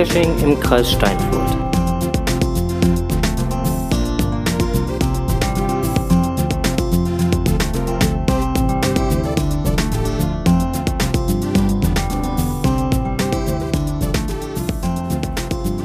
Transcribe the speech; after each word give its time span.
Geocaching 0.00 0.38
im 0.38 0.58
Kreis 0.58 0.92
Steinfurt. 0.92 1.58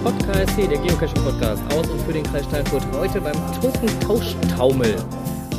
Podcast 0.02 0.52
hier, 0.56 0.70
der 0.70 0.78
Geocaching-Podcast 0.78 1.64
aus 1.74 1.90
und 1.90 2.02
für 2.04 2.14
den 2.14 2.24
Kreis 2.24 2.46
Steinfurt. 2.46 2.84
Heute 2.94 3.20
beim 3.20 3.36
Token-Tauschtaumel. 3.60 4.96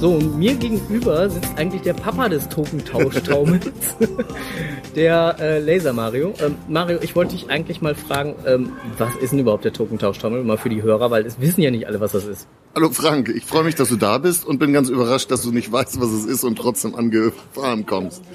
So, 0.01 0.13
und 0.13 0.39
mir 0.39 0.55
gegenüber 0.55 1.29
sitzt 1.31 1.57
eigentlich 1.57 1.81
der 1.81 1.95
Papa 1.95 2.29
des 2.29 2.47
Tokentauschtaumels, 2.51 3.97
der 4.97 5.37
äh, 5.39 5.59
Laser 5.61 5.93
Mario. 5.93 6.33
Ähm, 6.41 6.57
Mario, 6.69 6.99
ich 7.03 7.15
wollte 7.15 7.37
dich 7.37 7.51
eigentlich 7.51 7.83
mal 7.83 7.95
fragen, 7.95 8.35
ähm, 8.47 8.73
was 8.97 9.15
ist 9.17 9.31
denn 9.31 9.39
überhaupt 9.39 9.65
der 9.65 9.75
Tokentauschtaumel? 9.75 10.43
Mal 10.43 10.57
für 10.57 10.71
die 10.71 10.83
Hörer, 10.83 11.11
weil 11.11 11.25
es 11.27 11.39
wissen 11.39 11.61
ja 11.61 11.71
nicht 11.71 11.87
alle, 11.87 12.01
was 12.01 12.13
das 12.13 12.25
ist. 12.25 12.49
Hallo 12.75 12.91
Frank, 12.91 13.29
ich 13.29 13.45
freue 13.45 13.65
mich, 13.65 13.75
dass 13.75 13.91
du 13.91 13.97
da 13.97 14.19
bist 14.19 14.47
und 14.47 14.59
bin 14.59 14.73
ganz 14.73 14.89
überrascht, 14.89 15.31
dass 15.31 15.43
du 15.43 15.53
nicht 15.53 15.71
weißt, 15.71 16.01
was 16.01 16.11
es 16.11 16.25
ist 16.25 16.45
und 16.45 16.57
trotzdem 16.57 16.95
angefahren 16.95 17.87
kommst. 17.87 18.25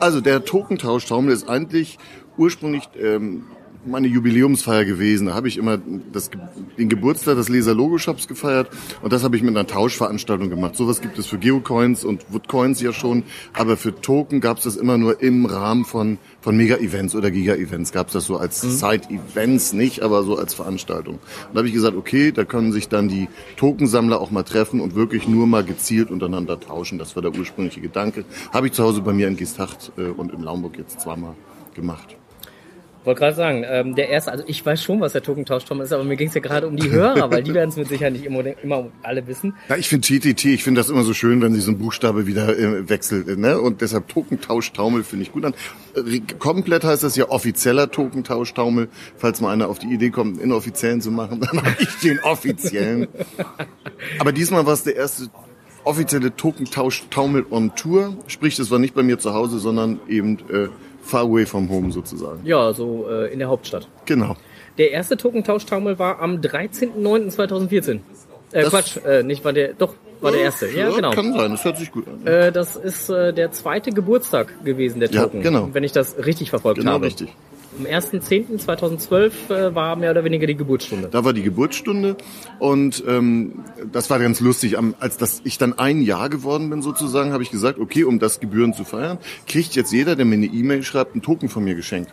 Also 0.00 0.20
der 0.20 0.44
Tokentauschtaumel 0.44 1.32
ist 1.32 1.48
eigentlich 1.48 1.98
ursprünglich 2.36 2.88
ähm, 2.96 3.46
meine 3.86 4.06
Jubiläumsfeier 4.06 4.84
gewesen. 4.84 5.28
Da 5.28 5.34
habe 5.34 5.48
ich 5.48 5.56
immer 5.56 5.78
das, 6.12 6.30
den 6.78 6.88
Geburtstag 6.88 7.36
des 7.36 7.48
Leser 7.48 7.74
Logo 7.74 7.98
Shops 7.98 8.28
gefeiert 8.28 8.68
und 9.02 9.12
das 9.12 9.24
habe 9.24 9.36
ich 9.36 9.42
mit 9.42 9.56
einer 9.56 9.66
Tauschveranstaltung 9.66 10.50
gemacht. 10.50 10.76
Sowas 10.76 11.00
gibt 11.00 11.18
es 11.18 11.26
für 11.26 11.38
Geocoins 11.38 12.04
und 12.04 12.26
Woodcoins 12.30 12.80
ja 12.80 12.92
schon, 12.92 13.24
aber 13.52 13.76
für 13.76 13.94
Token 13.94 14.40
gab 14.40 14.58
es 14.58 14.64
das 14.64 14.76
immer 14.76 14.98
nur 14.98 15.22
im 15.22 15.46
Rahmen 15.46 15.84
von 15.84 16.18
von 16.40 16.56
Mega-Events 16.56 17.14
oder 17.14 17.30
Giga-Events 17.30 17.92
gab 17.92 18.06
es 18.08 18.12
das 18.14 18.24
so 18.24 18.36
als 18.36 18.62
mhm. 18.62 18.70
Side-Events 18.70 19.72
nicht, 19.72 20.02
aber 20.02 20.22
so 20.22 20.36
als 20.36 20.54
Veranstaltung. 20.54 21.16
Und 21.16 21.54
da 21.54 21.58
habe 21.58 21.68
ich 21.68 21.74
gesagt, 21.74 21.96
okay, 21.96 22.32
da 22.32 22.44
können 22.44 22.72
sich 22.72 22.88
dann 22.88 23.08
die 23.08 23.28
Tokensammler 23.56 24.20
auch 24.20 24.30
mal 24.30 24.44
treffen 24.44 24.80
und 24.80 24.94
wirklich 24.94 25.28
nur 25.28 25.46
mal 25.46 25.64
gezielt 25.64 26.10
untereinander 26.10 26.60
tauschen. 26.60 26.98
Das 26.98 27.16
war 27.16 27.22
der 27.22 27.34
ursprüngliche 27.36 27.80
Gedanke. 27.80 28.24
Habe 28.52 28.68
ich 28.68 28.72
zu 28.72 28.84
Hause 28.84 29.02
bei 29.02 29.12
mir 29.12 29.28
in 29.28 29.36
Giestacht 29.36 29.92
äh, 29.98 30.02
und 30.02 30.32
in 30.32 30.42
Laumburg 30.42 30.78
jetzt 30.78 31.00
zweimal 31.00 31.34
gemacht. 31.74 32.17
Wollte 33.08 33.20
gerade 33.20 33.36
sagen, 33.36 33.64
ähm, 33.66 33.94
der 33.94 34.10
erste, 34.10 34.30
also 34.30 34.44
ich 34.46 34.66
weiß 34.66 34.82
schon, 34.82 35.00
was 35.00 35.12
der 35.12 35.22
Tokentauschturm 35.22 35.80
ist, 35.80 35.94
aber 35.94 36.04
mir 36.04 36.16
ging 36.16 36.28
es 36.28 36.34
ja 36.34 36.42
gerade 36.42 36.68
um 36.68 36.76
die 36.76 36.90
Hörer, 36.90 37.30
weil 37.30 37.42
die 37.42 37.54
werden 37.54 37.70
es 37.70 37.76
mit 37.76 37.88
Sicherheit 37.88 38.12
nicht 38.12 38.26
immer, 38.26 38.44
immer 38.62 38.90
alle 39.02 39.26
wissen. 39.26 39.54
Ja, 39.70 39.76
ich 39.76 39.88
finde 39.88 40.06
TTT, 40.06 40.44
ich 40.44 40.62
finde 40.62 40.82
das 40.82 40.90
immer 40.90 41.04
so 41.04 41.14
schön, 41.14 41.40
wenn 41.40 41.54
sich 41.54 41.64
so 41.64 41.70
ein 41.70 41.78
Buchstabe 41.78 42.26
wieder 42.26 42.58
äh, 42.58 42.86
wechselt. 42.86 43.38
Ne? 43.38 43.58
Und 43.58 43.80
deshalb 43.80 44.08
Tokentauschtaumel 44.08 45.04
finde 45.04 45.22
ich 45.22 45.32
gut 45.32 45.46
an. 45.46 45.54
Äh, 45.96 46.20
komplett 46.38 46.84
heißt 46.84 47.02
das 47.02 47.16
ja 47.16 47.30
offizieller 47.30 47.90
Tokentauschtaumel. 47.90 48.90
Falls 49.16 49.40
mal 49.40 49.54
einer 49.54 49.70
auf 49.70 49.78
die 49.78 49.88
Idee 49.88 50.10
kommt, 50.10 50.34
einen 50.34 50.50
inoffiziellen 50.50 51.00
zu 51.00 51.10
machen, 51.10 51.40
dann 51.50 51.62
habe 51.62 51.76
ich 51.78 51.94
den 52.00 52.20
offiziellen. 52.20 53.08
aber 54.18 54.32
diesmal 54.32 54.66
war 54.66 54.74
es 54.74 54.82
der 54.82 54.96
erste 54.96 55.30
offizielle 55.84 56.36
Tokentausch-Taumel 56.36 57.46
on 57.48 57.74
Tour. 57.74 58.18
Sprich, 58.26 58.56
das 58.56 58.70
war 58.70 58.78
nicht 58.78 58.94
bei 58.94 59.02
mir 59.02 59.18
zu 59.18 59.32
Hause, 59.32 59.58
sondern 59.60 59.98
eben 60.08 60.40
äh, 60.50 60.68
far 61.08 61.22
away 61.22 61.46
from 61.46 61.68
home 61.68 61.90
sozusagen. 61.90 62.40
Ja, 62.44 62.72
so 62.72 63.06
äh, 63.08 63.32
in 63.32 63.38
der 63.38 63.48
Hauptstadt. 63.48 63.88
Genau. 64.04 64.36
Der 64.76 64.92
erste 64.92 65.16
Tokentauschtaumel 65.16 65.98
war 65.98 66.20
am 66.20 66.36
13.09.2014. 66.36 68.00
Äh, 68.52 68.64
Quatsch, 68.64 68.98
äh, 69.04 69.22
nicht 69.22 69.44
war 69.44 69.52
der, 69.52 69.72
doch, 69.72 69.94
war 70.20 70.32
der 70.32 70.42
erste. 70.42 70.66
Ja, 70.68 70.88
ja, 70.88 70.94
genau. 70.94 71.10
Kann 71.10 71.32
sein, 71.32 71.50
das 71.50 71.64
hört 71.64 71.78
sich 71.78 71.90
gut 71.90 72.06
an. 72.06 72.26
Äh, 72.26 72.52
das 72.52 72.76
ist 72.76 73.08
äh, 73.10 73.32
der 73.32 73.50
zweite 73.52 73.90
Geburtstag 73.90 74.64
gewesen, 74.64 75.00
der 75.00 75.10
Token. 75.10 75.38
Ja, 75.38 75.50
genau. 75.50 75.70
Wenn 75.72 75.84
ich 75.84 75.92
das 75.92 76.16
richtig 76.24 76.50
verfolgt 76.50 76.78
genau 76.78 76.92
habe. 76.92 77.06
richtig. 77.06 77.34
Am 77.78 77.84
1.10.2012 77.86 79.30
äh, 79.50 79.74
war 79.74 79.94
mehr 79.96 80.10
oder 80.10 80.24
weniger 80.24 80.46
die 80.46 80.56
Geburtsstunde. 80.56 81.08
Da 81.08 81.24
war 81.24 81.32
die 81.32 81.42
Geburtsstunde 81.42 82.16
und 82.58 83.04
ähm, 83.06 83.64
das 83.92 84.10
war 84.10 84.18
ganz 84.18 84.40
lustig. 84.40 84.76
Als 84.98 85.16
das, 85.16 85.42
ich 85.44 85.58
dann 85.58 85.78
ein 85.78 86.02
Jahr 86.02 86.28
geworden 86.28 86.70
bin 86.70 86.82
sozusagen, 86.82 87.32
habe 87.32 87.42
ich 87.42 87.50
gesagt, 87.50 87.78
okay, 87.78 88.04
um 88.04 88.18
das 88.18 88.40
Gebühren 88.40 88.74
zu 88.74 88.84
feiern, 88.84 89.18
kriegt 89.46 89.76
jetzt 89.76 89.92
jeder, 89.92 90.16
der 90.16 90.24
mir 90.24 90.34
eine 90.34 90.46
E-Mail 90.46 90.82
schreibt, 90.82 91.12
einen 91.12 91.22
Token 91.22 91.48
von 91.48 91.62
mir 91.62 91.76
geschenkt. 91.76 92.12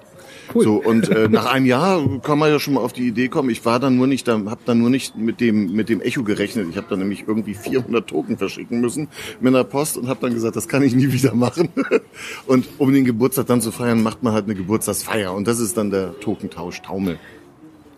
Cool. 0.54 0.64
So 0.64 0.76
und 0.76 1.10
äh, 1.10 1.28
nach 1.32 1.46
einem 1.46 1.66
Jahr 1.66 2.20
kann 2.22 2.40
man 2.40 2.52
ja 2.52 2.60
schon 2.60 2.76
mal 2.76 2.82
auf 2.82 2.94
die 2.94 3.08
Idee 3.08 3.28
kommen. 3.28 3.50
Ich 3.50 3.66
war 3.66 3.80
dann 3.80 3.96
nur 3.96 4.08
nicht, 4.08 4.28
da 4.28 4.34
habe 4.34 4.62
dann 4.66 4.80
nur 4.80 4.90
nicht 4.90 5.16
mit 5.18 5.42
dem 5.42 5.74
mit 5.74 5.90
dem 5.90 6.02
Echo 6.02 6.24
gerechnet. 6.24 6.68
Ich 6.70 6.78
habe 6.78 6.88
dann 6.90 7.00
nämlich 7.00 7.26
irgendwie 7.28 7.54
400 7.54 8.08
Token 8.08 8.38
verschicken 8.38 8.82
müssen 8.82 9.08
mit 9.40 9.54
einer 9.54 9.64
Post 9.64 9.98
und 9.98 10.08
habe 10.08 10.20
dann 10.22 10.34
gesagt, 10.34 10.56
das 10.56 10.68
kann 10.68 10.84
ich 10.84 10.96
nie 10.96 11.12
wieder 11.12 11.34
machen. 11.34 11.70
und 12.48 12.68
um 12.78 12.94
den 12.94 13.06
Geburtstag 13.06 13.48
dann 13.48 13.62
zu 13.62 13.72
feiern, 13.72 14.04
macht 14.04 14.24
man 14.24 14.34
halt 14.34 14.46
eine 14.46 14.56
Geburtstagsfeier 14.56 15.34
und 15.34 15.48
das 15.48 15.60
ist 15.60 15.78
dann 15.78 15.90
der 15.90 16.20
Tokentausch 16.20 16.82
Taumel. 16.82 17.18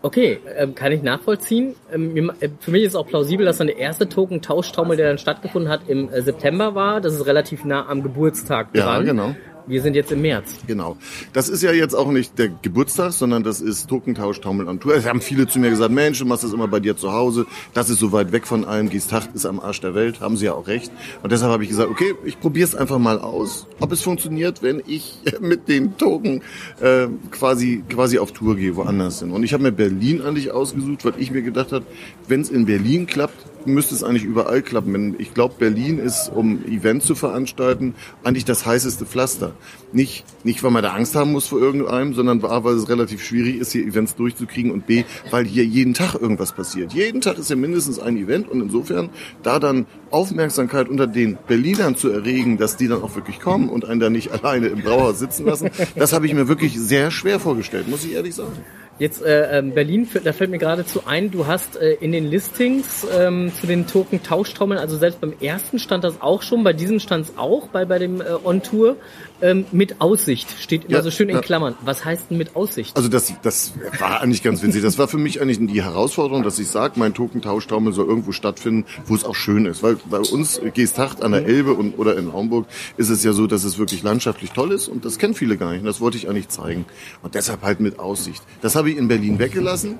Okay, 0.00 0.38
ähm, 0.56 0.76
kann 0.76 0.92
ich 0.92 1.02
nachvollziehen. 1.02 1.74
Ähm, 1.92 2.30
äh, 2.40 2.48
für 2.60 2.70
mich 2.70 2.84
ist 2.84 2.94
auch 2.94 3.06
plausibel, 3.06 3.44
dass 3.44 3.58
dann 3.58 3.66
der 3.66 3.78
erste 3.78 4.08
Token-Tauschtaumel, 4.08 4.96
der 4.96 5.08
dann 5.08 5.18
stattgefunden 5.18 5.70
hat, 5.70 5.88
im 5.88 6.08
äh, 6.12 6.22
September 6.22 6.76
war. 6.76 7.00
Das 7.00 7.14
ist 7.14 7.26
relativ 7.26 7.64
nah 7.64 7.88
am 7.88 8.04
Geburtstag 8.04 8.72
dran. 8.72 9.04
Ja, 9.04 9.12
genau. 9.12 9.34
Wir 9.68 9.82
sind 9.82 9.94
jetzt 9.94 10.10
im 10.10 10.22
März. 10.22 10.54
Genau. 10.66 10.96
Das 11.34 11.50
ist 11.50 11.62
ja 11.62 11.72
jetzt 11.72 11.94
auch 11.94 12.10
nicht 12.10 12.38
der 12.38 12.48
Geburtstag, 12.48 13.12
sondern 13.12 13.42
das 13.42 13.60
ist 13.60 13.86
Tokentausch 13.86 14.40
Taumel 14.40 14.66
on 14.66 14.80
Tour. 14.80 14.94
Es 14.94 15.06
haben 15.06 15.20
viele 15.20 15.46
zu 15.46 15.58
mir 15.58 15.68
gesagt, 15.68 15.92
Mensch, 15.92 16.18
du 16.18 16.24
machst 16.24 16.42
das 16.42 16.54
immer 16.54 16.68
bei 16.68 16.80
dir 16.80 16.96
zu 16.96 17.12
Hause. 17.12 17.44
Das 17.74 17.90
ist 17.90 17.98
so 17.98 18.10
weit 18.10 18.32
weg 18.32 18.46
von 18.46 18.64
allem. 18.64 18.88
Giestacht 18.88 19.28
ist 19.34 19.44
am 19.44 19.60
Arsch 19.60 19.82
der 19.82 19.94
Welt. 19.94 20.20
Haben 20.20 20.38
sie 20.38 20.46
ja 20.46 20.54
auch 20.54 20.68
recht. 20.68 20.90
Und 21.22 21.32
deshalb 21.32 21.52
habe 21.52 21.64
ich 21.64 21.68
gesagt, 21.68 21.90
okay, 21.90 22.14
ich 22.24 22.40
probiere 22.40 22.66
es 22.66 22.74
einfach 22.74 22.98
mal 22.98 23.18
aus, 23.18 23.66
ob 23.78 23.92
es 23.92 24.00
funktioniert, 24.00 24.62
wenn 24.62 24.82
ich 24.86 25.18
mit 25.40 25.68
den 25.68 25.98
Token 25.98 26.40
äh, 26.80 27.08
quasi, 27.30 27.84
quasi 27.90 28.18
auf 28.18 28.32
Tour 28.32 28.56
gehe, 28.56 28.74
woanders 28.74 29.20
hin. 29.20 29.32
Und 29.32 29.42
ich 29.42 29.52
habe 29.52 29.64
mir 29.64 29.72
Berlin 29.72 30.22
eigentlich 30.22 30.50
ausgesucht, 30.50 31.04
weil 31.04 31.14
ich 31.18 31.30
mir 31.30 31.42
gedacht 31.42 31.72
habe, 31.72 31.84
wenn 32.26 32.40
es 32.40 32.48
in 32.48 32.64
Berlin 32.64 33.06
klappt, 33.06 33.44
müsste 33.66 33.94
es 33.94 34.02
eigentlich 34.02 34.24
überall 34.24 34.62
klappen. 34.62 35.16
Ich 35.18 35.34
glaube, 35.34 35.54
Berlin 35.58 35.98
ist, 35.98 36.30
um 36.34 36.64
Events 36.66 37.06
zu 37.06 37.14
veranstalten, 37.14 37.94
eigentlich 38.24 38.44
das 38.44 38.66
heißeste 38.66 39.06
Pflaster. 39.06 39.52
Nicht, 39.92 40.24
nicht, 40.44 40.62
weil 40.62 40.70
man 40.70 40.82
da 40.82 40.92
Angst 40.92 41.14
haben 41.14 41.32
muss 41.32 41.46
vor 41.46 41.58
irgendeinem, 41.58 42.12
sondern 42.12 42.44
A, 42.44 42.62
weil 42.62 42.74
es 42.74 42.88
relativ 42.88 43.24
schwierig 43.24 43.56
ist, 43.56 43.72
hier 43.72 43.86
Events 43.86 44.14
durchzukriegen 44.16 44.70
und 44.70 44.86
B, 44.86 45.04
weil 45.30 45.46
hier 45.46 45.64
jeden 45.64 45.94
Tag 45.94 46.14
irgendwas 46.14 46.52
passiert. 46.52 46.92
Jeden 46.92 47.20
Tag 47.20 47.38
ist 47.38 47.48
ja 47.48 47.56
mindestens 47.56 47.98
ein 47.98 48.16
Event 48.16 48.48
und 48.48 48.60
insofern 48.60 49.08
da 49.42 49.58
dann 49.58 49.86
Aufmerksamkeit 50.10 50.88
unter 50.88 51.06
den 51.06 51.38
Berlinern 51.46 51.96
zu 51.96 52.10
erregen, 52.10 52.58
dass 52.58 52.76
die 52.76 52.88
dann 52.88 53.02
auch 53.02 53.14
wirklich 53.16 53.40
kommen 53.40 53.68
und 53.68 53.84
einen 53.84 54.00
da 54.00 54.10
nicht 54.10 54.30
alleine 54.44 54.66
im 54.66 54.82
Brauhaus 54.82 55.18
sitzen 55.18 55.46
lassen, 55.46 55.70
das 55.96 56.12
habe 56.12 56.26
ich 56.26 56.34
mir 56.34 56.48
wirklich 56.48 56.78
sehr 56.78 57.10
schwer 57.10 57.40
vorgestellt, 57.40 57.88
muss 57.88 58.04
ich 58.04 58.12
ehrlich 58.12 58.34
sagen. 58.34 58.52
Jetzt 58.98 59.22
äh, 59.22 59.58
ähm, 59.58 59.74
Berlin, 59.74 60.08
da 60.24 60.32
fällt 60.32 60.50
mir 60.50 60.58
geradezu 60.58 61.02
ein, 61.06 61.30
du 61.30 61.46
hast 61.46 61.76
äh, 61.76 61.92
in 62.00 62.10
den 62.10 62.26
Listings 62.28 63.06
ähm, 63.16 63.52
zu 63.60 63.68
den 63.68 63.86
Token 63.86 64.24
Tauschtrommeln, 64.24 64.80
also 64.80 64.96
selbst 64.96 65.20
beim 65.20 65.34
ersten 65.40 65.78
stand 65.78 66.02
das 66.02 66.20
auch 66.20 66.42
schon, 66.42 66.64
bei 66.64 66.72
diesem 66.72 66.98
stand 66.98 67.26
es 67.26 67.38
auch, 67.38 67.68
bei, 67.68 67.84
bei 67.84 68.00
dem 68.00 68.20
äh, 68.20 68.24
On-Tour, 68.42 68.96
ähm, 69.40 69.66
mit 69.72 70.00
Aussicht, 70.00 70.48
steht 70.60 70.84
immer 70.84 70.98
ja, 70.98 71.02
so 71.02 71.10
schön 71.10 71.28
in. 71.28 71.40
Klammern. 71.40 71.74
Was 71.84 72.04
heißt 72.04 72.30
denn 72.30 72.38
mit 72.38 72.56
Aussicht? 72.56 72.96
Also 72.96 73.08
das, 73.08 73.32
das 73.42 73.72
war 73.98 74.20
eigentlich 74.20 74.42
ganz 74.42 74.62
witzig. 74.62 74.82
Das 74.82 74.98
war 74.98 75.08
für 75.08 75.18
mich 75.18 75.40
eigentlich 75.40 75.58
die 75.60 75.82
Herausforderung, 75.82 76.42
dass 76.42 76.58
ich 76.58 76.68
sage, 76.68 76.94
mein 76.98 77.14
Token-Tauschtaumel 77.14 77.92
soll 77.92 78.06
irgendwo 78.06 78.32
stattfinden, 78.32 78.86
wo 79.06 79.14
es 79.14 79.24
auch 79.24 79.34
schön 79.34 79.66
ist. 79.66 79.82
Weil 79.82 79.96
bei 80.06 80.18
uns 80.18 80.60
Geesthacht 80.74 81.22
an 81.22 81.32
der 81.32 81.42
mhm. 81.42 81.48
Elbe 81.48 81.74
und, 81.74 81.98
oder 81.98 82.16
in 82.16 82.32
Hamburg 82.32 82.66
ist 82.96 83.08
es 83.08 83.22
ja 83.22 83.32
so, 83.32 83.46
dass 83.46 83.64
es 83.64 83.78
wirklich 83.78 84.02
landschaftlich 84.02 84.50
toll 84.50 84.72
ist 84.72 84.88
und 84.88 85.04
das 85.04 85.18
kennen 85.18 85.34
viele 85.34 85.56
gar 85.56 85.70
nicht. 85.70 85.80
Und 85.80 85.86
das 85.86 86.00
wollte 86.00 86.16
ich 86.16 86.28
eigentlich 86.28 86.48
zeigen. 86.48 86.84
Und 87.22 87.34
deshalb 87.34 87.62
halt 87.62 87.80
mit 87.80 87.98
Aussicht. 87.98 88.42
Das 88.60 88.74
habe 88.74 88.90
ich 88.90 88.96
in 88.96 89.08
Berlin 89.08 89.38
weggelassen, 89.38 89.98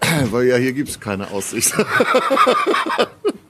weil 0.30 0.46
ja 0.46 0.56
hier 0.56 0.72
gibt's 0.72 1.00
keine 1.00 1.30
Aussicht. 1.30 1.74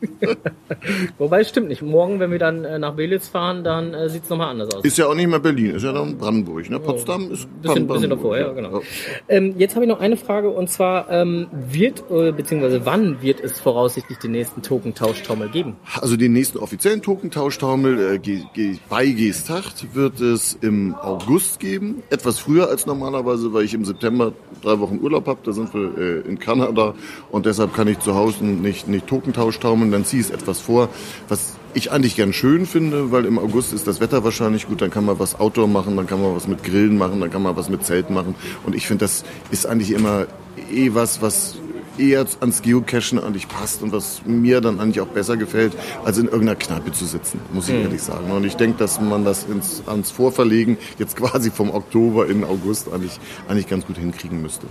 Wobei, 1.18 1.40
es 1.40 1.48
stimmt 1.48 1.68
nicht. 1.68 1.82
Morgen, 1.82 2.20
wenn 2.20 2.30
wir 2.30 2.38
dann 2.38 2.64
äh, 2.64 2.78
nach 2.78 2.94
Belitz 2.94 3.28
fahren, 3.28 3.64
dann 3.64 3.94
äh, 3.94 4.08
sieht 4.08 4.24
es 4.24 4.30
nochmal 4.30 4.48
anders 4.48 4.74
aus. 4.74 4.84
Ist 4.84 4.98
ja 4.98 5.06
auch 5.06 5.14
nicht 5.14 5.28
mehr 5.28 5.38
Berlin, 5.38 5.74
ist 5.74 5.82
ja 5.82 5.92
dann 5.92 6.16
Brandenburg. 6.18 6.68
Ne? 6.70 6.78
Potsdam 6.80 7.30
ist 7.30 7.48
bisschen, 7.62 7.86
bisschen 7.86 8.10
davor, 8.10 8.38
ja, 8.38 8.52
genau. 8.52 8.82
Ähm, 9.28 9.54
jetzt 9.58 9.74
habe 9.74 9.84
ich 9.84 9.88
noch 9.88 10.00
eine 10.00 10.16
Frage 10.16 10.50
und 10.50 10.68
zwar, 10.68 11.10
ähm, 11.10 11.48
wird, 11.52 12.04
äh, 12.10 12.32
beziehungsweise 12.32 12.84
wann 12.84 13.22
wird 13.22 13.40
es 13.40 13.58
voraussichtlich 13.58 14.18
den 14.18 14.32
nächsten 14.32 14.62
Tokentauschtaumel 14.62 15.48
geben? 15.48 15.76
Also 16.00 16.16
den 16.16 16.32
nächsten 16.32 16.58
offiziellen 16.58 17.02
Tokentauschtaumel 17.02 18.20
äh, 18.24 18.76
bei 18.88 19.06
Geesthacht 19.06 19.94
wird 19.94 20.20
es 20.20 20.58
im 20.60 20.94
August 20.94 21.60
geben. 21.60 22.02
Etwas 22.10 22.38
früher 22.38 22.68
als 22.68 22.86
normalerweise, 22.86 23.52
weil 23.52 23.64
ich 23.64 23.74
im 23.74 23.84
September 23.84 24.32
drei 24.62 24.78
Wochen 24.80 24.98
Urlaub 25.00 25.26
habe. 25.26 25.40
Da 25.44 25.52
sind 25.52 25.72
wir 25.74 25.98
äh, 25.98 26.20
in 26.28 26.38
Kanada 26.38 26.94
und 27.30 27.46
deshalb 27.46 27.74
kann 27.74 27.88
ich 27.88 27.98
zu 28.00 28.14
Hause 28.14 28.44
nicht, 28.44 28.88
nicht 28.88 29.06
Tokentausch 29.06 29.58
taumeln. 29.58 29.90
Dann 29.96 30.04
ziehe 30.04 30.20
ich 30.20 30.30
etwas 30.30 30.60
vor, 30.60 30.90
was 31.28 31.54
ich 31.72 31.90
eigentlich 31.90 32.16
gern 32.16 32.34
schön 32.34 32.66
finde, 32.66 33.12
weil 33.12 33.24
im 33.24 33.38
August 33.38 33.72
ist 33.72 33.86
das 33.86 33.98
Wetter 33.98 34.24
wahrscheinlich 34.24 34.66
gut, 34.68 34.82
dann 34.82 34.90
kann 34.90 35.06
man 35.06 35.18
was 35.18 35.40
Outdoor 35.40 35.68
machen, 35.68 35.96
dann 35.96 36.06
kann 36.06 36.20
man 36.20 36.36
was 36.36 36.46
mit 36.46 36.62
Grillen 36.62 36.98
machen, 36.98 37.18
dann 37.20 37.30
kann 37.30 37.42
man 37.42 37.56
was 37.56 37.70
mit 37.70 37.82
Zelten 37.84 38.12
machen. 38.12 38.34
Und 38.66 38.74
ich 38.74 38.86
finde, 38.86 39.06
das 39.06 39.24
ist 39.50 39.64
eigentlich 39.66 39.92
immer 39.92 40.26
eh 40.70 40.90
was, 40.92 41.22
was 41.22 41.56
eher 41.96 42.26
ans 42.40 42.60
Geocachen 42.60 43.18
eigentlich 43.18 43.48
passt 43.48 43.82
und 43.82 43.90
was 43.92 44.20
mir 44.26 44.60
dann 44.60 44.80
eigentlich 44.80 45.00
auch 45.00 45.06
besser 45.06 45.38
gefällt, 45.38 45.72
als 46.04 46.18
in 46.18 46.26
irgendeiner 46.26 46.56
Kneipe 46.56 46.92
zu 46.92 47.06
sitzen, 47.06 47.40
muss 47.54 47.70
ich 47.70 47.74
Mhm. 47.74 47.80
ehrlich 47.84 48.02
sagen. 48.02 48.30
Und 48.32 48.44
ich 48.44 48.56
denke, 48.56 48.76
dass 48.76 49.00
man 49.00 49.24
das 49.24 49.44
ins, 49.44 49.82
ans 49.86 50.10
Vorverlegen 50.10 50.76
jetzt 50.98 51.16
quasi 51.20 51.50
vom 51.50 51.70
Oktober 51.70 52.26
in 52.28 52.44
August 52.44 52.92
eigentlich, 52.92 53.18
eigentlich 53.48 53.66
ganz 53.66 53.86
gut 53.86 53.96
hinkriegen 53.96 54.42
müsste. 54.42 54.66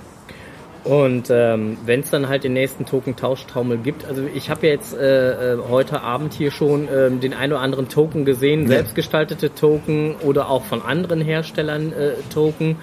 Und 0.86 1.32
ähm, 1.32 1.78
wenn 1.84 2.02
es 2.02 2.12
dann 2.12 2.30
halt 2.30 2.44
den 2.44 2.54
nächsten 2.54 2.86
Token-Tauschtaumel 2.86 3.80
gibt, 3.80 4.06
also 4.06 4.22
ich 4.34 4.52
habe 4.52 4.68
ja 4.68 4.74
jetzt 4.74 4.96
äh, 4.96 5.54
äh, 5.54 5.58
heute 5.68 6.02
Abend 6.02 6.34
hier 6.34 6.52
schon 6.52 6.88
ähm, 6.96 7.20
den 7.20 7.34
ein 7.34 7.52
oder 7.52 7.62
anderen 7.62 7.90
Token 7.90 8.24
gesehen, 8.24 8.68
selbstgestaltete 8.68 9.56
Token 9.56 10.16
oder 10.18 10.48
auch 10.48 10.64
von 10.64 10.84
anderen 10.84 11.22
Herstellern 11.22 11.92
äh, 11.92 12.12
Token. 12.32 12.78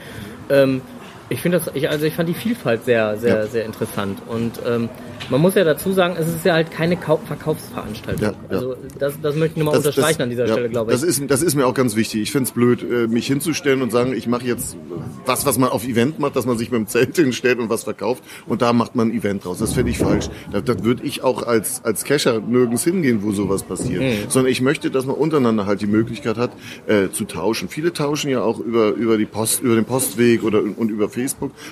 Ähm, 0.51 0.81
ich 1.29 1.41
finde 1.41 1.59
das, 1.59 1.71
ich, 1.75 1.89
also 1.89 2.05
ich 2.05 2.15
fand 2.15 2.29
die 2.29 2.35
Vielfalt 2.35 2.85
sehr, 2.85 3.17
sehr, 3.17 3.37
Ja. 3.37 3.47
sehr 3.47 3.65
interessant. 3.65 4.19
Und 4.29 4.53
ähm, 4.67 4.89
man 5.31 5.41
muss 5.41 5.55
ja 5.55 5.65
dazu 5.65 5.93
sagen, 5.93 6.17
es 6.19 6.29
ist 6.29 6.45
ja 6.45 6.55
halt 6.55 6.71
keine 6.71 6.97
Kau 6.97 7.19
Verkaufsveranstaltung. 7.27 8.23
Ja, 8.23 8.31
ja. 8.31 8.37
Also 8.51 8.77
das, 8.99 9.15
das 9.23 9.37
möchte 9.37 9.59
ich 9.59 9.65
nochmal 9.65 9.79
unterstreichen 9.79 10.19
das- 10.19 10.25
an 10.25 10.31
dieser 10.31 10.47
Stelle, 10.49 10.69
glaube 10.69 10.93
ich. 10.93 11.01
Das 11.01 11.09
ist, 11.09 11.23
das 11.31 11.43
ist 11.43 11.55
mir 11.55 11.67
auch 11.67 11.75
ganz 11.75 11.97
wichtig. 11.97 12.23
Ich 12.23 12.33
finde 12.33 12.47
es 12.49 12.53
blöd, 12.53 12.83
äh, 12.83 13.07
mich 13.07 13.27
hinzustellen 13.27 13.83
und 13.83 13.91
sagen, 13.93 14.13
ich 14.15 14.27
mache 14.27 14.45
jetzt 14.47 14.77
was, 15.25 15.47
was 15.47 15.59
man 15.59 15.71
auf 15.71 15.87
Event 15.87 16.19
macht, 16.19 16.37
dass 16.37 16.45
man 16.47 16.59
sich 16.59 16.71
mit 16.71 16.79
dem 16.81 16.87
Zelt 16.87 17.17
hinstellt 17.17 17.59
und 17.59 17.71
was 17.71 17.85
verkauft 17.85 18.23
und 18.47 18.61
da 18.63 18.73
macht 18.73 18.95
man 18.95 19.09
ein 19.09 19.15
Event 19.17 19.45
draus. 19.45 19.59
Das 19.59 19.73
finde 19.73 19.91
ich 19.91 19.99
falsch. 19.99 20.29
Da, 20.53 20.61
da 20.61 20.85
würde 20.85 21.03
ich 21.05 21.23
auch 21.23 21.43
als, 21.47 21.85
als 21.85 22.05
Cacher 22.05 22.41
nirgends 22.41 22.85
hingehen, 22.85 23.23
wo 23.23 23.33
sowas 23.33 23.63
passiert. 23.63 24.03
Mhm. 24.03 24.29
Sondern 24.29 24.51
ich 24.53 24.61
möchte, 24.61 24.91
dass 24.91 25.07
man 25.07 25.17
untereinander 25.17 25.67
halt 25.67 25.81
die 25.81 25.87
Möglichkeit 25.87 26.37
hat, 26.37 26.51
äh, 26.87 27.09
zu 27.11 27.25
tauschen. 27.25 27.69
Viele 27.69 27.93
tauschen 27.93 28.31
ja 28.31 28.43
auch 28.43 28.59
über, 28.59 28.91
über, 28.91 29.17
die 29.17 29.25
Post, 29.27 29.63
über 29.63 29.75
den 29.77 29.85
Postweg 29.85 30.43
oder 30.43 30.63
und 30.77 30.91
über 30.91 31.09
Facebook 31.09 31.22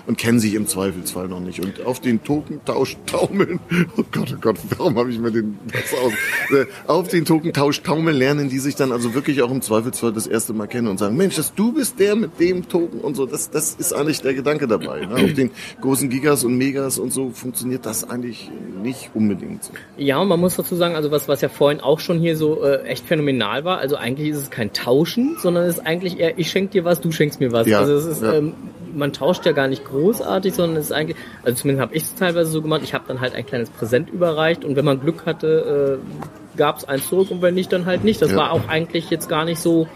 und 0.06 0.18
kennen 0.18 0.38
sich 0.38 0.54
im 0.54 0.66
Zweifelsfall 0.66 1.28
noch 1.28 1.40
nicht. 1.40 1.60
Und 1.60 1.84
auf 1.86 2.00
den 2.00 2.22
Tokentausch 2.22 2.96
taumeln, 3.06 3.60
oh 3.96 4.04
Gott, 4.12 4.34
oh 4.36 4.40
Gott, 4.40 4.56
warum 4.76 4.96
habe 4.98 5.10
ich 5.10 5.18
mir 5.18 5.30
den 5.30 5.58
das 5.72 5.98
aus? 5.98 6.12
Äh, 6.50 6.66
auf 6.86 7.08
den 7.08 7.24
Tokentausch 7.24 7.82
taumeln 7.82 8.16
lernen 8.16 8.48
die 8.48 8.58
sich 8.58 8.74
dann 8.74 8.92
also 8.92 9.14
wirklich 9.14 9.42
auch 9.42 9.50
im 9.50 9.62
Zweifelsfall 9.62 10.12
das 10.12 10.26
erste 10.26 10.52
Mal 10.52 10.66
kennen 10.66 10.88
und 10.88 10.98
sagen, 10.98 11.16
Mensch, 11.16 11.36
dass 11.36 11.54
du 11.54 11.72
bist 11.72 11.98
der 11.98 12.16
mit 12.16 12.38
dem 12.40 12.68
Token 12.68 13.00
und 13.00 13.14
so. 13.16 13.26
Das, 13.26 13.50
das 13.50 13.74
ist 13.74 13.92
eigentlich 13.92 14.20
der 14.22 14.34
Gedanke 14.34 14.66
dabei. 14.66 15.06
Ne? 15.06 15.14
Auf 15.14 15.32
den 15.34 15.50
großen 15.80 16.08
Gigas 16.08 16.44
und 16.44 16.56
Megas 16.56 16.98
und 16.98 17.12
so 17.12 17.30
funktioniert 17.30 17.86
das 17.86 18.08
eigentlich 18.08 18.50
nicht 18.82 19.10
unbedingt 19.14 19.64
so. 19.64 19.72
Ja, 19.96 20.18
und 20.18 20.28
man 20.28 20.40
muss 20.40 20.56
dazu 20.56 20.76
sagen, 20.76 20.94
also 20.94 21.10
was, 21.10 21.28
was 21.28 21.40
ja 21.40 21.48
vorhin 21.48 21.80
auch 21.80 22.00
schon 22.00 22.18
hier 22.18 22.36
so 22.36 22.62
äh, 22.64 22.82
echt 22.82 23.06
phänomenal 23.06 23.64
war, 23.64 23.78
also 23.78 23.96
eigentlich 23.96 24.30
ist 24.30 24.38
es 24.38 24.50
kein 24.50 24.72
Tauschen, 24.72 25.36
sondern 25.38 25.64
es 25.64 25.78
ist 25.78 25.86
eigentlich 25.86 26.18
eher, 26.18 26.38
ich 26.38 26.50
schenk 26.50 26.72
dir 26.72 26.84
was, 26.84 27.00
du 27.00 27.12
schenkst 27.12 27.40
mir 27.40 27.52
was. 27.52 27.66
Ja, 27.66 27.80
also 27.80 27.94
es 27.94 28.04
ist, 28.04 28.22
ja. 28.22 28.34
ähm, 28.34 28.54
man 28.94 29.12
tauscht 29.12 29.46
ja 29.46 29.52
gar 29.52 29.68
nicht 29.68 29.84
großartig, 29.84 30.54
sondern 30.54 30.76
es 30.78 30.86
ist 30.86 30.92
eigentlich, 30.92 31.16
also 31.42 31.56
zumindest 31.60 31.82
habe 31.82 31.94
ich 31.94 32.02
es 32.04 32.14
teilweise 32.14 32.50
so 32.50 32.62
gemacht, 32.62 32.80
ich 32.84 32.94
habe 32.94 33.04
dann 33.08 33.20
halt 33.20 33.34
ein 33.34 33.46
kleines 33.46 33.70
Präsent 33.70 34.10
überreicht 34.10 34.64
und 34.64 34.76
wenn 34.76 34.84
man 34.84 35.00
Glück 35.00 35.26
hatte, 35.26 36.00
äh, 36.00 36.56
gab 36.56 36.78
es 36.78 36.84
eins 36.84 37.08
zurück 37.08 37.30
und 37.30 37.42
wenn 37.42 37.54
nicht, 37.54 37.72
dann 37.72 37.86
halt 37.86 38.04
nicht. 38.04 38.20
Das 38.20 38.30
Ja. 38.32 38.36
war 38.36 38.50
auch 38.52 38.68
eigentlich 38.68 39.08
jetzt 39.10 39.28
gar 39.28 39.44
nicht 39.44 39.60
so, 39.60 39.86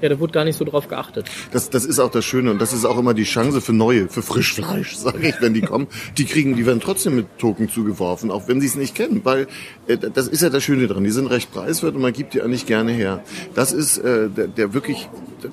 ja, 0.00 0.08
da 0.08 0.20
wurde 0.20 0.32
gar 0.32 0.44
nicht 0.44 0.56
so 0.56 0.64
drauf 0.64 0.88
geachtet. 0.88 1.30
Das, 1.52 1.70
das 1.70 1.84
ist 1.84 1.98
auch 1.98 2.10
das 2.10 2.24
Schöne 2.24 2.50
und 2.50 2.60
das 2.60 2.72
ist 2.72 2.84
auch 2.84 2.98
immer 2.98 3.14
die 3.14 3.24
Chance 3.24 3.60
für 3.60 3.72
neue, 3.72 4.08
für 4.08 4.22
Frischfleisch, 4.22 4.96
sage 4.96 5.28
ich, 5.28 5.40
wenn 5.40 5.54
die 5.54 5.62
kommen. 5.62 5.86
Die 6.18 6.24
kriegen, 6.24 6.56
die 6.56 6.66
werden 6.66 6.80
trotzdem 6.80 7.16
mit 7.16 7.38
Token 7.38 7.68
zugeworfen, 7.68 8.30
auch 8.30 8.48
wenn 8.48 8.60
sie 8.60 8.66
es 8.66 8.76
nicht 8.76 8.94
kennen, 8.94 9.20
weil 9.24 9.46
äh, 9.86 9.96
das 9.96 10.28
ist 10.28 10.42
ja 10.42 10.50
das 10.50 10.62
Schöne 10.62 10.86
dran. 10.86 11.04
Die 11.04 11.10
sind 11.10 11.26
recht 11.26 11.52
preiswert 11.52 11.94
und 11.94 12.02
man 12.02 12.12
gibt 12.12 12.34
die 12.34 12.42
eigentlich 12.42 12.66
gerne 12.66 12.92
her. 12.92 13.22
Das 13.54 13.72
ist 13.72 13.98
äh, 13.98 14.28
der, 14.28 14.48
der 14.48 14.74
wirklich 14.74 15.08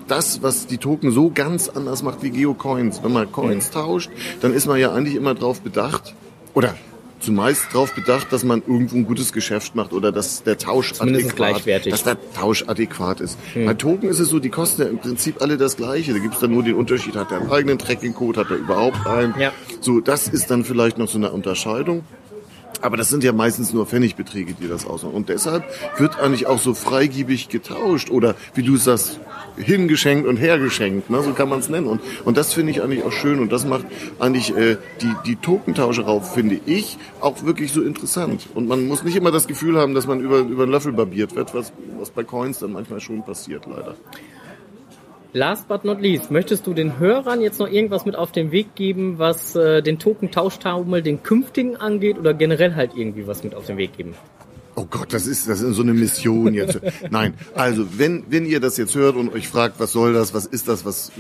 das, 0.08 0.42
was 0.42 0.68
die 0.68 0.78
Token 0.78 1.12
so 1.12 1.32
ganz 1.34 1.70
anders 1.70 2.04
macht 2.04 2.24
wie 2.24 2.30
Geocoins. 2.30 3.04
Wenn 3.04 3.14
man 3.14 3.32
Coins 3.32 3.70
tauscht, 3.72 4.10
dann 4.42 4.54
ist 4.54 4.68
man 4.68 4.80
ja 4.80 4.92
eigentlich 4.94 5.16
immer 5.16 5.36
drauf 5.36 5.62
bedacht 5.62 6.14
oder 6.54 6.76
zumeist 7.24 7.68
darauf 7.72 7.94
bedacht, 7.94 8.32
dass 8.32 8.44
man 8.44 8.62
irgendwo 8.62 8.98
ein 8.98 9.06
gutes 9.06 9.34
Geschäft 9.34 9.76
macht 9.76 9.94
oder 9.94 10.12
dass 10.12 10.44
der 10.44 10.58
Tausch 10.58 10.94
Zumindest 10.94 11.28
adäquat, 11.28 11.54
gleichwertig. 11.54 11.92
dass 11.92 12.04
der 12.04 12.18
Tausch 12.34 12.66
adäquat 12.68 13.22
ist. 13.22 13.38
Bei 13.56 13.74
Token 13.74 14.10
ist 14.10 14.20
es 14.20 14.30
so, 14.30 14.40
die 14.40 14.50
kosten 14.50 14.82
ja 14.82 14.88
im 14.88 15.00
Prinzip 15.00 15.42
alle 15.42 15.58
das 15.58 15.78
Gleiche. 15.78 16.14
Da 16.14 16.20
gibt 16.20 16.36
es 16.36 16.40
dann 16.40 16.52
nur 16.52 16.64
den 16.64 16.76
Unterschied, 16.76 17.16
hat 17.16 17.32
er 17.32 17.42
einen 17.42 17.52
eigenen 17.52 17.80
Tracking-Code, 17.80 18.40
hat 18.40 18.52
er 18.52 18.58
überhaupt 18.58 19.06
einen. 19.08 19.34
Ja. 19.40 19.52
So, 19.82 20.00
das 20.00 20.28
ist 20.28 20.52
dann 20.52 20.64
vielleicht 20.64 20.98
noch 20.98 21.08
so 21.08 21.18
eine 21.18 21.32
Unterscheidung. 21.32 22.04
Aber 22.82 22.98
das 22.98 23.10
sind 23.10 23.24
ja 23.24 23.32
meistens 23.32 23.72
nur 23.72 23.86
Pfennigbeträge, 23.86 24.56
die 24.56 24.68
das 24.68 24.86
ausmachen. 24.86 25.16
Und 25.16 25.30
deshalb 25.30 25.64
wird 25.98 26.20
eigentlich 26.20 26.48
auch 26.48 26.60
so 26.60 26.74
freigiebig 26.74 27.48
getauscht 27.48 28.10
oder 28.10 28.36
wie 28.56 28.64
du 28.64 28.76
sagst, 28.76 29.20
hingeschenkt 29.58 30.28
und 30.28 30.38
hergeschenkt, 30.38 31.10
ne? 31.10 31.22
so 31.22 31.34
kann 31.34 31.50
man 31.50 31.60
es 31.60 31.70
nennen. 31.70 31.88
Und, 31.88 32.02
und 32.26 32.38
das 32.38 32.54
finde 32.54 32.72
ich 32.72 32.82
eigentlich 32.82 33.04
auch 33.04 33.12
schön 33.12 33.40
und 33.40 33.52
das 33.52 33.66
macht 33.66 33.86
eigentlich 34.20 34.56
äh, 34.56 34.78
die, 35.02 35.14
die 35.26 35.36
Tokentauscherei, 35.36 36.22
finde 36.22 36.60
ich, 36.66 36.98
auch 37.20 37.44
wirklich 37.44 37.72
so 37.72 37.82
interessant. 37.82 38.48
Und 38.54 38.68
man 38.68 38.88
muss 38.88 39.04
nicht 39.04 39.16
immer 39.16 39.32
das 39.32 39.48
Gefühl 39.48 39.78
haben, 39.78 39.94
dass 39.94 40.08
man 40.08 40.20
über, 40.20 40.40
über 40.40 40.64
einen 40.64 40.72
Löffel 40.72 40.94
barbiert 40.94 41.36
wird, 41.36 41.54
was, 41.54 41.74
was 41.98 42.10
bei 42.10 42.24
Coins 42.24 42.60
dann 42.60 42.74
manchmal 42.74 43.00
schon 43.00 43.24
passiert, 43.24 43.66
leider. 43.66 43.96
Last 45.36 45.68
but 45.68 45.84
not 45.84 46.00
least, 46.00 46.30
möchtest 46.30 46.68
du 46.68 46.76
den 46.76 47.00
Hörern 47.00 47.42
jetzt 47.42 47.60
noch 47.60 47.68
irgendwas 47.68 48.06
mit 48.06 48.16
auf 48.16 48.32
den 48.32 48.52
Weg 48.52 48.76
geben, 48.76 49.18
was 49.18 49.56
äh, 49.56 49.82
den 49.82 49.98
Token-Tauschtaumel, 49.98 51.02
den 51.02 51.24
künftigen 51.24 51.76
angeht 51.76 52.20
oder 52.20 52.36
generell 52.36 52.76
halt 52.76 52.92
irgendwie 52.96 53.26
was 53.26 53.44
mit 53.44 53.56
auf 53.56 53.66
den 53.66 53.78
Weg 53.78 53.98
geben? 53.98 54.14
Oh 54.76 54.86
Gott, 54.90 55.14
das 55.14 55.28
ist, 55.28 55.48
das 55.48 55.62
ist 55.62 55.76
so 55.76 55.84
eine 55.84 55.94
Mission 55.94 56.54
jetzt. 56.54 56.80
Nein, 57.12 57.36
also 57.54 57.86
wenn, 57.98 58.24
wenn 58.30 58.46
ihr 58.46 58.60
das 58.60 58.78
jetzt 58.78 58.96
hört 58.96 59.16
und 59.16 59.32
euch 59.32 59.48
fragt, 59.48 59.80
was 59.80 59.92
soll 59.92 60.14
das, 60.14 60.34
was 60.34 60.48
ist 60.48 60.68
das, 60.68 60.84
was 60.84 61.12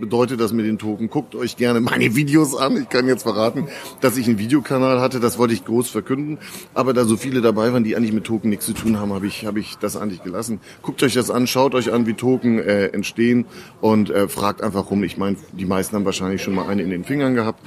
bedeutet 0.00 0.40
das 0.40 0.52
mit 0.54 0.64
den 0.64 0.78
Token, 0.78 1.10
guckt 1.10 1.34
euch 1.34 1.56
gerne 1.56 1.80
meine 1.80 2.14
Videos 2.16 2.56
an. 2.56 2.76
Ich 2.76 2.88
kann 2.88 3.06
jetzt 3.06 3.24
verraten, 3.24 3.68
dass 4.00 4.16
ich 4.16 4.26
einen 4.28 4.38
Videokanal 4.38 5.00
hatte, 5.00 5.20
das 5.20 5.36
wollte 5.36 5.52
ich 5.52 5.64
groß 5.66 5.90
verkünden. 5.90 6.38
Aber 6.72 6.94
da 6.94 7.04
so 7.04 7.18
viele 7.18 7.42
dabei 7.42 7.72
waren, 7.74 7.84
die 7.84 7.96
eigentlich 7.96 8.14
mit 8.14 8.24
Token 8.24 8.48
nichts 8.48 8.64
zu 8.64 8.72
tun 8.72 8.98
haben, 8.98 9.12
habe 9.12 9.26
ich, 9.26 9.44
habe 9.44 9.60
ich 9.60 9.76
das 9.76 9.96
eigentlich 9.96 10.22
gelassen. 10.22 10.60
Guckt 10.80 11.02
euch 11.02 11.12
das 11.12 11.30
an, 11.30 11.46
schaut 11.46 11.74
euch 11.74 11.92
an, 11.92 12.06
wie 12.06 12.14
Token 12.14 12.58
äh, 12.60 12.86
entstehen 12.86 13.44
und 13.82 14.08
äh, 14.08 14.26
fragt 14.26 14.62
einfach 14.62 14.90
rum. 14.90 15.04
Ich 15.04 15.18
meine, 15.18 15.36
die 15.52 15.66
meisten 15.66 15.96
haben 15.96 16.06
wahrscheinlich 16.06 16.42
schon 16.42 16.54
mal 16.54 16.66
eine 16.66 16.82
in 16.82 16.90
den 16.90 17.04
Fingern 17.04 17.34
gehabt. 17.34 17.60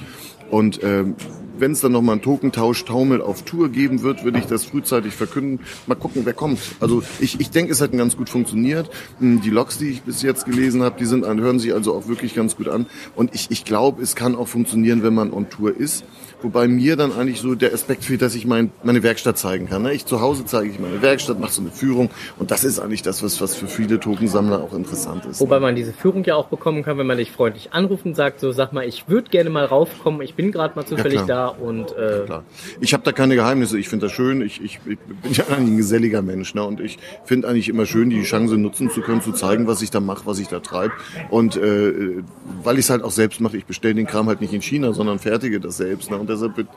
Und 0.50 0.80
ähm, 0.82 1.16
wenn 1.58 1.72
es 1.72 1.80
dann 1.80 1.92
nochmal 1.92 2.14
einen 2.14 2.22
Tokentausch-Taumel 2.22 3.22
auf 3.22 3.42
Tour 3.42 3.70
geben 3.70 4.02
wird, 4.02 4.24
würde 4.24 4.38
ich 4.38 4.46
das 4.46 4.64
frühzeitig 4.64 5.14
verkünden. 5.14 5.60
Mal 5.86 5.94
gucken, 5.94 6.22
wer 6.24 6.34
kommt. 6.34 6.58
Also 6.80 7.02
ich, 7.20 7.40
ich 7.40 7.50
denke, 7.50 7.72
es 7.72 7.80
hat 7.80 7.92
ganz 7.92 8.16
gut 8.16 8.28
funktioniert. 8.28 8.90
Hm, 9.18 9.40
Die 9.40 9.50
Logs, 9.50 9.78
die 9.78 9.88
ich 9.88 10.02
bis 10.02 10.22
jetzt 10.22 10.44
gelesen 10.44 10.82
habe, 10.82 10.98
die 10.98 11.06
sind 11.06 11.24
hören 11.26 11.58
sich 11.58 11.72
also 11.72 11.94
auch 11.94 12.08
wirklich 12.08 12.34
ganz 12.34 12.56
gut 12.56 12.68
an. 12.68 12.86
Und 13.14 13.34
ich, 13.34 13.50
ich 13.50 13.64
glaube, 13.64 14.02
es 14.02 14.14
kann 14.14 14.34
auch 14.34 14.48
funktionieren, 14.48 15.02
wenn 15.02 15.14
man 15.14 15.32
on 15.32 15.48
Tour 15.48 15.76
ist. 15.76 16.04
Wobei 16.46 16.68
mir 16.68 16.94
dann 16.94 17.10
eigentlich 17.12 17.40
so 17.40 17.56
der 17.56 17.74
Aspekt 17.74 18.04
fehlt, 18.04 18.22
dass 18.22 18.36
ich 18.36 18.46
mein, 18.46 18.70
meine 18.84 19.02
Werkstatt 19.02 19.36
zeigen 19.36 19.68
kann. 19.68 19.82
ne? 19.82 19.92
Ich 19.92 20.06
zu 20.06 20.20
Hause 20.20 20.44
zeige 20.44 20.70
ich 20.70 20.78
meine 20.78 21.02
Werkstatt, 21.02 21.40
mache 21.40 21.50
so 21.50 21.60
eine 21.60 21.72
Führung. 21.72 22.08
Und 22.38 22.52
das 22.52 22.62
ist 22.62 22.78
eigentlich 22.78 23.02
das, 23.02 23.20
was, 23.24 23.40
was 23.40 23.56
für 23.56 23.66
viele 23.66 23.98
Tokensammler 23.98 24.62
auch 24.62 24.72
interessant 24.72 25.26
ist. 25.26 25.40
Wobei 25.40 25.58
man 25.58 25.74
diese 25.74 25.92
Führung 25.92 26.22
ja 26.22 26.36
auch 26.36 26.46
bekommen 26.46 26.84
kann, 26.84 26.98
wenn 26.98 27.06
man 27.08 27.18
dich 27.18 27.32
freundlich 27.32 27.72
anruft 27.72 28.06
und 28.06 28.14
sagt, 28.14 28.38
so 28.38 28.52
sag 28.52 28.72
mal, 28.72 28.86
ich 28.86 29.08
würde 29.08 29.28
gerne 29.28 29.50
mal 29.50 29.64
raufkommen, 29.64 30.22
ich 30.22 30.34
bin 30.34 30.52
gerade 30.52 30.76
mal 30.76 30.86
zufällig 30.86 31.22
da 31.22 31.24
klar. 31.24 31.60
und 31.60 31.90
äh, 31.96 32.22
Klar. 32.26 32.44
Ich 32.80 32.92
habe 32.94 33.02
da 33.02 33.10
keine 33.10 33.34
Geheimnisse. 33.34 33.76
Ich 33.76 33.88
finde 33.88 34.06
das 34.06 34.12
schön. 34.12 34.40
Ich, 34.40 34.62
ich, 34.62 34.78
ich 34.86 34.98
bin 34.98 35.32
ja 35.32 35.46
eigentlich 35.48 35.72
ein 35.72 35.76
geselliger 35.78 36.22
Mensch. 36.22 36.54
Ne? 36.54 36.62
Und 36.62 36.78
ich 36.80 36.98
finde 37.24 37.48
eigentlich 37.48 37.68
immer 37.68 37.86
schön, 37.86 38.08
die 38.08 38.22
Chance 38.22 38.56
nutzen 38.56 38.88
zu 38.88 39.00
können, 39.00 39.20
zu 39.20 39.32
zeigen, 39.32 39.66
was 39.66 39.82
ich 39.82 39.90
da 39.90 39.98
mache, 39.98 40.26
was 40.26 40.38
ich 40.38 40.46
da 40.46 40.60
treibe. 40.60 40.92
Und 41.28 41.56
äh, 41.56 42.22
weil 42.62 42.78
ich 42.78 42.84
es 42.84 42.90
halt 42.90 43.02
auch 43.02 43.10
selbst 43.10 43.40
mache, 43.40 43.56
ich 43.56 43.64
bestelle 43.64 43.94
den 43.94 44.06
Kram 44.06 44.28
halt 44.28 44.40
nicht 44.40 44.52
in 44.52 44.62
China, 44.62 44.92
sondern 44.92 45.18
fertige 45.18 45.58
das 45.58 45.78
selbst. 45.78 46.10
Ne? 46.10 46.18
Und 46.18 46.30
deshalb 46.36 46.56
wird 46.56 46.68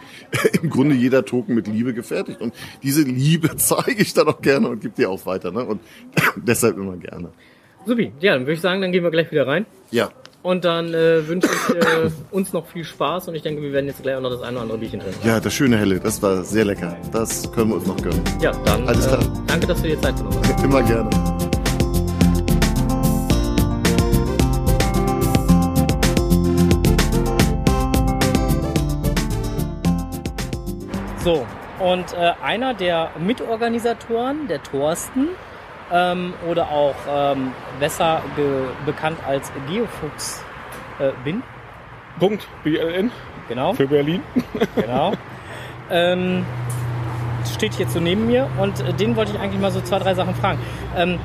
im 0.61 0.69
Grunde 0.69 0.95
jeder 0.95 1.23
Token 1.25 1.55
mit 1.55 1.67
Liebe 1.67 1.93
gefertigt. 1.93 2.41
Und 2.41 2.53
diese 2.83 3.03
Liebe 3.03 3.49
zeige 3.57 4.01
ich 4.01 4.13
dann 4.13 4.27
auch 4.27 4.41
gerne 4.41 4.69
und 4.69 4.81
gebe 4.81 4.93
die 4.97 5.05
auch 5.05 5.25
weiter. 5.25 5.51
Ne? 5.51 5.63
Und 5.63 5.81
deshalb 6.35 6.77
immer 6.77 6.97
gerne. 6.97 7.29
supi. 7.85 8.11
Ja, 8.19 8.33
dann 8.33 8.41
würde 8.43 8.53
ich 8.53 8.61
sagen, 8.61 8.81
dann 8.81 8.91
gehen 8.91 9.03
wir 9.03 9.11
gleich 9.11 9.31
wieder 9.31 9.47
rein. 9.47 9.65
Ja, 9.91 10.09
Und 10.43 10.63
dann 10.65 10.93
äh, 10.93 11.27
wünsche 11.27 11.49
ich 11.51 11.75
äh, 11.75 12.09
uns 12.31 12.53
noch 12.53 12.67
viel 12.67 12.83
Spaß 12.83 13.27
und 13.27 13.35
ich 13.35 13.41
denke, 13.41 13.61
wir 13.61 13.73
werden 13.73 13.87
jetzt 13.87 14.01
gleich 14.03 14.15
auch 14.15 14.21
noch 14.21 14.29
das 14.31 14.41
eine 14.41 14.53
oder 14.53 14.61
andere 14.61 14.77
Bierchen 14.77 14.99
trinken. 14.99 15.27
ja, 15.27 15.39
das 15.39 15.53
schöne 15.53 15.77
Helle, 15.77 15.99
das 15.99 16.21
war 16.21 16.43
sehr 16.43 16.65
lecker. 16.65 16.95
Das 17.11 17.51
können 17.51 17.69
wir 17.71 17.75
uns 17.77 17.87
noch 17.87 17.97
gönnen. 17.97 18.21
Ja, 18.41 18.51
dann 18.65 18.87
Alles 18.87 19.07
klar. 19.07 19.21
Äh, 19.21 19.25
danke, 19.47 19.67
dass 19.67 19.81
du 19.81 19.87
dir 19.87 20.01
Zeit 20.01 20.15
genommen 20.15 20.37
hast. 20.43 20.63
Immer 20.63 20.83
gerne. 20.83 21.09
So, 31.29 31.45
und 31.77 32.11
äh, 32.13 32.33
einer 32.43 32.73
der 32.73 33.11
Mitorganisatoren, 33.19 34.47
der 34.47 34.63
Thorsten, 34.63 35.27
ähm, 35.93 36.33
oder 36.49 36.71
auch 36.71 36.95
ähm, 37.07 37.51
besser 37.79 38.23
bekannt 38.83 39.19
als 39.27 39.51
Geofuchs 39.69 40.43
äh, 40.97 41.11
bin, 41.23 41.43
Punkt. 42.19 42.47
BLN 42.63 43.11
genau, 43.47 43.73
für 43.73 43.85
Berlin. 43.85 44.23
genau, 44.75 45.13
ähm, 45.91 46.47
steht 47.53 47.75
hier 47.75 47.87
so 47.87 47.99
neben 47.99 48.25
mir 48.25 48.49
und 48.59 48.79
äh, 48.79 48.91
den 48.93 49.15
wollte 49.15 49.33
ich 49.33 49.39
eigentlich 49.39 49.61
mal 49.61 49.69
so 49.69 49.81
zwei, 49.81 49.99
drei 49.99 50.15
Sachen 50.15 50.33
fragen. 50.33 50.57
Ähm, 50.97 51.19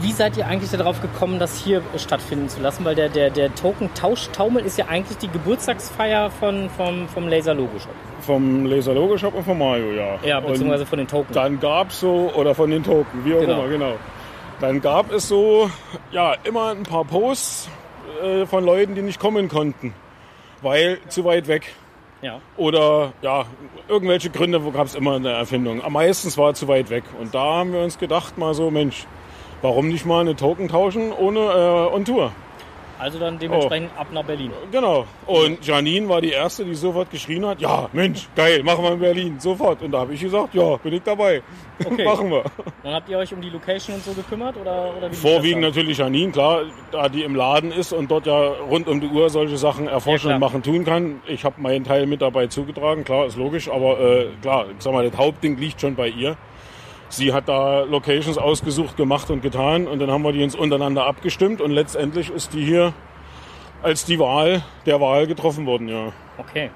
wie 0.00 0.12
seid 0.12 0.36
ihr 0.36 0.46
eigentlich 0.46 0.70
darauf 0.70 1.00
gekommen, 1.00 1.38
das 1.38 1.58
hier 1.58 1.82
stattfinden 1.96 2.48
zu 2.48 2.60
lassen? 2.60 2.84
Weil 2.84 2.94
der, 2.94 3.08
der, 3.08 3.30
der 3.30 3.54
Token-Tauschtaumel 3.54 4.64
ist 4.64 4.78
ja 4.78 4.86
eigentlich 4.88 5.18
die 5.18 5.28
Geburtstagsfeier 5.28 6.30
von, 6.30 6.70
vom, 6.70 7.08
vom 7.08 7.28
Laser-Logo-Shop. 7.28 7.92
Vom 8.20 8.66
Laser 8.66 8.94
Logo 8.94 9.18
Shop 9.18 9.34
und 9.34 9.42
von 9.44 9.58
Mario, 9.58 9.92
ja. 9.92 10.16
Ja, 10.24 10.38
beziehungsweise 10.38 10.82
und 10.84 10.88
von 10.88 10.98
den 10.98 11.08
Token. 11.08 11.32
dann 11.34 11.58
gab 11.58 11.90
es 11.90 11.98
so, 11.98 12.30
oder 12.36 12.54
von 12.54 12.70
den 12.70 12.84
Token, 12.84 13.24
wie 13.24 13.34
auch 13.34 13.40
Genau. 13.40 13.54
immer, 13.64 13.68
genau. 13.68 13.92
Dann 14.60 14.80
gab 14.80 15.10
es 15.12 15.26
so, 15.28 15.68
ja, 16.12 16.36
immer 16.44 16.70
ein 16.70 16.84
paar 16.84 17.04
Posts 17.04 17.68
äh, 18.22 18.46
von 18.46 18.64
Leuten, 18.64 18.94
die 18.94 19.02
nicht 19.02 19.18
kommen 19.18 19.48
konnten, 19.48 19.92
weil 20.60 20.98
zu 21.08 21.24
weit 21.24 21.48
weg. 21.48 21.74
Ja. 22.20 22.38
Oder 22.56 23.12
ja, 23.22 23.44
irgendwelche 23.88 24.30
Gründe, 24.30 24.64
wo 24.64 24.70
gab 24.70 24.86
es 24.86 24.94
immer 24.94 25.16
eine 25.16 25.30
Erfindung. 25.32 25.82
Am 25.82 25.94
meisten 25.94 26.34
war 26.36 26.54
zu 26.54 26.68
weit 26.68 26.88
weg. 26.90 27.02
Und 27.20 27.34
da 27.34 27.40
haben 27.42 27.72
wir 27.72 27.80
uns 27.82 27.98
gedacht, 27.98 28.38
mal 28.38 28.54
so, 28.54 28.70
Mensch, 28.70 29.04
warum 29.62 29.88
nicht 29.88 30.04
mal 30.04 30.20
eine 30.20 30.36
Token 30.36 30.68
tauschen 30.68 31.12
ohne 31.12 31.40
äh, 31.40 31.94
on 31.94 32.04
Tour? 32.04 32.32
Also 33.02 33.18
dann 33.18 33.36
dementsprechend 33.36 33.90
ab 33.98 34.06
nach 34.12 34.22
Berlin. 34.22 34.52
Genau. 34.70 35.06
Und 35.26 35.66
Janine 35.66 36.08
war 36.08 36.20
die 36.20 36.30
Erste, 36.30 36.64
die 36.64 36.74
sofort 36.76 37.10
geschrien 37.10 37.44
hat, 37.44 37.60
ja, 37.60 37.88
Mensch, 37.92 38.28
geil, 38.36 38.62
machen 38.62 38.84
wir 38.84 38.92
in 38.92 39.00
Berlin, 39.00 39.40
sofort. 39.40 39.82
Und 39.82 39.90
da 39.90 40.00
habe 40.00 40.14
ich 40.14 40.20
gesagt, 40.20 40.54
ja, 40.54 40.76
bin 40.76 40.94
ich 40.94 41.02
dabei. 41.02 41.42
Okay. 41.84 42.04
machen 42.04 42.30
wir. 42.30 42.44
Dann 42.84 42.94
habt 42.94 43.08
ihr 43.08 43.18
euch 43.18 43.34
um 43.34 43.40
die 43.40 43.50
Location 43.50 43.96
und 43.96 44.04
so 44.04 44.12
gekümmert? 44.12 44.56
Oder, 44.56 44.94
oder 44.96 45.10
Vorwiegend 45.10 45.62
natürlich 45.62 45.98
Janine, 45.98 46.30
klar, 46.30 46.60
da 46.92 47.08
die 47.08 47.24
im 47.24 47.34
Laden 47.34 47.72
ist 47.72 47.92
und 47.92 48.08
dort 48.08 48.26
ja 48.26 48.38
rund 48.38 48.86
um 48.86 49.00
die 49.00 49.08
Uhr 49.08 49.28
solche 49.30 49.56
Sachen 49.56 49.88
erforschen 49.88 50.28
Ja, 50.28 50.36
und 50.36 50.40
machen 50.40 50.62
tun 50.62 50.84
kann. 50.84 51.20
Ich 51.26 51.44
habe 51.44 51.60
meinen 51.60 51.82
Teil 51.82 52.06
mit 52.06 52.22
dabei 52.22 52.46
zugetragen, 52.46 53.02
klar, 53.02 53.26
ist 53.26 53.36
logisch, 53.36 53.68
aber 53.68 53.98
äh, 53.98 54.26
klar, 54.42 54.66
ich 54.68 54.80
sag 54.80 54.92
mal, 54.92 55.08
das 55.08 55.18
Hauptding 55.18 55.56
liegt 55.56 55.80
schon 55.80 55.96
bei 55.96 56.06
ihr. 56.06 56.36
Sie 57.12 57.34
hat 57.34 57.46
da 57.46 57.82
Locations 57.82 58.38
ausgesucht, 58.38 58.96
gemacht 58.96 59.30
und 59.30 59.42
getan 59.42 59.86
und 59.86 59.98
dann 59.98 60.10
haben 60.10 60.22
wir 60.22 60.32
die 60.32 60.42
uns 60.42 60.54
untereinander 60.54 61.04
abgestimmt 61.04 61.60
und 61.60 61.70
letztendlich 61.70 62.30
ist 62.30 62.54
die 62.54 62.64
hier 62.64 62.94
als 63.82 64.06
die 64.06 64.18
Wahl 64.18 64.62
der 64.86 64.98
Wahl 64.98 65.26
getroffen 65.26 65.66
worden, 65.66 65.88
ja. 65.88 66.12
Okay. 66.38 66.70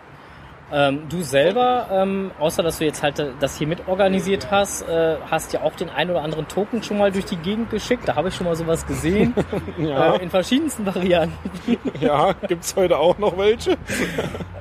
Ähm, 0.70 1.08
du 1.08 1.22
selber, 1.22 1.86
ähm, 1.90 2.32
außer 2.38 2.62
dass 2.62 2.78
du 2.78 2.84
jetzt 2.84 3.02
halt 3.02 3.24
das 3.40 3.56
hier 3.56 3.66
mitorganisiert 3.66 4.50
hast, 4.50 4.82
äh, 4.82 5.16
hast 5.30 5.54
ja 5.54 5.62
auch 5.62 5.74
den 5.74 5.88
ein 5.88 6.10
oder 6.10 6.22
anderen 6.22 6.48
Token 6.48 6.82
schon 6.82 6.98
mal 6.98 7.10
durch 7.12 7.24
die 7.24 7.36
Gegend 7.36 7.70
geschickt. 7.70 8.06
Da 8.06 8.16
habe 8.16 8.28
ich 8.28 8.34
schon 8.34 8.46
mal 8.46 8.56
sowas 8.56 8.84
gesehen. 8.86 9.32
Ja, 9.78 10.16
äh, 10.16 10.22
in 10.22 10.30
verschiedensten 10.30 10.84
Varianten. 10.84 11.50
ja 12.00 12.32
gibt's 12.46 12.74
heute 12.76 12.98
auch 12.98 13.16
noch 13.18 13.38
welche? 13.38 13.76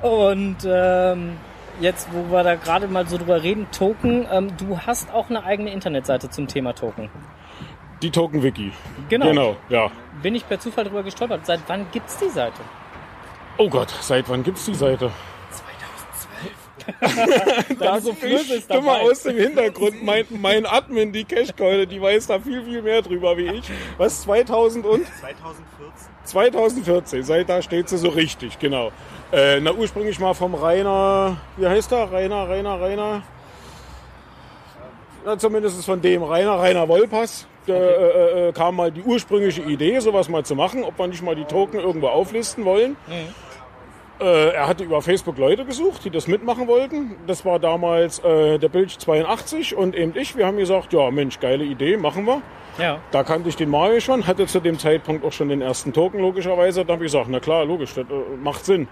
Und 0.02 0.56
ähm, 0.64 1.36
jetzt, 1.80 2.08
wo 2.12 2.32
wir 2.32 2.42
da 2.42 2.54
gerade 2.54 2.88
mal 2.88 3.06
so 3.06 3.18
drüber 3.18 3.42
reden, 3.42 3.66
Token, 3.70 4.26
ähm, 4.30 4.56
du 4.56 4.78
hast 4.78 5.12
auch 5.12 5.30
eine 5.30 5.44
eigene 5.44 5.70
Internetseite 5.72 6.30
zum 6.30 6.46
Thema 6.48 6.74
Token. 6.74 7.10
Die 8.02 8.10
Token-Wiki. 8.10 8.72
Genau. 9.08 9.26
Genau, 9.26 9.56
ja. 9.68 9.90
Bin 10.22 10.34
ich 10.34 10.46
per 10.46 10.60
Zufall 10.60 10.84
drüber 10.84 11.02
gestolpert. 11.02 11.46
Seit 11.46 11.60
wann 11.66 11.86
gibt's 11.92 12.18
die 12.18 12.28
Seite? 12.28 12.60
Oh 13.58 13.70
Gott, 13.70 13.90
seit 14.00 14.28
wann 14.28 14.42
gibt's 14.42 14.66
die 14.66 14.74
Seite? 14.74 15.10
2012. 16.86 17.78
Da 17.78 18.00
so 18.00 18.10
ist 18.10 18.64
Stimme 18.64 18.64
dabei. 18.68 19.00
aus 19.02 19.22
dem 19.22 19.36
Hintergrund. 19.36 20.04
Mein, 20.04 20.24
mein 20.30 20.66
Admin, 20.66 21.12
die 21.12 21.24
Cashkeule, 21.24 21.86
die 21.86 22.00
weiß 22.00 22.26
da 22.28 22.38
viel, 22.38 22.62
viel 22.64 22.82
mehr 22.82 23.02
drüber 23.02 23.36
wie 23.36 23.46
ich. 23.46 23.70
Was, 23.96 24.22
2000 24.22 24.86
und? 24.86 25.06
2014. 25.20 26.16
2014, 26.24 27.22
seit 27.22 27.48
da 27.48 27.62
steht 27.62 27.88
sie 27.88 27.98
so 27.98 28.08
richtig, 28.08 28.58
genau. 28.58 28.90
Äh, 29.32 29.60
na, 29.60 29.72
ursprünglich 29.72 30.18
mal 30.18 30.34
vom 30.34 30.54
Rainer, 30.54 31.36
wie 31.56 31.66
heißt 31.66 31.92
er? 31.92 32.10
Rainer, 32.10 32.48
Rainer, 32.48 32.80
Rainer. 32.80 33.22
Na, 35.24 35.38
zumindest 35.38 35.84
von 35.84 36.00
dem 36.00 36.22
Rainer, 36.22 36.58
Rainer 36.58 36.88
Wollpass. 36.88 37.46
Der, 37.66 37.76
äh, 37.76 38.48
äh, 38.48 38.52
kam 38.52 38.76
mal 38.76 38.92
die 38.92 39.02
ursprüngliche 39.02 39.62
Idee, 39.62 39.98
sowas 39.98 40.28
mal 40.28 40.44
zu 40.44 40.54
machen, 40.54 40.84
ob 40.84 40.98
wir 40.98 41.08
nicht 41.08 41.22
mal 41.22 41.34
die 41.34 41.44
Token 41.44 41.80
irgendwo 41.80 42.06
auflisten 42.06 42.64
wollen. 42.64 42.96
Äh, 44.18 44.48
er 44.54 44.66
hatte 44.66 44.82
über 44.84 45.02
Facebook 45.02 45.36
Leute 45.36 45.64
gesucht, 45.66 46.04
die 46.04 46.10
das 46.10 46.26
mitmachen 46.26 46.66
wollten. 46.68 47.16
Das 47.26 47.44
war 47.44 47.58
damals 47.58 48.18
äh, 48.20 48.58
der 48.58 48.68
Bild 48.70 48.90
82 48.90 49.74
und 49.76 49.94
eben 49.94 50.16
ich. 50.16 50.36
Wir 50.36 50.46
haben 50.46 50.56
gesagt, 50.56 50.92
ja 50.94 51.10
Mensch, 51.10 51.38
geile 51.38 51.64
Idee, 51.64 51.96
machen 51.98 52.24
wir. 52.24 52.40
Ja. 52.78 52.98
Da 53.10 53.24
kannte 53.24 53.48
ich 53.48 53.56
den 53.56 53.70
Mario 53.70 54.00
schon, 54.00 54.26
hatte 54.26 54.46
zu 54.46 54.60
dem 54.60 54.78
Zeitpunkt 54.78 55.24
auch 55.24 55.32
schon 55.32 55.48
den 55.50 55.60
ersten 55.62 55.92
Token 55.92 56.20
logischerweise. 56.20 56.84
Da 56.84 56.94
habe 56.94 57.04
ich 57.04 57.12
gesagt, 57.12 57.28
na 57.30 57.40
klar, 57.40 57.64
logisch, 57.66 57.92
das 57.94 58.04
äh, 58.04 58.36
macht 58.42 58.64
Sinn. 58.64 58.88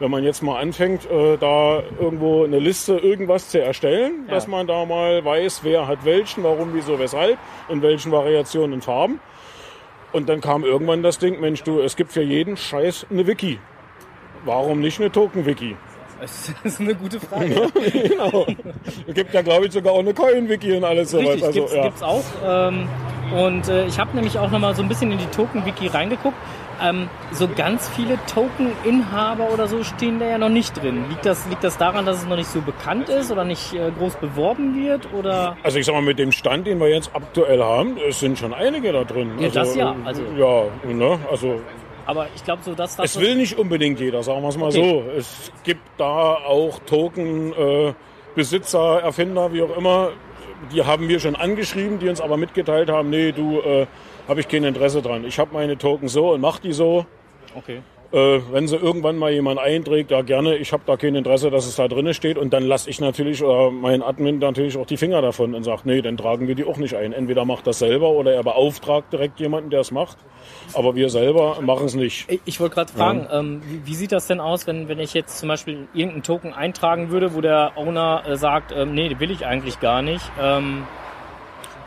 Wenn 0.00 0.12
man 0.12 0.22
jetzt 0.22 0.42
mal 0.42 0.60
anfängt, 0.60 1.10
äh, 1.10 1.36
da 1.38 1.82
irgendwo 2.00 2.44
eine 2.44 2.60
Liste 2.60 2.98
irgendwas 2.98 3.48
zu 3.48 3.60
erstellen, 3.60 4.26
Ja. 4.28 4.34
dass 4.34 4.46
man 4.46 4.68
da 4.68 4.84
mal 4.84 5.24
weiß, 5.24 5.60
wer 5.64 5.88
hat 5.88 6.04
welchen, 6.04 6.44
warum, 6.44 6.72
wieso, 6.72 7.00
weshalb, 7.00 7.36
in 7.68 7.82
welchen 7.82 8.12
Variationen 8.12 8.74
und 8.74 8.84
Farben. 8.84 9.20
Und 10.12 10.28
dann 10.28 10.40
kam 10.40 10.64
irgendwann 10.64 11.02
das 11.02 11.18
Ding, 11.18 11.40
Mensch 11.40 11.64
du, 11.64 11.80
es 11.80 11.96
gibt 11.96 12.12
für 12.12 12.22
jeden 12.22 12.56
Scheiß 12.56 13.06
eine 13.10 13.26
Wiki. 13.26 13.58
Warum 14.44 14.80
nicht 14.80 15.00
eine 15.00 15.10
Token-Wiki? 15.12 15.76
Das 16.20 16.52
ist 16.64 16.80
eine 16.80 16.94
gute 16.94 17.20
Frage. 17.20 17.68
genau. 18.08 18.46
Es 19.06 19.14
gibt 19.14 19.32
ja, 19.34 19.42
glaube 19.42 19.66
ich, 19.66 19.72
sogar 19.72 19.92
auch 19.92 20.00
eine 20.00 20.14
Coin-Wiki 20.14 20.76
und 20.76 20.84
alles 20.84 21.10
sowas. 21.12 21.26
Richtig, 21.28 21.44
Also, 21.44 21.60
gibt's, 21.60 21.74
ja. 21.74 21.82
gibt's 21.84 22.02
auch. 22.02 22.24
Ähm, 22.44 22.88
und 23.36 23.68
äh, 23.68 23.86
ich 23.86 23.98
habe 24.00 24.14
nämlich 24.16 24.38
auch 24.38 24.50
noch 24.50 24.58
mal 24.58 24.74
so 24.74 24.82
ein 24.82 24.88
bisschen 24.88 25.12
in 25.12 25.18
die 25.18 25.26
Token-Wiki 25.26 25.86
reingeguckt. 25.88 26.36
Ähm, 26.80 27.08
so 27.32 27.48
ganz 27.48 27.88
viele 27.88 28.18
Token-Inhaber 28.32 29.50
oder 29.52 29.66
so 29.66 29.82
stehen 29.82 30.18
da 30.20 30.26
ja 30.26 30.38
noch 30.38 30.48
nicht 30.48 30.80
drin. 30.80 31.04
Liegt 31.08 31.26
das, 31.26 31.46
liegt 31.48 31.64
das 31.64 31.76
daran, 31.76 32.06
dass 32.06 32.18
es 32.18 32.26
noch 32.26 32.36
nicht 32.36 32.48
so 32.50 32.60
bekannt 32.60 33.08
ist 33.08 33.30
oder 33.32 33.44
nicht 33.44 33.74
äh, 33.74 33.90
groß 33.98 34.14
beworben 34.16 34.76
wird? 34.76 35.12
Oder 35.12 35.56
Also 35.64 35.78
ich 35.78 35.86
sag 35.86 35.94
mal, 35.94 36.02
mit 36.02 36.18
dem 36.20 36.30
Stand, 36.32 36.66
den 36.68 36.78
wir 36.80 36.88
jetzt 36.88 37.10
aktuell 37.14 37.60
haben, 37.62 37.96
es 38.08 38.20
sind 38.20 38.38
schon 38.38 38.54
einige 38.54 38.92
da 38.92 39.02
drin. 39.04 39.32
Ja, 39.40 39.48
das 39.48 39.74
ja, 39.74 39.90
äh, 39.92 39.94
also- 40.06 40.22
Ja, 40.36 40.64
ne, 40.92 41.18
also 41.30 41.60
aber 42.08 42.26
ich 42.34 42.42
glaube 42.42 42.62
so, 42.62 42.74
dass 42.74 42.96
das 42.96 43.14
es 43.16 43.20
will 43.20 43.36
nicht 43.36 43.58
unbedingt 43.58 44.00
jeder, 44.00 44.22
sagen 44.22 44.40
wir 44.40 44.48
es 44.48 44.56
mal 44.56 44.68
Okay. 44.68 45.04
so. 45.04 45.10
Es 45.10 45.52
gibt 45.62 45.82
da 45.98 46.36
auch 46.36 46.78
Token, 46.86 47.52
äh, 47.52 47.92
Besitzer, 48.34 49.00
Erfinder, 49.02 49.52
wie 49.52 49.60
auch 49.60 49.76
immer, 49.76 50.12
die 50.72 50.82
haben 50.82 51.06
wir 51.08 51.20
schon 51.20 51.36
angeschrieben, 51.36 51.98
die 51.98 52.08
uns 52.08 52.22
aber 52.22 52.38
mitgeteilt 52.38 52.88
haben, 52.88 53.10
nee, 53.10 53.32
du, 53.32 53.60
äh, 53.60 53.86
habe 54.26 54.40
ich 54.40 54.48
kein 54.48 54.64
Interesse 54.64 55.02
dran. 55.02 55.24
Ich 55.26 55.38
habe 55.38 55.52
meine 55.52 55.76
Token 55.76 56.08
so 56.08 56.32
und 56.32 56.40
mach 56.40 56.58
die 56.60 56.72
so. 56.72 57.04
Okay. 57.54 57.82
Äh, 58.10 58.40
wenn 58.52 58.66
sie 58.66 58.76
irgendwann 58.76 59.18
mal 59.18 59.30
jemand 59.30 59.60
einträgt, 59.60 60.10
ja 60.10 60.22
gerne, 60.22 60.56
ich 60.56 60.72
habe 60.72 60.82
da 60.86 60.96
kein 60.96 61.14
Interesse, 61.14 61.50
dass 61.50 61.66
es 61.66 61.76
da 61.76 61.88
drinnen 61.88 62.14
steht. 62.14 62.38
Und 62.38 62.54
dann 62.54 62.62
lasse 62.64 62.88
ich 62.88 63.00
natürlich, 63.00 63.42
oder 63.44 63.70
mein 63.70 64.02
Admin 64.02 64.38
natürlich 64.38 64.78
auch 64.78 64.86
die 64.86 64.96
Finger 64.96 65.20
davon 65.20 65.54
und 65.54 65.62
sagt, 65.62 65.84
nee, 65.84 66.00
dann 66.00 66.16
tragen 66.16 66.48
wir 66.48 66.54
die 66.54 66.64
auch 66.64 66.78
nicht 66.78 66.94
ein. 66.94 67.12
Entweder 67.12 67.44
macht 67.44 67.66
das 67.66 67.80
selber 67.80 68.08
oder 68.08 68.32
er 68.32 68.42
beauftragt 68.42 69.12
direkt 69.12 69.38
jemanden, 69.40 69.68
der 69.68 69.80
es 69.80 69.90
macht. 69.90 70.16
Aber 70.72 70.94
wir 70.94 71.10
selber 71.10 71.58
machen 71.60 71.84
es 71.84 71.94
nicht. 71.96 72.30
Ich- 72.30 72.40
Ich 72.46 72.60
wollte 72.60 72.76
gerade 72.76 72.92
fragen, 72.92 73.26
ähm, 73.30 73.62
wie, 73.66 73.86
wie 73.90 73.94
sieht 73.94 74.12
das 74.12 74.26
denn 74.26 74.40
aus, 74.40 74.66
wenn, 74.66 74.88
wenn 74.88 75.00
ich 75.00 75.12
jetzt 75.12 75.38
zum 75.38 75.48
Beispiel 75.50 75.86
irgendeinen 75.92 76.22
Token 76.22 76.54
eintragen 76.54 77.10
würde, 77.10 77.34
wo 77.34 77.42
der 77.42 77.72
Owner 77.76 78.22
äh, 78.26 78.36
sagt, 78.36 78.72
ähm, 78.74 78.94
nee, 78.94 79.10
den 79.10 79.20
will 79.20 79.30
ich 79.30 79.44
eigentlich 79.44 79.80
gar 79.80 80.00
nicht. 80.00 80.24
Ähm, 80.40 80.84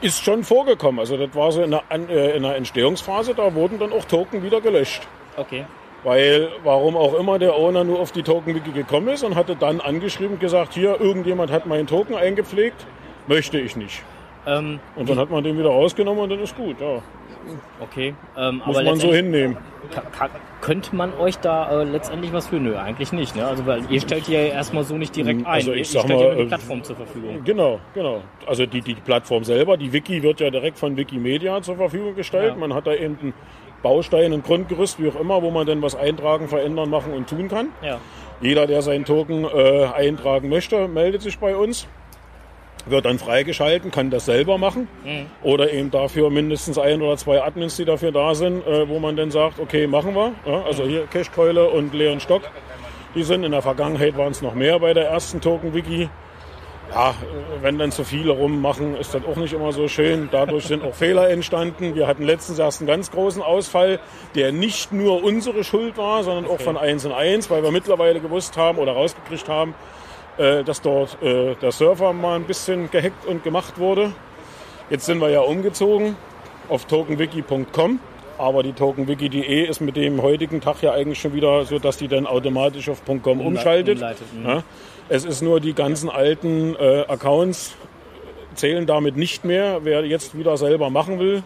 Ist 0.02 0.24
schon 0.24 0.44
vorgekommen. 0.44 1.00
Also 1.00 1.18
das 1.18 1.34
war 1.36 1.52
so 1.52 1.64
in 1.64 1.72
der, 1.72 1.82
äh, 1.90 2.38
in 2.38 2.44
der 2.44 2.56
Entstehungsphase, 2.58 3.34
da 3.34 3.56
wurden 3.56 3.80
dann 3.80 3.92
auch 3.92 4.06
Token 4.06 4.44
wieder 4.44 4.62
gelöscht. 4.62 5.02
okay. 5.36 5.66
Weil, 6.04 6.50
warum 6.64 6.98
auch 6.98 7.14
immer 7.14 7.38
der 7.38 7.56
Owner 7.56 7.84
nur 7.84 8.00
auf 8.00 8.12
die 8.12 8.24
Token-Wiki 8.24 8.72
gekommen 8.72 9.10
ist 9.10 9.24
und 9.24 9.36
hatte 9.36 9.56
dann 9.56 9.82
angeschrieben 9.82 10.34
und 10.34 10.40
gesagt, 10.40 10.74
hier, 10.74 11.00
irgendjemand 11.00 11.52
hat 11.52 11.68
meinen 11.68 11.86
Token 11.86 12.16
eingepflegt, 12.16 12.88
möchte 13.28 13.60
ich 13.60 13.76
nicht. 13.76 14.02
Ähm, 14.48 14.80
Und 14.96 15.08
dann 15.08 15.20
hat 15.20 15.30
man 15.30 15.44
den 15.44 15.58
wieder 15.60 15.70
rausgenommen 15.70 16.24
und 16.24 16.30
dann 16.30 16.40
ist 16.40 16.56
gut, 16.56 16.82
ja. 16.82 17.04
okay. 17.80 18.16
Ähm, 18.36 18.62
Muss 18.66 18.78
aber 18.78 18.86
man 18.86 19.00
so 19.00 19.14
hinnehmen. 19.14 19.58
Könnte 20.62 20.96
man 20.96 21.14
euch 21.14 21.38
da 21.38 21.82
äh, 21.82 21.84
letztendlich 21.84 22.34
was 22.34 22.48
für? 22.48 22.56
Nö, 22.56 22.76
eigentlich 22.76 23.12
nicht. 23.14 23.36
Ne? 23.36 23.46
Also 23.46 23.66
weil 23.68 23.84
ihr 23.90 24.02
stellt 24.02 24.28
ja 24.28 24.40
erstmal 24.40 24.84
so 24.84 24.96
nicht 24.98 25.16
direkt 25.16 25.42
ein. 25.42 25.46
Also 25.46 25.74
ich 25.74 25.94
ihr, 25.94 26.02
sag 26.02 26.10
ihr 26.10 26.16
stellt 26.16 26.30
mal, 26.30 26.36
die 26.36 26.42
äh, 26.42 26.46
Plattform 26.48 26.84
zur 26.84 26.96
Verfügung. 26.96 27.44
Genau, 27.44 27.80
genau. 27.94 28.22
Also 28.48 28.66
die, 28.66 28.82
die 28.82 28.96
Plattform 28.96 29.44
selber, 29.44 29.78
die 29.78 29.94
Wiki 29.94 30.24
wird 30.24 30.40
ja 30.40 30.50
direkt 30.50 30.80
von 30.80 30.98
Wikimedia 30.98 31.62
zur 31.62 31.76
Verfügung 31.76 32.16
gestellt. 32.16 32.54
Ja. 32.54 32.60
Man 32.60 32.74
hat 32.74 32.88
da 32.88 32.94
eben 32.94 33.18
einen 33.22 33.34
Baustein, 33.82 34.34
ein 34.34 34.44
Grundgerüst, 34.44 35.02
wie 35.02 35.10
auch 35.10 35.20
immer, 35.20 35.42
wo 35.42 35.52
man 35.52 35.66
dann 35.66 35.82
was 35.82 35.96
eintragen, 35.96 36.48
verändern, 36.48 36.90
machen 36.90 37.14
und 37.14 37.30
tun 37.30 37.48
kann. 37.48 37.70
Ja. 37.82 38.00
Jeder, 38.42 38.68
der 38.68 38.82
seinen 38.82 39.06
Token 39.06 39.44
äh, 39.46 39.86
eintragen 39.86 40.50
möchte, 40.50 40.88
meldet 40.88 41.22
sich 41.22 41.38
bei 41.40 41.56
uns. 41.56 41.88
Wird 42.88 43.06
dann 43.06 43.20
freigeschalten, 43.20 43.92
kann 43.92 44.10
das 44.10 44.26
selber 44.26 44.58
machen. 44.58 44.88
Oder 45.44 45.72
eben 45.72 45.92
dafür 45.92 46.32
mindestens 46.32 46.80
ein 46.80 47.02
oder 47.04 47.16
zwei 47.18 47.44
Admins, 47.44 47.78
die 47.78 47.86
dafür 47.86 48.12
da 48.12 48.34
sind, 48.34 48.66
äh, 48.66 48.90
wo 48.90 48.98
man 48.98 49.16
dann 49.16 49.30
sagt, 49.30 49.60
okay, 49.60 49.86
machen 49.86 50.16
wir. 50.16 50.32
Ja, 50.46 50.64
also 50.64 50.86
hier 50.86 51.06
Cashkeule 51.06 51.70
und 51.70 51.94
Leon 51.94 52.20
Stock. 52.20 52.42
Die 53.14 53.24
sind 53.24 53.44
in 53.44 53.52
der 53.52 53.62
Vergangenheit 53.62 54.18
waren 54.18 54.32
es 54.32 54.42
noch 54.42 54.56
mehr 54.56 54.80
bei 54.80 54.94
der 54.94 55.08
ersten 55.10 55.42
Token-Wiki. 55.42 56.10
Ja, 56.94 57.16
wenn 57.62 57.78
dann 57.78 57.92
zu 57.94 58.04
viele 58.04 58.32
rummachen, 58.32 58.98
ist 58.98 59.14
das 59.14 59.24
auch 59.24 59.38
nicht 59.38 59.54
immer 59.54 59.72
so 59.72 59.88
schön. 59.88 60.28
Dadurch 60.30 60.66
sind 60.66 60.84
auch 60.84 60.94
Fehler 60.94 61.30
entstanden. 61.30 61.96
Wir 61.96 62.06
hatten 62.06 62.24
letztens 62.24 62.60
erst 62.60 62.82
einen 62.82 62.88
ganz 62.88 63.12
großen 63.12 63.42
Ausfall, 63.42 64.00
der 64.36 64.52
nicht 64.52 64.92
nur 64.92 65.24
unsere 65.24 65.64
Schuld 65.64 65.98
war, 65.98 66.24
sondern 66.24 66.52
auch 66.52 66.60
von 66.60 66.76
1 66.78 67.06
und 67.06 67.14
1, 67.14 67.50
weil 67.50 67.64
wir 67.64 67.72
mittlerweile 67.72 68.20
gewusst 68.20 68.58
haben 68.58 68.78
oder 68.78 68.92
rausgekriegt 68.92 69.48
haben, 69.48 69.74
äh, 70.38 70.66
dass 70.66 70.82
dort 70.82 71.22
äh, 71.24 71.56
der 71.56 71.72
Server 71.72 72.12
mal 72.12 72.36
ein 72.36 72.44
bisschen 72.44 72.92
gehackt 72.92 73.26
und 73.26 73.42
gemacht 73.44 73.78
wurde. 73.78 74.12
Jetzt 74.90 75.06
sind 75.06 75.22
wir 75.22 75.30
ja 75.30 75.40
umgezogen 75.40 76.18
auf 76.68 76.86
tokenwiki.com. 76.86 78.00
Aber 78.42 78.64
die 78.64 78.74
tokenwiki.de 78.74 79.68
ist 79.68 79.82
mit 79.82 79.96
dem 79.96 80.20
heutigen 80.24 80.62
Tag 80.62 80.82
ja 80.82 80.94
eigentlich 80.94 81.22
schon 81.22 81.36
wieder 81.36 81.64
so, 81.66 81.78
dass 81.78 81.98
die 81.98 82.08
dann 82.08 82.26
automatisch 82.26 82.90
auf 82.90 83.04
.com 83.06 83.40
umschaltet. 83.40 83.98
umleitet, 83.98 84.34
mhm. 84.34 84.46
Ja. 84.48 84.64
Es 85.10 85.26
ist 85.26 85.44
nur 85.44 85.60
die 85.60 85.74
ganzen 85.74 86.10
alten 86.10 86.76
äh, 86.76 87.06
Accounts 87.08 87.76
zählen 88.56 88.88
damit 88.88 89.16
nicht 89.16 89.46
mehr. 89.46 89.82
Wer 89.84 90.06
jetzt 90.06 90.36
wieder 90.36 90.58
selber 90.58 90.90
machen 90.90 91.20
will, 91.20 91.44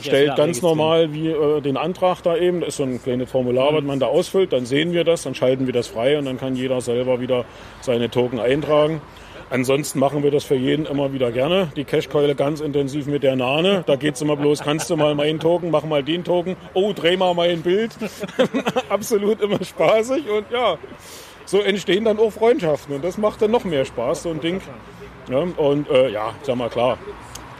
stellt 0.00 0.34
ganz 0.34 0.62
normal 0.62 1.12
wie 1.12 1.28
äh, 1.28 1.60
den 1.60 1.76
Antrag 1.76 2.22
da 2.24 2.36
eben. 2.36 2.58
Das 2.58 2.70
ist 2.70 2.78
so 2.78 2.82
ein 2.82 3.00
kleines 3.00 3.30
Formular, 3.30 3.72
was 3.72 3.84
man 3.84 4.00
da 4.00 4.06
ausfüllt. 4.06 4.52
Dann 4.52 4.66
sehen 4.66 4.92
wir 4.92 5.04
das, 5.04 5.22
dann 5.22 5.36
schalten 5.36 5.66
wir 5.66 5.72
das 5.72 5.86
frei 5.86 6.18
und 6.18 6.24
dann 6.24 6.38
kann 6.38 6.56
jeder 6.56 6.80
selber 6.80 7.20
wieder 7.20 7.44
seine 7.82 8.10
Token 8.10 8.40
eintragen. 8.40 9.00
Ansonsten 9.48 10.00
machen 10.00 10.24
wir 10.24 10.30
das 10.32 10.44
für 10.44 10.56
jeden 10.56 10.86
immer 10.86 11.12
wieder 11.12 11.30
gerne. 11.30 11.68
Die 11.76 11.84
Cashkeule 11.84 12.34
ganz 12.34 12.60
intensiv 12.60 13.06
mit 13.06 13.22
der 13.22 13.36
Nane. 13.36 13.84
Da 13.86 13.94
geht's 13.94 14.20
immer 14.20 14.36
bloß, 14.36 14.60
kannst 14.60 14.90
du 14.90 14.96
mal 14.96 15.14
meinen 15.14 15.38
Token, 15.38 15.70
mach 15.70 15.84
mal 15.84 16.02
den 16.02 16.24
Token. 16.24 16.56
Oh, 16.74 16.92
dreh 16.92 17.16
mal 17.16 17.32
mein 17.34 17.62
Bild. 17.62 17.92
Absolut 18.88 19.40
immer 19.40 19.62
spaßig 19.64 20.28
und 20.28 20.50
ja, 20.50 20.76
so 21.44 21.60
entstehen 21.60 22.04
dann 22.04 22.18
auch 22.18 22.30
Freundschaften 22.30 22.96
und 22.96 23.04
das 23.04 23.18
macht 23.18 23.40
dann 23.40 23.52
noch 23.52 23.64
mehr 23.64 23.84
Spaß, 23.84 24.24
so 24.24 24.30
ein 24.30 24.40
Ding. 24.40 24.60
Ja, 25.30 25.38
und 25.38 25.88
äh, 25.90 26.10
ja, 26.10 26.34
sag 26.42 26.56
mal 26.56 26.68
klar, 26.68 26.98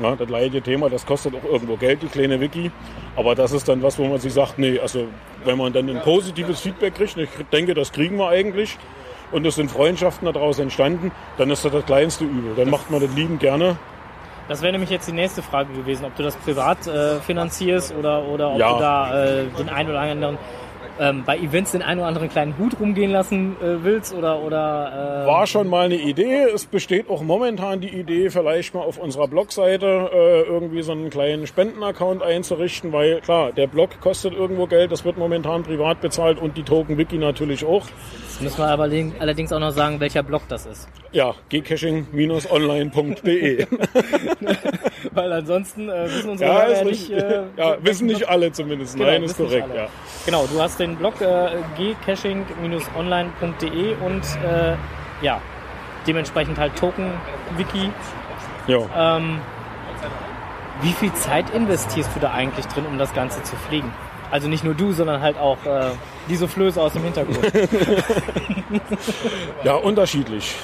ja, 0.03 0.17
das 0.17 0.29
leidige 0.29 0.63
Thema, 0.63 0.91
das 0.91 1.07
kostet 1.07 1.35
auch 1.35 1.45
irgendwo 1.45 1.77
Geld, 1.77 2.03
die 2.03 2.09
kleine 2.09 2.41
Wiki. 2.41 2.71
Aber 3.15 3.35
das 3.35 3.53
ist 3.53 3.69
dann 3.69 3.83
was, 3.83 3.99
wo 3.99 4.05
man 4.05 4.19
sich 4.19 4.33
sagt, 4.33 4.59
nee, 4.59 4.79
also 4.79 5.07
wenn 5.45 5.57
man 5.57 5.73
dann 5.73 5.89
ein 5.89 6.03
positives 6.03 6.61
Feedback 6.61 6.97
kriegt, 6.97 7.17
ich 7.17 7.29
denke, 7.53 7.75
das 7.75 7.93
kriegen 7.93 8.17
wir 8.19 8.29
eigentlich, 8.29 8.77
und 9.33 9.47
es 9.47 9.55
sind 9.57 9.71
Freundschaften 9.71 10.31
daraus 10.33 10.59
entstanden, 10.59 11.11
dann 11.39 11.51
ist 11.51 11.65
das 11.65 11.73
das 11.73 11.85
kleinste 11.87 12.25
Übel. 12.25 12.55
Dann 12.57 12.71
macht 12.71 12.91
man 12.91 13.01
das 13.01 13.11
liebend 13.15 13.41
gerne. 13.41 13.77
Das 14.49 14.63
wäre 14.63 14.71
nämlich 14.73 14.91
jetzt 14.91 15.09
die 15.09 15.13
nächste 15.13 15.43
Frage 15.43 15.73
gewesen, 15.73 16.05
ob 16.05 16.15
du 16.17 16.23
das 16.23 16.37
privat 16.37 16.87
äh, 16.87 17.17
finanzierst 17.21 17.93
oder, 17.97 18.23
oder 18.25 18.53
ob 18.53 18.59
Ja. 18.59 18.73
du 18.75 18.79
da 18.79 19.25
äh, 19.25 19.45
den 19.59 19.69
einen 19.69 19.89
oder 19.91 20.01
anderen 20.01 20.39
ähm, 21.01 21.23
bei 21.27 21.37
Events 21.39 21.73
den 21.73 21.83
einen 21.83 22.01
oder 22.01 22.09
anderen 22.09 22.29
kleinen 22.29 22.57
Hut 22.59 22.79
rumgehen 22.81 23.11
lassen 23.11 23.57
äh, 23.63 23.83
willst 23.85 24.15
oder 24.15 24.41
oder 24.43 25.25
äh, 25.25 25.27
War 25.27 25.47
schon 25.47 25.69
mal 25.69 25.87
eine 25.87 25.97
Idee. 25.97 26.45
Es 26.55 26.67
besteht 26.67 27.09
auch 27.11 27.23
momentan 27.23 27.81
die 27.81 27.89
Idee, 27.89 28.31
vielleicht 28.31 28.75
mal 28.75 28.81
auf 28.83 28.99
unserer 28.99 29.29
Blogseite 29.29 30.11
äh, 30.13 30.43
irgendwie 30.43 30.83
so 30.83 30.93
einen 30.93 31.11
kleinen 31.11 31.47
Spendenaccount 31.47 32.23
einzurichten, 32.23 32.93
weil 32.93 33.21
klar, 33.21 33.53
der 33.53 33.67
Blog 33.67 34.01
kostet 34.01 34.35
irgendwo 34.35 34.67
Geld, 34.67 34.93
das 34.93 35.05
wird 35.05 35.17
momentan 35.19 35.63
privat 35.63 36.01
bezahlt 36.01 36.39
und 36.39 36.57
die 36.57 36.63
Token-Wiki 36.63 37.19
natürlich 37.19 37.65
auch. 37.65 37.87
Jetzt 38.29 38.43
müssen 38.43 38.59
wir 38.59 38.67
aber 38.67 38.85
allerdings- 38.85 39.53
auch 39.53 39.61
noch 39.61 39.71
sagen, 39.71 40.01
welcher 40.01 40.23
Blog 40.23 40.43
das 40.49 40.67
ist. 40.67 40.89
Ja, 41.13 41.35
gcaching-online.de. 41.49 43.67
Weil 45.13 45.33
ansonsten 45.33 45.89
äh, 45.89 46.05
wissen 46.05 46.31
unsere 46.31 46.51
ja, 46.51 46.59
richtig. 46.65 47.09
nicht. 47.09 47.13
Äh, 47.13 47.43
ja, 47.57 47.77
wissen 47.81 48.07
nicht 48.07 48.29
alle 48.29 48.53
zumindest. 48.53 48.97
Genau, 48.97 49.07
Nein, 49.09 49.23
ist 49.23 49.39
nicht 49.39 49.51
korrekt, 49.51 49.69
ja. 49.75 49.89
Genau, 50.27 50.47
du 50.47 50.61
hast 50.61 50.79
den 50.79 50.86
Blog 50.95 51.21
äh, 51.21 51.57
gcaching-online.de 51.77 53.97
und 53.97 54.23
äh, 54.45 54.77
ja, 55.23 55.41
dementsprechend 56.07 56.59
halt 56.59 56.77
Token-Wiki. 56.77 57.91
Ja. 58.69 59.17
Ähm, 59.19 59.41
wie 60.83 60.93
viel 60.93 61.13
Zeit 61.15 61.51
investierst 61.51 62.11
du 62.15 62.21
da 62.21 62.33
eigentlich 62.33 62.67
drin, 62.67 62.87
um 62.87 62.99
das 62.99 63.13
Ganze 63.15 63.43
zu 63.43 63.57
pflegen? 63.57 63.93
Also 64.31 64.47
nicht 64.49 64.63
nur 64.63 64.75
du, 64.75 64.93
sondern 64.93 65.23
halt 65.23 65.39
auch 65.39 65.65
äh, 65.65 65.87
die 66.29 66.37
Soufflöse 66.37 66.81
aus 66.81 66.93
dem 66.93 67.03
Hintergrund. 67.03 67.41
Ja, 69.65 69.75
unterschiedlich. 69.75 70.55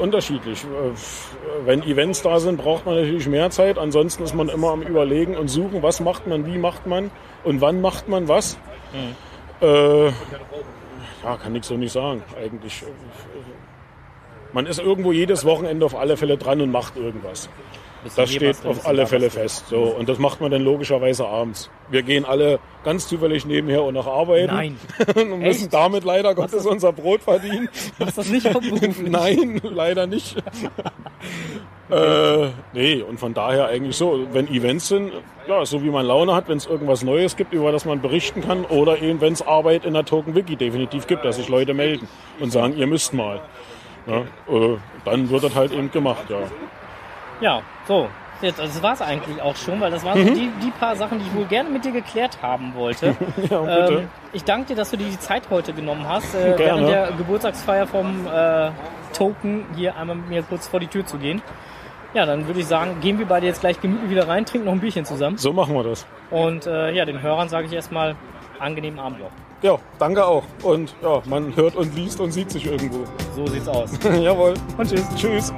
Unterschiedlich. 0.00 0.64
Äh, 0.64 1.66
Wenn 1.66 1.82
Events 1.82 2.22
da 2.22 2.40
sind, 2.40 2.56
braucht 2.56 2.86
man 2.86 2.96
natürlich 2.96 3.28
mehr 3.28 3.50
Zeit. 3.50 3.78
Ansonsten 3.78 4.22
ist 4.22 4.34
man 4.34 4.48
immer 4.48 4.70
am 4.70 4.82
Überlegen 4.82 5.36
und 5.36 5.48
Suchen, 5.48 5.82
was 5.82 6.00
macht 6.00 6.26
man, 6.26 6.46
wie 6.46 6.58
macht 6.58 6.86
man 6.86 7.10
und 7.44 7.60
wann 7.60 7.80
macht 7.80 8.08
man 8.08 8.28
was. 8.28 8.56
Äh, 9.60 10.06
ja, 10.06 11.36
kann 11.42 11.54
ich 11.54 11.64
so 11.64 11.76
nicht 11.76 11.92
sagen, 11.92 12.22
eigentlich. 12.36 12.82
Man 14.52 14.66
ist 14.66 14.80
irgendwo 14.80 15.12
jedes 15.12 15.44
Wochenende 15.44 15.86
auf 15.86 15.94
alle 15.94 16.16
Fälle 16.16 16.36
dran 16.36 16.60
und 16.60 16.70
macht 16.70 16.96
irgendwas. 16.96 17.48
Das 18.16 18.30
steht 18.30 18.64
auf 18.64 18.86
alle 18.86 19.06
Fälle 19.06 19.30
fest. 19.30 19.66
So, 19.68 19.82
und 19.82 20.08
das 20.08 20.18
macht 20.18 20.40
man 20.40 20.50
dann 20.50 20.62
logischerweise 20.62 21.26
abends. 21.26 21.70
Wir 21.90 22.02
gehen 22.02 22.24
alle 22.24 22.58
ganz 22.84 23.08
zufällig 23.08 23.44
nebenher 23.44 23.82
und 23.82 23.94
noch 23.94 24.06
arbeiten. 24.06 24.54
Nein, 24.54 24.78
und 25.14 25.40
müssen 25.40 25.64
Echt? 25.64 25.74
damit 25.74 26.04
leider 26.04 26.34
Gottes 26.34 26.64
unser 26.64 26.92
Brot 26.92 27.22
verdienen. 27.22 27.68
machst 27.98 28.18
das 28.18 28.28
nicht 28.28 28.46
hauptberuflich? 28.52 28.98
Nein, 29.10 29.60
leider 29.62 30.06
nicht. 30.06 30.36
äh, 31.90 32.48
nee, 32.72 33.02
und 33.02 33.20
von 33.20 33.34
daher 33.34 33.66
eigentlich 33.66 33.96
so, 33.96 34.26
wenn 34.32 34.48
Events 34.48 34.88
sind, 34.88 35.12
ja, 35.46 35.64
so 35.66 35.82
wie 35.82 35.90
man 35.90 36.06
Laune 36.06 36.34
hat, 36.34 36.48
wenn 36.48 36.56
es 36.56 36.66
irgendwas 36.66 37.02
Neues 37.02 37.36
gibt, 37.36 37.52
über 37.52 37.70
das 37.70 37.84
man 37.84 38.00
berichten 38.00 38.40
kann, 38.40 38.64
oder 38.64 39.02
eben 39.02 39.20
wenn 39.20 39.34
es 39.34 39.42
Arbeit 39.42 39.84
in 39.84 39.92
der 39.92 40.04
Token 40.04 40.34
Wiki 40.34 40.56
definitiv 40.56 41.06
gibt, 41.06 41.24
dass 41.24 41.36
sich 41.36 41.48
Leute 41.48 41.74
melden 41.74 42.08
und 42.38 42.50
sagen, 42.50 42.76
ihr 42.76 42.86
müsst 42.86 43.12
mal. 43.12 43.40
Ja, 44.06 44.20
äh, 44.20 44.78
dann 45.04 45.28
wird 45.28 45.44
das 45.44 45.54
halt 45.54 45.72
eben 45.72 45.90
gemacht, 45.90 46.30
ja. 46.30 46.38
Ja, 47.40 47.62
so. 47.86 48.08
Jetzt, 48.42 48.58
also 48.58 48.72
das 48.72 48.82
war 48.82 48.92
es 48.94 49.02
eigentlich 49.02 49.42
auch 49.42 49.54
schon, 49.56 49.80
weil 49.82 49.90
das 49.90 50.02
waren 50.02 50.18
Mhm. 50.22 50.28
so 50.28 50.34
die, 50.34 50.50
die 50.62 50.70
paar 50.70 50.96
Sachen, 50.96 51.18
die 51.18 51.26
ich 51.26 51.34
wohl 51.34 51.44
gerne 51.44 51.68
mit 51.68 51.84
dir 51.84 51.92
geklärt 51.92 52.38
haben 52.40 52.74
wollte. 52.74 53.14
Ja, 53.50 53.60
bitte. 53.60 53.92
Ähm, 54.00 54.08
ich 54.32 54.44
danke 54.44 54.68
dir, 54.68 54.76
dass 54.76 54.90
du 54.90 54.96
dir 54.96 55.08
die 55.08 55.18
Zeit 55.18 55.42
heute 55.50 55.74
genommen 55.74 56.06
hast, 56.08 56.34
äh, 56.34 56.54
während 56.56 56.88
der 56.88 57.12
Geburtstagsfeier 57.12 57.86
vom 57.86 58.26
äh, 58.26 58.70
Token 59.12 59.66
hier 59.76 59.94
einmal 59.96 60.16
mit 60.16 60.28
mir 60.30 60.42
kurz 60.42 60.68
vor 60.68 60.80
die 60.80 60.86
Tür 60.86 61.04
zu 61.04 61.18
gehen. 61.18 61.42
Ja, 62.14 62.24
dann 62.26 62.46
würde 62.46 62.60
ich 62.60 62.66
sagen, 62.66 63.00
gehen 63.02 63.18
wir 63.18 63.26
beide 63.26 63.46
jetzt 63.46 63.60
gleich 63.60 63.78
gemütlich 63.80 64.10
wieder 64.10 64.26
rein, 64.26 64.46
trinken 64.46 64.66
noch 64.66 64.72
ein 64.72 64.80
Bierchen 64.80 65.04
zusammen. 65.04 65.36
So 65.36 65.52
machen 65.52 65.74
wir 65.74 65.84
das. 65.84 66.06
Und 66.30 66.66
äh, 66.66 66.92
ja, 66.92 67.04
den 67.04 67.20
Hörern 67.22 67.48
sage 67.50 67.66
ich 67.66 67.72
erstmal 67.74 68.16
angenehmen 68.58 68.98
Abend 68.98 69.20
noch. 69.20 69.30
Ja, 69.62 69.76
danke 69.98 70.24
auch. 70.24 70.44
Und 70.62 70.94
ja, 71.02 71.20
man 71.26 71.54
hört 71.54 71.76
und 71.76 71.94
liest 71.94 72.18
und 72.20 72.32
sieht 72.32 72.50
sich 72.50 72.64
irgendwo. 72.66 73.04
So 73.36 73.46
sieht's 73.46 73.68
aus. 73.68 73.90
Jawohl. 74.20 74.54
Und 74.78 74.88
tschüss. 74.88 75.06
Tschüss. 75.16 75.52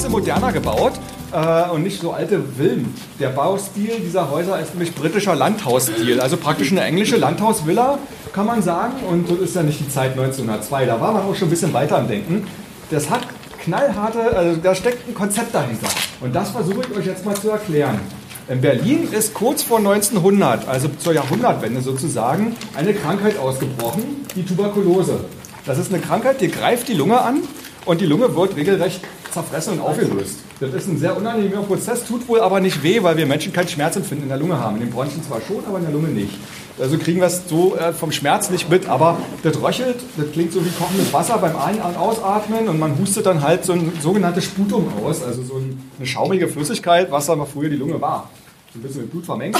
Bisschen 0.00 0.12
moderner 0.12 0.50
gebaut 0.50 0.92
äh, 1.30 1.68
und 1.68 1.82
nicht 1.82 2.00
so 2.00 2.12
alte 2.12 2.42
Villen. 2.56 2.94
Der 3.18 3.28
Baustil 3.28 4.00
dieser 4.02 4.30
Häuser 4.30 4.58
ist 4.58 4.70
nämlich 4.70 4.94
britischer 4.94 5.34
Landhausstil, 5.34 6.22
also 6.22 6.38
praktisch 6.38 6.72
eine 6.72 6.80
englische 6.80 7.16
Landhausvilla, 7.16 7.98
kann 8.32 8.46
man 8.46 8.62
sagen. 8.62 8.94
Und 9.10 9.30
das 9.30 9.38
ist 9.40 9.56
ja 9.56 9.62
nicht 9.62 9.78
die 9.78 9.90
Zeit 9.90 10.12
1902, 10.12 10.86
da 10.86 10.98
war 11.02 11.12
man 11.12 11.24
auch 11.24 11.34
schon 11.34 11.48
ein 11.48 11.50
bisschen 11.50 11.74
weiter 11.74 11.98
am 11.98 12.08
Denken. 12.08 12.46
Das 12.90 13.10
hat 13.10 13.26
knallharte, 13.62 14.34
also 14.34 14.58
da 14.62 14.74
steckt 14.74 15.06
ein 15.06 15.12
Konzept 15.12 15.54
dahinter. 15.54 15.88
Und 16.22 16.34
das 16.34 16.48
versuche 16.48 16.80
ich 16.90 16.96
euch 16.96 17.04
jetzt 17.04 17.26
mal 17.26 17.34
zu 17.34 17.50
erklären. 17.50 18.00
In 18.48 18.62
Berlin 18.62 19.06
ist 19.12 19.34
kurz 19.34 19.62
vor 19.62 19.78
1900, 19.78 20.66
also 20.66 20.88
zur 20.98 21.12
Jahrhundertwende 21.12 21.82
sozusagen, 21.82 22.56
eine 22.74 22.94
Krankheit 22.94 23.38
ausgebrochen, 23.38 24.24
die 24.34 24.46
Tuberkulose. 24.46 25.26
Das 25.66 25.76
ist 25.76 25.92
eine 25.92 26.02
Krankheit, 26.02 26.40
die 26.40 26.48
greift 26.48 26.88
die 26.88 26.94
Lunge 26.94 27.20
an 27.20 27.42
und 27.84 28.00
die 28.00 28.06
Lunge 28.06 28.34
wird 28.34 28.56
regelrecht 28.56 29.02
zerfressen 29.32 29.74
und 29.74 29.80
aufgelöst. 29.80 30.36
Das 30.60 30.72
ist 30.74 30.88
ein 30.88 30.98
sehr 30.98 31.16
unangenehmer 31.16 31.62
Prozess, 31.62 32.04
tut 32.04 32.26
wohl 32.28 32.40
aber 32.40 32.60
nicht 32.60 32.82
weh, 32.82 33.02
weil 33.02 33.16
wir 33.16 33.26
Menschen 33.26 33.52
kein 33.52 33.68
Schmerzempfinden 33.68 34.24
in 34.24 34.28
der 34.28 34.38
Lunge 34.38 34.58
haben. 34.58 34.76
In 34.76 34.82
den 34.82 34.90
Bronchien 34.90 35.22
zwar 35.22 35.40
schon, 35.40 35.64
aber 35.66 35.78
in 35.78 35.84
der 35.84 35.92
Lunge 35.92 36.08
nicht. 36.08 36.34
Also 36.78 36.96
kriegen 36.98 37.20
wir 37.20 37.26
es 37.26 37.42
so 37.48 37.76
äh, 37.76 37.92
vom 37.92 38.10
Schmerz 38.12 38.50
nicht 38.50 38.70
mit, 38.70 38.88
aber 38.88 39.18
das 39.42 39.60
röchelt, 39.60 39.96
das 40.16 40.32
klingt 40.32 40.52
so 40.52 40.64
wie 40.64 40.70
kochendes 40.70 41.12
Wasser 41.12 41.36
beim 41.38 41.56
Ein- 41.56 41.80
und 41.80 41.96
Ausatmen 41.96 42.68
und 42.68 42.78
man 42.78 42.96
hustet 42.98 43.26
dann 43.26 43.42
halt 43.42 43.64
so 43.64 43.72
ein 43.74 43.92
sogenanntes 44.00 44.44
Sputum 44.44 44.86
aus, 45.04 45.22
also 45.22 45.42
so 45.42 45.56
ein- 45.56 45.78
eine 45.98 46.06
schaumige 46.06 46.48
Flüssigkeit, 46.48 47.10
was 47.10 47.28
aber 47.28 47.44
früher 47.46 47.68
die 47.68 47.76
Lunge 47.76 48.00
war. 48.00 48.30
So 48.72 48.78
ein 48.78 48.82
bisschen 48.82 49.02
mit 49.02 49.10
Blut 49.10 49.26
vermengt. 49.26 49.56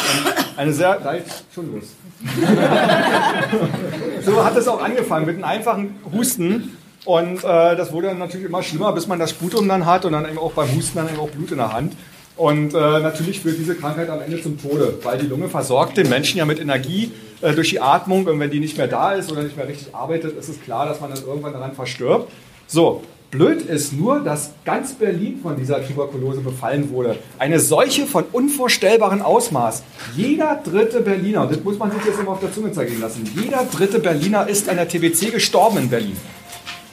Eine 0.56 0.72
sehr, 0.72 0.98
nein, 1.04 1.22
schon 1.54 1.72
los. 1.74 1.84
so 4.24 4.44
hat 4.44 4.56
es 4.56 4.68
auch 4.68 4.82
angefangen 4.82 5.26
mit 5.26 5.36
einem 5.36 5.44
einfachen 5.44 5.94
Husten. 6.12 6.76
Und 7.04 7.38
äh, 7.38 7.76
das 7.76 7.92
wurde 7.92 8.08
dann 8.08 8.18
natürlich 8.18 8.46
immer 8.46 8.62
schlimmer, 8.62 8.92
bis 8.92 9.06
man 9.06 9.18
das 9.18 9.30
Sputum 9.30 9.68
dann 9.68 9.86
hat 9.86 10.04
und 10.04 10.12
dann 10.12 10.28
eben 10.28 10.38
auch 10.38 10.52
beim 10.52 10.74
Husten 10.74 10.98
dann 10.98 11.08
eben 11.08 11.18
auch 11.18 11.30
Blut 11.30 11.50
in 11.50 11.58
der 11.58 11.72
Hand. 11.72 11.94
Und 12.36 12.72
äh, 12.72 12.78
natürlich 13.00 13.40
führt 13.40 13.58
diese 13.58 13.74
Krankheit 13.74 14.08
am 14.08 14.20
Ende 14.20 14.42
zum 14.42 14.60
Tode, 14.60 14.98
weil 15.02 15.18
die 15.18 15.26
Lunge 15.26 15.48
versorgt 15.48 15.98
den 15.98 16.08
Menschen 16.08 16.38
ja 16.38 16.46
mit 16.46 16.58
Energie 16.58 17.12
äh, 17.42 17.52
durch 17.52 17.70
die 17.70 17.80
Atmung. 17.80 18.26
Und 18.26 18.40
wenn 18.40 18.50
die 18.50 18.60
nicht 18.60 18.78
mehr 18.78 18.86
da 18.86 19.12
ist 19.12 19.30
oder 19.30 19.42
nicht 19.42 19.56
mehr 19.56 19.68
richtig 19.68 19.94
arbeitet, 19.94 20.38
ist 20.38 20.48
es 20.48 20.60
klar, 20.62 20.86
dass 20.86 21.00
man 21.00 21.10
dann 21.10 21.22
irgendwann 21.22 21.52
daran 21.52 21.74
verstirbt. 21.74 22.30
So, 22.66 23.02
blöd 23.30 23.60
ist 23.62 23.92
nur, 23.92 24.20
dass 24.20 24.52
ganz 24.64 24.94
Berlin 24.94 25.38
von 25.42 25.56
dieser 25.56 25.86
Tuberkulose 25.86 26.40
befallen 26.40 26.90
wurde. 26.90 27.16
Eine 27.38 27.60
Seuche 27.60 28.06
von 28.06 28.24
unvorstellbarem 28.32 29.20
Ausmaß. 29.20 29.82
Jeder 30.16 30.60
dritte 30.64 31.00
Berliner, 31.00 31.42
und 31.42 31.50
das 31.50 31.62
muss 31.62 31.78
man 31.78 31.90
sich 31.90 32.04
jetzt 32.06 32.20
immer 32.20 32.30
auf 32.30 32.40
der 32.40 32.52
Zunge 32.54 32.72
zergehen 32.72 33.00
lassen, 33.00 33.30
jeder 33.34 33.66
dritte 33.70 33.98
Berliner 33.98 34.48
ist 34.48 34.68
an 34.68 34.76
der 34.76 34.88
TBC 34.88 35.30
gestorben 35.32 35.78
in 35.78 35.90
Berlin. 35.90 36.16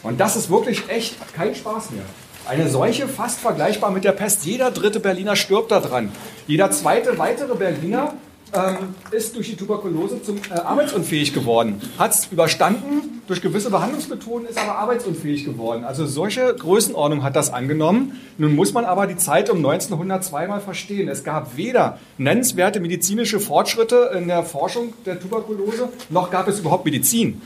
Und 0.03 0.19
das 0.19 0.35
ist 0.35 0.49
wirklich 0.49 0.89
echt 0.89 1.15
kein 1.33 1.55
Spaß 1.55 1.91
mehr. 1.91 2.05
Eine 2.47 2.69
Seuche 2.69 3.07
fast 3.07 3.39
vergleichbar 3.39 3.91
mit 3.91 4.05
der 4.05 4.13
Pest. 4.13 4.45
Jeder 4.45 4.71
dritte 4.71 5.01
Berliner 5.01 5.35
stirbt 5.35 5.71
daran. 5.71 6.11
Jeder 6.47 6.71
zweite 6.71 7.17
weitere 7.17 7.55
Berliner 7.55 8.13
ähm, 8.53 8.95
ist 9.11 9.35
durch 9.35 9.49
die 9.49 9.57
Tuberkulose 9.57 10.21
zum 10.23 10.37
äh, 10.37 10.53
arbeitsunfähig 10.53 11.33
geworden. 11.33 11.81
Hat 11.97 12.13
es 12.13 12.27
überstanden 12.31 13.21
durch 13.27 13.41
gewisse 13.41 13.69
Behandlungsmethoden, 13.69 14.47
ist 14.47 14.57
aber 14.57 14.77
arbeitsunfähig 14.77 15.43
geworden. 15.43 15.83
Also 15.83 16.05
solche 16.05 16.55
Größenordnung 16.55 17.23
hat 17.23 17.35
das 17.35 17.51
angenommen. 17.51 18.17
Nun 18.37 18.55
muss 18.55 18.71
man 18.71 18.85
aber 18.85 19.07
die 19.07 19.17
Zeit 19.17 19.49
um 19.49 19.57
1902 19.57 20.47
mal 20.47 20.61
verstehen. 20.61 21.09
Es 21.09 21.25
gab 21.25 21.57
weder 21.57 21.99
nennenswerte 22.17 22.79
medizinische 22.79 23.41
Fortschritte 23.41 24.11
in 24.15 24.29
der 24.29 24.43
Forschung 24.43 24.93
der 25.05 25.19
Tuberkulose, 25.19 25.89
noch 26.09 26.31
gab 26.31 26.47
es 26.47 26.59
überhaupt 26.59 26.85
Medizin. 26.85 27.41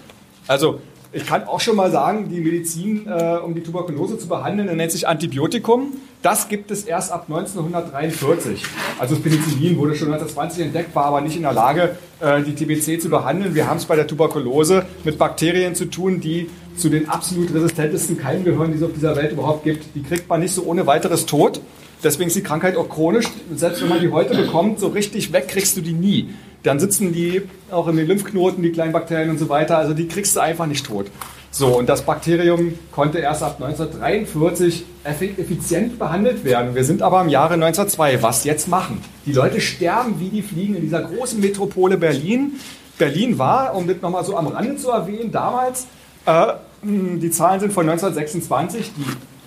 Also 0.48 0.82
ich 1.14 1.26
kann 1.26 1.44
auch 1.44 1.60
schon 1.60 1.76
mal 1.76 1.92
sagen, 1.92 2.30
die 2.30 2.40
Medizin, 2.40 3.06
äh, 3.08 3.38
um 3.38 3.54
die 3.54 3.62
Tuberkulose 3.62 4.18
zu 4.18 4.28
behandeln, 4.28 4.76
nennt 4.76 4.92
sich 4.92 5.08
Antibiotikum. 5.08 5.94
Das 6.22 6.48
gibt 6.48 6.72
es 6.72 6.84
erst 6.84 7.12
ab 7.12 7.26
1943. 7.28 8.64
Also 9.00 9.16
das 9.16 9.24
Penicillin 9.24 9.78
wurde 9.78 9.96
schon 9.96 10.08
1920 10.08 10.66
entdeckt, 10.66 10.96
war 10.96 11.06
aber 11.06 11.22
nicht 11.22 11.36
in 11.36 11.42
der 11.42 11.54
Lage, 11.54 11.98
äh, 12.20 12.44
die 12.44 12.54
TBC 12.54 13.02
zu 13.02 13.10
behandeln. 13.10 13.56
Wir 13.56 13.68
haben 13.68 13.78
es 13.78 13.86
bei 13.86 13.96
der 13.96 14.08
Tuberkulose 14.08 14.86
mit 15.04 15.18
Bakterien 15.18 15.76
zu 15.76 15.86
tun, 15.86 16.22
die 16.22 16.50
zu 16.76 16.90
den 16.90 17.10
absolut 17.10 17.54
resistentesten 17.54 18.18
Keimen 18.18 18.44
gehören, 18.44 18.72
die 18.72 18.78
es 18.78 18.84
auf 18.84 18.94
dieser 18.94 19.16
Welt 19.16 19.32
überhaupt 19.32 19.64
gibt. 19.64 19.96
Die 19.96 20.04
kriegt 20.04 20.28
man 20.30 20.40
nicht 20.40 20.54
so 20.54 20.64
ohne 20.64 20.88
weiteres 20.88 21.26
tot. 21.26 21.62
Deswegen 22.04 22.28
ist 22.28 22.36
die 22.36 22.44
Krankheit 22.44 22.76
auch 22.78 22.90
chronisch. 22.90 23.28
Selbst 23.56 23.82
wenn 23.82 23.90
man 23.90 24.00
die 24.00 24.12
heute 24.12 24.36
bekommt, 24.36 24.80
so 24.80 24.88
richtig 24.88 25.34
weg 25.34 25.48
kriegst 25.48 25.78
du 25.78 25.82
die 25.82 25.94
nie 25.94 26.30
dann 26.64 26.80
sitzen 26.80 27.12
die 27.12 27.44
auch 27.72 27.88
in 27.88 27.98
den 27.98 28.08
Lymphknoten, 28.08 28.62
die 28.62 28.72
kleinen 28.72 28.92
Bakterien 28.92 29.30
und 29.30 29.40
so 29.40 29.50
weiter. 29.50 29.78
Also 29.78 29.94
die 29.94 30.08
kriegst 30.08 30.36
du 30.36 30.40
einfach 30.40 30.68
nicht 30.68 30.86
tot. 30.86 31.08
So, 31.54 31.78
und 31.78 31.90
das 31.90 32.04
Bakterium 32.04 32.76
konnte 32.92 33.18
erst 33.18 33.44
ab 33.44 33.62
1943 33.62 34.86
effizient 35.04 36.00
behandelt 36.00 36.46
werden. 36.46 36.76
Wir 36.76 36.86
sind 36.86 37.02
aber 37.02 37.22
im 37.22 37.30
Jahre 37.30 37.56
1902. 37.56 38.24
Was 38.24 38.46
jetzt 38.46 38.70
machen? 38.70 39.04
Die 39.26 39.34
Leute 39.34 39.60
sterben 39.60 40.20
wie 40.20 40.30
die 40.30 40.44
Fliegen 40.44 40.76
in 40.76 40.82
dieser 40.82 41.02
großen 41.02 41.42
Metropole 41.42 41.98
Berlin. 41.98 42.54
Berlin 42.98 43.38
war, 43.38 43.76
um 43.76 43.86
das 43.88 43.98
nochmal 44.02 44.24
so 44.24 44.38
am 44.38 44.48
Rande 44.48 44.78
zu 44.78 44.92
erwähnen, 44.92 45.32
damals, 45.32 45.88
äh, 46.26 46.54
die 46.84 47.32
Zahlen 47.32 47.60
sind 47.60 47.74
von 47.74 47.88
1926, 47.88 48.92
die 48.98 49.06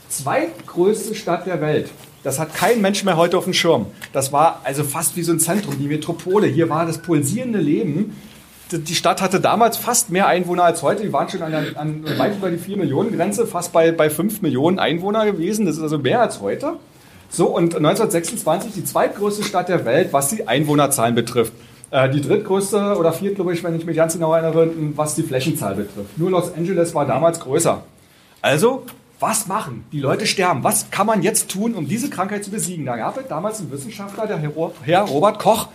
zweitgrößte 0.08 1.14
Stadt 1.14 1.46
der 1.46 1.60
Welt. 1.60 1.90
Das 2.22 2.38
hat 2.38 2.54
kein 2.54 2.80
Mensch 2.80 3.04
mehr 3.04 3.16
heute 3.16 3.36
auf 3.36 3.44
dem 3.44 3.52
Schirm. 3.52 3.86
Das 4.12 4.32
war 4.32 4.62
also 4.64 4.82
fast 4.82 5.16
wie 5.16 5.22
so 5.22 5.32
ein 5.32 5.40
Zentrum, 5.40 5.78
die 5.78 5.88
Metropole. 5.88 6.46
Hier 6.46 6.70
war 6.70 6.86
das 6.86 6.98
pulsierende 6.98 7.58
Leben. 7.58 8.16
Die 8.72 8.94
Stadt 8.94 9.20
hatte 9.20 9.40
damals 9.40 9.76
fast 9.76 10.10
mehr 10.10 10.26
Einwohner 10.26 10.64
als 10.64 10.82
heute. 10.82 11.02
Die 11.02 11.12
waren 11.12 11.28
schon 11.28 11.42
an, 11.42 11.54
an 11.76 12.18
weit 12.18 12.36
über 12.36 12.50
die 12.50 12.56
4 12.56 12.78
Millionen 12.78 13.14
Grenze, 13.14 13.46
fast 13.46 13.72
bei, 13.72 13.92
bei 13.92 14.08
5 14.08 14.40
Millionen 14.40 14.78
Einwohner 14.78 15.26
gewesen. 15.26 15.66
Das 15.66 15.76
ist 15.76 15.82
also 15.82 15.98
mehr 15.98 16.22
als 16.22 16.40
heute. 16.40 16.78
So, 17.28 17.46
und 17.46 17.74
1926 17.74 18.72
die 18.72 18.84
zweitgrößte 18.84 19.44
Stadt 19.44 19.68
der 19.68 19.84
Welt, 19.84 20.12
was 20.12 20.28
die 20.28 20.48
Einwohnerzahlen 20.48 21.14
betrifft. 21.14 21.52
Äh, 21.94 22.10
die 22.10 22.20
drittgrößte 22.20 22.96
oder 22.98 23.12
viert, 23.12 23.36
glaube 23.36 23.54
ich, 23.54 23.62
wenn 23.62 23.76
ich 23.76 23.86
mich 23.86 23.94
ganz 23.94 24.14
genau 24.14 24.34
erinnere, 24.34 24.68
was 24.96 25.14
die 25.14 25.22
Flächenzahl 25.22 25.76
betrifft. 25.76 26.18
Nur 26.18 26.28
Los 26.28 26.52
Angeles 26.52 26.92
war 26.92 27.06
damals 27.06 27.38
größer. 27.38 27.84
Also 28.42 28.84
was 29.20 29.46
machen? 29.46 29.84
Die 29.92 30.00
Leute 30.00 30.26
sterben. 30.26 30.64
Was 30.64 30.90
kann 30.90 31.06
man 31.06 31.22
jetzt 31.22 31.52
tun, 31.52 31.72
um 31.74 31.86
diese 31.86 32.10
Krankheit 32.10 32.42
zu 32.42 32.50
besiegen? 32.50 32.84
Da 32.84 32.96
gab 32.96 33.16
es 33.16 33.28
damals 33.28 33.60
einen 33.60 33.70
Wissenschaftler, 33.70 34.26
der 34.26 34.38
Herr 34.38 35.02
Robert 35.02 35.38
Koch, 35.38 35.68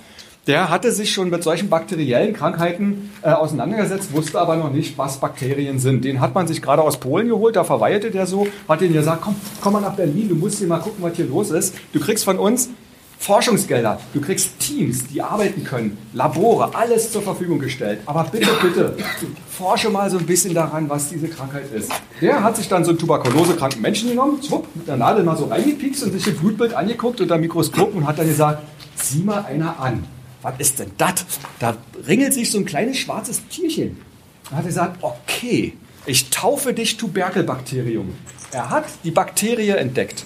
der 0.45 0.69
hatte 0.69 0.91
sich 0.91 1.13
schon 1.13 1.29
mit 1.29 1.41
solchen 1.41 1.69
bakteriellen 1.69 2.34
Krankheiten 2.34 3.12
äh, 3.21 3.29
auseinandergesetzt, 3.29 4.12
wusste 4.12 4.41
aber 4.41 4.58
noch 4.58 4.73
nicht, 4.73 4.97
was 4.97 5.19
Bakterien 5.19 5.79
sind. 5.79 6.03
Den 6.03 6.19
hat 6.19 6.36
man 6.36 6.47
sich 6.47 6.62
gerade 6.62 6.82
aus 6.82 6.97
Polen 6.97 7.29
geholt, 7.29 7.55
da 7.55 7.63
verweilte 7.63 8.12
der 8.12 8.25
so, 8.25 8.45
hat 8.67 8.82
den 8.82 8.91
gesagt, 8.91 9.21
komm, 9.21 9.36
komm 9.62 9.73
mal 9.73 9.82
nach 9.82 9.95
Berlin, 9.95 10.27
du 10.27 10.36
musst 10.36 10.58
hier 10.58 10.67
mal 10.67 10.79
gucken, 10.79 11.01
was 11.01 11.15
hier 11.15 11.27
los 11.27 11.51
ist. 11.51 11.75
Du 11.93 11.99
kriegst 12.01 12.25
von 12.25 12.38
uns 12.38 12.69
Forschungsgelder, 13.19 13.99
du 14.13 14.21
kriegst 14.21 14.60
Teams, 14.60 15.08
die 15.08 15.21
arbeiten 15.21 15.65
können, 15.65 15.97
Labore, 16.13 16.73
alles 16.73 17.12
zur 17.12 17.21
Verfügung 17.21 17.60
gestellt. 17.60 17.99
Aber 18.05 18.23
bitte, 18.23 18.49
bitte, 18.62 18.95
forsche 19.49 19.89
mal 19.89 20.10
so 20.10 20.17
ein 20.17 20.25
bisschen 20.25 20.53
daran, 20.53 20.89
was 20.89 21.10
diese 21.10 21.27
Krankheit 21.27 21.65
ist. 21.73 21.91
Der 22.21 22.41
hat 22.41 22.55
sich 22.55 22.69
dann 22.69 22.86
so 22.86 22.91
einen 22.91 22.97
tuberkulosekranken 22.97 23.82
Menschen 23.82 24.10
genommen, 24.10 24.41
zwupp, 24.41 24.73
mit 24.73 24.88
der 24.88 24.95
Nadel 24.95 25.25
mal 25.25 25.36
so 25.36 25.45
reingepiekst 25.45 26.03
und 26.03 26.13
sich 26.13 26.27
ein 26.27 26.38
Blutbild 26.38 26.73
angeguckt 26.73 27.19
unter 27.19 27.38
Mikroskop 27.38 27.93
und 27.93 28.08
hat 28.08 28.17
dann 28.17 28.27
gesagt, 28.27 28.63
sieh 28.95 29.21
mal 29.21 29.43
einer 29.43 29.77
an. 29.77 30.05
Was 30.41 30.53
ist 30.58 30.79
denn 30.79 30.91
das? 30.97 31.25
Da 31.60 31.75
ringelt 32.08 32.34
sich 32.34 32.49
so 32.49 32.58
ein 32.58 32.65
kleines 32.65 32.97
schwarzes 32.97 33.45
Tierchen. 33.49 33.97
Dann 34.45 34.60
hat 34.60 34.63
er 34.63 34.69
gesagt, 34.69 35.03
okay, 35.03 35.73
ich 36.05 36.29
taufe 36.29 36.73
dich 36.73 36.95
Tuberkelbakterium. 36.95 38.13
Er 38.51 38.69
hat 38.69 38.86
die 39.03 39.12
Bakterie 39.12 39.71
entdeckt. 39.71 40.25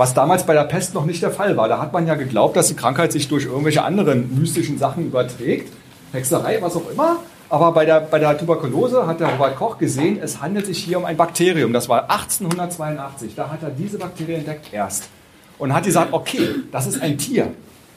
Was 0.00 0.14
damals 0.14 0.46
bei 0.46 0.54
der 0.54 0.64
Pest 0.64 0.94
noch 0.94 1.04
nicht 1.04 1.22
der 1.22 1.30
Fall 1.30 1.58
war. 1.58 1.68
Da 1.68 1.78
hat 1.78 1.92
man 1.92 2.06
ja 2.06 2.14
geglaubt, 2.14 2.56
dass 2.56 2.68
die 2.68 2.74
Krankheit 2.74 3.12
sich 3.12 3.28
durch 3.28 3.44
irgendwelche 3.44 3.82
anderen 3.82 4.34
mystischen 4.34 4.78
Sachen 4.78 5.04
überträgt. 5.04 5.70
Hexerei, 6.12 6.56
was 6.62 6.74
auch 6.74 6.90
immer. 6.90 7.18
Aber 7.50 7.72
bei 7.72 7.84
der, 7.84 8.00
bei 8.00 8.18
der 8.18 8.38
Tuberkulose 8.38 9.06
hat 9.06 9.20
der 9.20 9.28
Robert 9.28 9.56
Koch 9.56 9.76
gesehen, 9.76 10.18
es 10.22 10.40
handelt 10.40 10.64
sich 10.64 10.78
hier 10.78 10.96
um 10.96 11.04
ein 11.04 11.18
Bakterium. 11.18 11.74
Das 11.74 11.90
war 11.90 12.10
1882. 12.10 13.34
Da 13.34 13.50
hat 13.50 13.62
er 13.62 13.68
diese 13.68 13.98
Bakterie 13.98 14.36
entdeckt 14.36 14.72
erst. 14.72 15.10
Und 15.58 15.74
hat 15.74 15.84
gesagt, 15.84 16.14
okay, 16.14 16.48
das 16.72 16.86
ist 16.86 17.02
ein 17.02 17.18
Tier, 17.18 17.48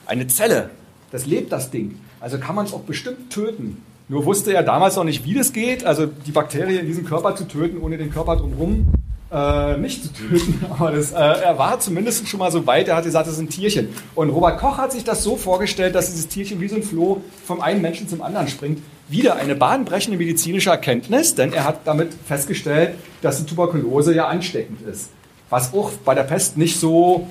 eine 0.05 0.27
Zelle. 0.27 0.71
Das 1.09 1.25
lebt 1.25 1.53
das 1.53 1.71
Ding. 1.71 2.01
Also 2.19 2.37
kann 2.37 2.55
man 2.55 2.65
es 2.65 2.73
auch 2.73 2.81
bestimmt 2.81 3.31
töten. 3.31 3.81
Nur 4.09 4.25
wusste 4.25 4.53
er 4.53 4.63
damals 4.63 4.97
noch 4.97 5.05
nicht, 5.05 5.23
wie 5.23 5.35
das 5.35 5.53
geht. 5.53 5.85
Also 5.85 6.07
die 6.07 6.33
Bakterie 6.33 6.79
in 6.79 6.85
diesem 6.85 7.05
Körper 7.05 7.33
zu 7.37 7.45
töten, 7.47 7.81
ohne 7.81 7.97
den 7.97 8.11
Körper 8.11 8.35
drumherum 8.35 8.91
äh, 9.33 9.77
nicht 9.77 10.03
zu 10.03 10.13
töten. 10.13 10.63
Aber 10.69 10.91
das, 10.91 11.11
äh, 11.11 11.15
er 11.15 11.57
war 11.57 11.79
zumindest 11.79 12.27
schon 12.27 12.39
mal 12.39 12.51
so 12.51 12.67
weit, 12.67 12.87
er 12.87 12.97
hat 12.97 13.03
gesagt, 13.03 13.27
das 13.27 13.33
ist 13.33 13.39
ein 13.39 13.49
Tierchen. 13.49 13.89
Und 14.15 14.29
Robert 14.29 14.59
Koch 14.59 14.77
hat 14.77 14.91
sich 14.91 15.03
das 15.03 15.23
so 15.23 15.35
vorgestellt, 15.35 15.95
dass 15.95 16.11
dieses 16.11 16.27
Tierchen 16.27 16.61
wie 16.61 16.67
so 16.67 16.75
ein 16.75 16.83
Floh 16.83 17.21
vom 17.45 17.61
einen 17.61 17.81
Menschen 17.81 18.07
zum 18.07 18.21
anderen 18.21 18.47
springt. 18.47 18.81
Wieder 19.09 19.35
eine 19.35 19.55
bahnbrechende 19.55 20.17
medizinische 20.17 20.69
Erkenntnis, 20.69 21.35
denn 21.35 21.51
er 21.51 21.65
hat 21.65 21.81
damit 21.85 22.13
festgestellt, 22.25 22.95
dass 23.21 23.37
die 23.37 23.45
Tuberkulose 23.45 24.13
ja 24.13 24.27
ansteckend 24.27 24.87
ist. 24.87 25.09
Was 25.49 25.73
auch 25.73 25.91
bei 26.05 26.15
der 26.15 26.23
Pest 26.23 26.57
nicht 26.57 26.79
so, 26.79 27.27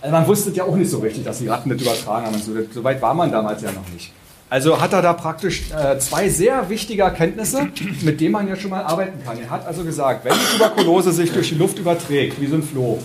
also 0.00 0.12
man 0.12 0.26
wusste 0.26 0.50
ja 0.50 0.64
auch 0.64 0.74
nicht 0.74 0.90
so 0.90 0.98
richtig, 0.98 1.24
dass 1.24 1.38
die 1.38 1.48
Ratten 1.48 1.70
das 1.70 1.80
übertragen 1.80 2.26
haben. 2.26 2.38
So, 2.38 2.52
so 2.72 2.84
weit 2.84 3.00
war 3.00 3.14
man 3.14 3.30
damals 3.30 3.62
ja 3.62 3.70
noch 3.70 3.88
nicht. 3.92 4.12
Also 4.52 4.82
hat 4.82 4.92
er 4.92 5.00
da 5.00 5.14
praktisch 5.14 5.62
äh, 5.70 5.98
zwei 5.98 6.28
sehr 6.28 6.68
wichtige 6.68 7.04
Erkenntnisse, 7.04 7.68
mit 8.02 8.20
denen 8.20 8.32
man 8.32 8.46
ja 8.46 8.54
schon 8.54 8.68
mal 8.68 8.82
arbeiten 8.82 9.24
kann. 9.24 9.38
Er 9.38 9.48
hat 9.48 9.66
also 9.66 9.82
gesagt, 9.82 10.26
wenn 10.26 10.34
die 10.34 10.58
Tuberkulose 10.58 11.10
sich 11.10 11.32
durch 11.32 11.48
die 11.48 11.54
Luft 11.54 11.78
überträgt, 11.78 12.38
wie 12.38 12.46
so 12.48 12.56
ein 12.56 12.62
Floh, 12.62 12.98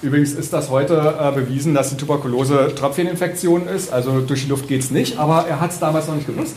übrigens 0.00 0.34
ist 0.34 0.52
das 0.52 0.70
heute 0.70 1.16
äh, 1.20 1.32
bewiesen, 1.32 1.74
dass 1.74 1.90
die 1.90 1.96
Tuberkulose 1.96 2.72
Tröpfcheninfektion 2.76 3.66
ist, 3.66 3.92
also 3.92 4.20
durch 4.20 4.44
die 4.44 4.48
Luft 4.48 4.68
geht 4.68 4.80
es 4.80 4.92
nicht, 4.92 5.18
aber 5.18 5.48
er 5.48 5.58
hat 5.58 5.72
es 5.72 5.80
damals 5.80 6.06
noch 6.06 6.14
nicht 6.14 6.28
gewusst. 6.28 6.54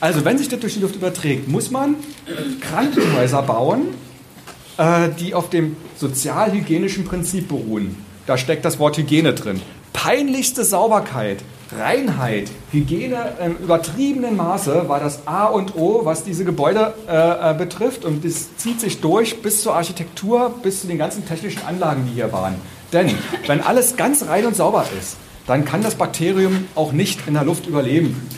Also 0.00 0.24
wenn 0.24 0.38
sich 0.38 0.48
das 0.48 0.58
durch 0.58 0.74
die 0.74 0.80
Luft 0.80 0.96
überträgt, 0.96 1.46
muss 1.46 1.70
man 1.70 1.94
Krankenhäuser 2.62 3.42
bauen, 3.42 3.82
äh, 4.76 5.08
die 5.20 5.34
auf 5.34 5.50
dem 5.50 5.76
sozialhygienischen 5.98 7.04
Prinzip 7.04 7.46
beruhen. 7.46 7.94
Da 8.26 8.36
steckt 8.36 8.64
das 8.64 8.80
Wort 8.80 8.98
Hygiene 8.98 9.34
drin. 9.34 9.62
Peinlichste 9.92 10.64
Sauberkeit, 10.64 11.44
Reinheit, 11.78 12.50
Hygiene 12.70 13.32
im 13.44 13.56
übertriebenen 13.56 14.36
Maße 14.36 14.88
war 14.88 15.00
das 15.00 15.26
A 15.26 15.46
und 15.46 15.74
O, 15.76 16.04
was 16.04 16.24
diese 16.24 16.44
Gebäude 16.44 16.94
äh, 17.08 17.50
äh, 17.50 17.54
betrifft. 17.54 18.04
Und 18.04 18.24
das 18.24 18.56
zieht 18.56 18.80
sich 18.80 19.00
durch 19.00 19.42
bis 19.42 19.62
zur 19.62 19.74
Architektur, 19.74 20.54
bis 20.62 20.82
zu 20.82 20.86
den 20.86 20.98
ganzen 20.98 21.26
technischen 21.26 21.64
Anlagen, 21.64 22.06
die 22.06 22.14
hier 22.14 22.32
waren. 22.32 22.54
Denn 22.92 23.14
wenn 23.46 23.60
alles 23.60 23.96
ganz 23.96 24.26
rein 24.26 24.46
und 24.46 24.54
sauber 24.54 24.84
ist, 24.98 25.16
dann 25.46 25.64
kann 25.64 25.82
das 25.82 25.94
Bakterium 25.94 26.66
auch 26.74 26.92
nicht 26.92 27.26
in 27.26 27.34
der 27.34 27.44
Luft 27.44 27.66
überleben. 27.66 28.28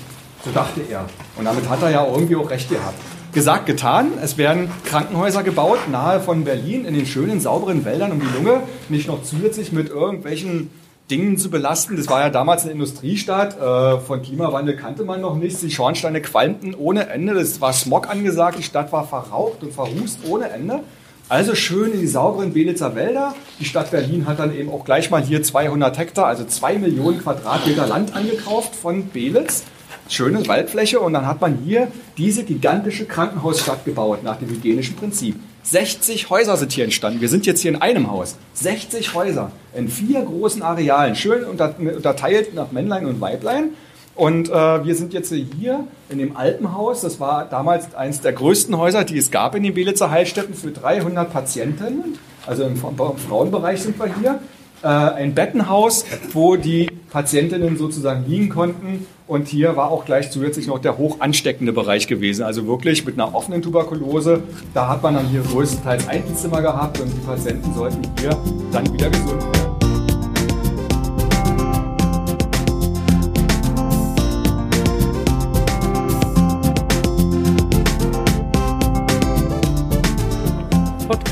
So 0.44 0.50
dachte 0.52 0.80
er. 0.88 1.06
Und 1.36 1.44
damit 1.44 1.68
hat 1.68 1.82
er 1.82 1.90
ja 1.90 2.06
irgendwie 2.06 2.36
auch 2.36 2.50
recht 2.50 2.68
gehabt. 2.68 2.98
Gesagt, 3.32 3.66
getan. 3.66 4.12
Es 4.22 4.38
werden 4.38 4.70
Krankenhäuser 4.84 5.42
gebaut, 5.42 5.88
nahe 5.90 6.20
von 6.20 6.44
Berlin, 6.44 6.84
in 6.84 6.94
den 6.94 7.04
schönen, 7.04 7.40
sauberen 7.40 7.84
Wäldern 7.84 8.12
um 8.12 8.20
die 8.20 8.36
Lunge. 8.36 8.62
Nicht 8.88 9.08
noch 9.08 9.24
zusätzlich 9.24 9.72
mit 9.72 9.88
irgendwelchen 9.88 10.70
Dingen 11.10 11.36
zu 11.36 11.50
belasten. 11.50 11.96
Das 11.96 12.08
war 12.08 12.20
ja 12.20 12.30
damals 12.30 12.62
eine 12.62 12.72
Industriestadt. 12.72 13.60
Äh, 13.60 14.00
von 14.00 14.22
Klimawandel 14.22 14.76
kannte 14.76 15.04
man 15.04 15.20
noch 15.20 15.36
nichts. 15.36 15.60
Die 15.60 15.70
Schornsteine 15.70 16.22
qualmten 16.22 16.74
ohne 16.74 17.08
Ende. 17.08 17.34
Das 17.34 17.60
war 17.60 17.72
Smog 17.72 18.08
angesagt. 18.08 18.58
Die 18.58 18.62
Stadt 18.62 18.92
war 18.92 19.06
verraucht 19.06 19.62
und 19.62 19.72
verrußt 19.72 20.20
ohne 20.26 20.48
Ende. 20.48 20.80
Also 21.28 21.54
schön 21.54 21.92
in 21.92 22.00
die 22.00 22.06
sauberen 22.06 22.52
Belitzer 22.52 22.94
Wälder. 22.94 23.34
Die 23.58 23.64
Stadt 23.64 23.90
Berlin 23.90 24.26
hat 24.26 24.38
dann 24.38 24.54
eben 24.54 24.70
auch 24.70 24.84
gleich 24.84 25.10
mal 25.10 25.22
hier 25.22 25.42
200 25.42 25.96
Hektar, 25.96 26.26
also 26.26 26.44
zwei 26.44 26.76
Millionen 26.76 27.22
Quadratmeter 27.22 27.86
Land 27.86 28.14
angekauft 28.14 28.76
von 28.76 29.08
Belitz. 29.08 29.64
Schöne 30.08 30.46
Waldfläche 30.46 31.00
und 31.00 31.14
dann 31.14 31.26
hat 31.26 31.40
man 31.40 31.60
hier 31.64 31.88
diese 32.18 32.44
gigantische 32.44 33.06
Krankenhausstadt 33.06 33.86
gebaut 33.86 34.22
nach 34.22 34.36
dem 34.36 34.50
hygienischen 34.50 34.96
Prinzip. 34.96 35.36
60 35.64 36.28
Häuser 36.28 36.56
sind 36.58 36.72
hier 36.72 36.84
entstanden. 36.84 37.20
Wir 37.22 37.28
sind 37.30 37.46
jetzt 37.46 37.60
hier 37.60 37.70
in 37.70 37.80
einem 37.80 38.10
Haus. 38.10 38.36
60 38.52 39.14
Häuser 39.14 39.50
in 39.74 39.88
vier 39.88 40.22
großen 40.22 40.62
Arealen, 40.62 41.16
schön 41.16 41.42
unterteilt 41.44 42.54
nach 42.54 42.70
Männlein 42.70 43.06
und 43.06 43.20
Weiblein. 43.20 43.70
Und 44.14 44.48
äh, 44.48 44.84
wir 44.84 44.94
sind 44.94 45.12
jetzt 45.12 45.32
hier 45.32 45.88
in 46.08 46.18
dem 46.18 46.36
Alpenhaus. 46.36 47.00
Das 47.00 47.18
war 47.18 47.46
damals 47.48 47.94
eines 47.94 48.20
der 48.20 48.32
größten 48.32 48.76
Häuser, 48.76 49.04
die 49.04 49.18
es 49.18 49.30
gab 49.30 49.54
in 49.54 49.62
den 49.62 49.74
Belitzer 49.74 50.10
Heilstätten 50.10 50.54
für 50.54 50.70
300 50.70 51.32
Patienten. 51.32 52.18
Also 52.46 52.64
im 52.64 52.76
Frauenbereich 52.76 53.82
sind 53.82 53.98
wir 53.98 54.14
hier. 54.20 54.38
Äh, 54.84 54.88
ein 54.88 55.34
Bettenhaus, 55.34 56.04
wo 56.34 56.56
die 56.56 56.90
Patientinnen 57.10 57.78
sozusagen 57.78 58.26
liegen 58.28 58.50
konnten. 58.50 59.06
Und 59.26 59.48
hier 59.48 59.76
war 59.76 59.90
auch 59.90 60.04
gleich 60.04 60.30
zusätzlich 60.30 60.66
noch 60.66 60.78
der 60.78 60.98
hoch 60.98 61.20
ansteckende 61.20 61.72
Bereich 61.72 62.06
gewesen. 62.06 62.44
Also 62.44 62.66
wirklich 62.66 63.06
mit 63.06 63.14
einer 63.14 63.34
offenen 63.34 63.62
Tuberkulose. 63.62 64.42
Da 64.74 64.88
hat 64.88 65.02
man 65.02 65.14
dann 65.14 65.26
hier 65.28 65.40
größtenteils 65.40 66.06
Einzimmer 66.06 66.60
gehabt 66.60 67.00
und 67.00 67.10
die 67.10 67.26
Patienten 67.26 67.72
sollten 67.72 68.02
hier 68.20 68.36
dann 68.72 68.92
wieder 68.92 69.08
gesund 69.08 69.42
werden. 69.42 69.73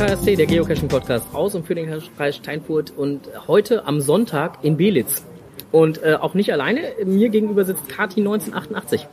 Podcast, 0.02 0.26
der 0.26 0.46
Geocaching-Podcast 0.46 1.32
aus 1.32 1.54
und 1.54 1.64
für 1.64 1.76
den 1.76 1.88
Kreis 2.16 2.34
Steinfurt 2.34 2.90
und 2.90 3.28
heute 3.46 3.86
am 3.86 4.00
Sonntag 4.00 4.58
in 4.62 4.76
Belitz. 4.76 5.24
Und 5.70 6.02
äh, 6.02 6.16
auch 6.20 6.34
nicht 6.34 6.52
alleine, 6.52 6.80
mir 7.04 7.28
gegenüber 7.28 7.64
sitzt 7.64 7.88
Kati 7.88 8.18
1988. 8.18 9.06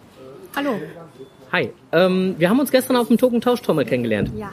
Hallo. 0.55 0.81
Hi. 1.51 1.69
Ähm, 1.91 2.33
wir 2.39 2.49
haben 2.49 2.59
uns 2.59 2.71
gestern 2.71 2.95
auf 2.95 3.07
dem 3.07 3.19
Token-Tauschtrommel 3.19 3.85
kennengelernt. 3.85 4.31
Ja. 4.35 4.49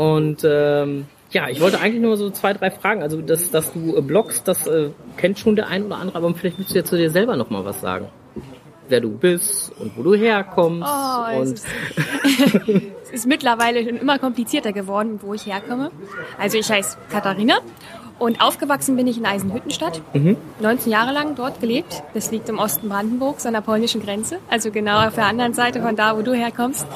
Und 0.00 0.46
ähm, 0.48 1.06
ja, 1.32 1.48
ich 1.48 1.60
wollte 1.60 1.80
eigentlich 1.80 2.00
nur 2.00 2.16
so 2.16 2.30
zwei, 2.30 2.52
drei 2.52 2.70
Fragen. 2.70 3.02
Also, 3.02 3.20
dass, 3.20 3.50
dass 3.50 3.72
du 3.72 3.96
äh, 3.96 4.02
bloggst, 4.02 4.46
das 4.46 4.68
äh, 4.68 4.90
kennt 5.16 5.40
schon 5.40 5.56
der 5.56 5.66
ein 5.66 5.84
oder 5.84 5.96
andere, 5.96 6.16
aber 6.16 6.32
vielleicht 6.32 6.58
willst 6.58 6.70
du 6.70 6.78
ja 6.78 6.84
zu 6.84 6.96
dir 6.96 7.10
selber 7.10 7.34
nochmal 7.34 7.64
was 7.64 7.80
sagen. 7.80 8.06
Wer 8.92 9.00
du 9.00 9.08
bist 9.08 9.72
und 9.78 9.96
wo 9.96 10.02
du 10.02 10.14
herkommst. 10.14 10.86
Oh, 10.86 11.24
es 11.30 11.48
und 11.48 11.54
ist, 11.54 11.66
es 13.04 13.10
ist 13.10 13.26
mittlerweile 13.26 13.82
schon 13.82 13.96
immer 13.96 14.18
komplizierter 14.18 14.74
geworden, 14.74 15.18
wo 15.22 15.32
ich 15.32 15.46
herkomme. 15.46 15.90
Also 16.38 16.58
ich 16.58 16.70
heiße 16.70 16.98
Katharina 17.10 17.54
und 18.18 18.42
aufgewachsen 18.42 18.94
bin 18.96 19.06
ich 19.06 19.16
in 19.16 19.24
Eisenhüttenstadt. 19.24 20.02
19 20.60 20.92
Jahre 20.92 21.14
lang 21.14 21.36
dort 21.36 21.58
gelebt. 21.58 22.02
Das 22.12 22.30
liegt 22.32 22.50
im 22.50 22.58
Osten 22.58 22.90
Brandenburgs 22.90 23.46
an 23.46 23.54
der 23.54 23.62
polnischen 23.62 24.02
Grenze. 24.02 24.40
Also 24.50 24.70
genau 24.70 25.06
auf 25.06 25.14
der 25.14 25.24
anderen 25.24 25.54
Seite 25.54 25.80
von 25.80 25.96
da, 25.96 26.14
wo 26.18 26.20
du 26.20 26.34
herkommst. 26.34 26.86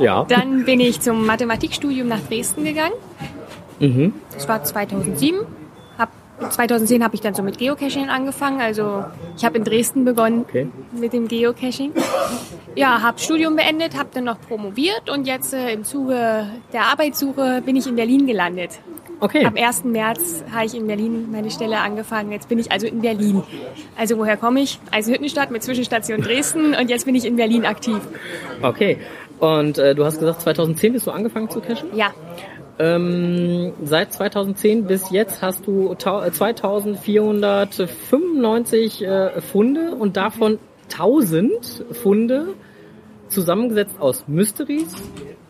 ja. 0.00 0.24
Dann 0.28 0.64
bin 0.64 0.80
ich 0.80 1.00
zum 1.00 1.24
Mathematikstudium 1.24 2.08
nach 2.08 2.20
Dresden 2.28 2.64
gegangen. 2.64 2.94
Mhm. 3.78 4.12
Das 4.32 4.48
war 4.48 4.64
2007. 4.64 5.38
Hab, 6.44 6.52
2010 6.52 7.02
habe 7.04 7.14
ich 7.14 7.20
dann 7.20 7.34
so 7.34 7.42
mit 7.42 7.58
Geocaching 7.58 8.08
angefangen. 8.08 8.60
Also 8.60 9.04
ich 9.36 9.44
habe 9.44 9.58
in 9.58 9.64
Dresden 9.64 10.04
begonnen 10.04 10.44
Okay. 10.48 10.68
mit 10.92 11.12
dem 11.12 11.28
Geocaching. 11.28 11.92
Ja, 12.76 13.02
habe 13.02 13.18
Studium 13.18 13.56
beendet, 13.56 13.96
habe 13.96 14.08
dann 14.12 14.24
noch 14.24 14.40
promoviert 14.40 15.08
und 15.10 15.26
jetzt 15.26 15.54
äh, 15.54 15.72
im 15.72 15.84
Zuge 15.84 16.46
der 16.72 16.82
Arbeitssuche 16.82 17.62
bin 17.64 17.76
ich 17.76 17.86
in 17.86 17.96
Berlin 17.96 18.26
gelandet. 18.26 18.70
Okay. 19.20 19.44
Am 19.46 19.54
1. 19.56 19.84
März 19.84 20.42
habe 20.52 20.66
ich 20.66 20.74
in 20.74 20.86
Berlin 20.86 21.28
meine 21.30 21.50
Stelle 21.50 21.78
angefangen. 21.78 22.32
Jetzt 22.32 22.48
bin 22.48 22.58
ich 22.58 22.72
also 22.72 22.86
in 22.86 23.00
Berlin. 23.00 23.42
Also 23.96 24.18
woher 24.18 24.36
komme 24.36 24.60
ich? 24.60 24.80
Eisenhüttenstadt 24.90 25.50
mit 25.52 25.62
Zwischenstation 25.62 26.20
Dresden 26.20 26.74
und 26.74 26.90
jetzt 26.90 27.06
bin 27.06 27.14
ich 27.14 27.24
in 27.24 27.36
Berlin 27.36 27.64
aktiv. 27.64 27.98
Okay. 28.60 28.98
Und 29.38 29.78
äh, 29.78 29.94
du 29.94 30.04
hast 30.04 30.18
gesagt, 30.18 30.42
2010 30.42 30.92
bist 30.94 31.06
du 31.06 31.10
angefangen 31.10 31.48
zu 31.50 31.60
cachen? 31.60 31.88
Ja, 31.94 32.12
Ähm, 32.78 33.72
seit 33.84 34.12
2010 34.12 34.84
bis 34.86 35.10
jetzt 35.10 35.42
hast 35.42 35.66
du 35.66 35.94
tau- 35.94 36.22
äh, 36.22 36.32
2495 36.32 39.04
äh, 39.04 39.40
Funde 39.40 39.94
und 39.94 40.16
davon 40.16 40.58
1000 40.90 41.84
Funde 41.92 42.48
zusammengesetzt 43.28 44.00
aus 44.00 44.26
Mysteries, 44.28 44.94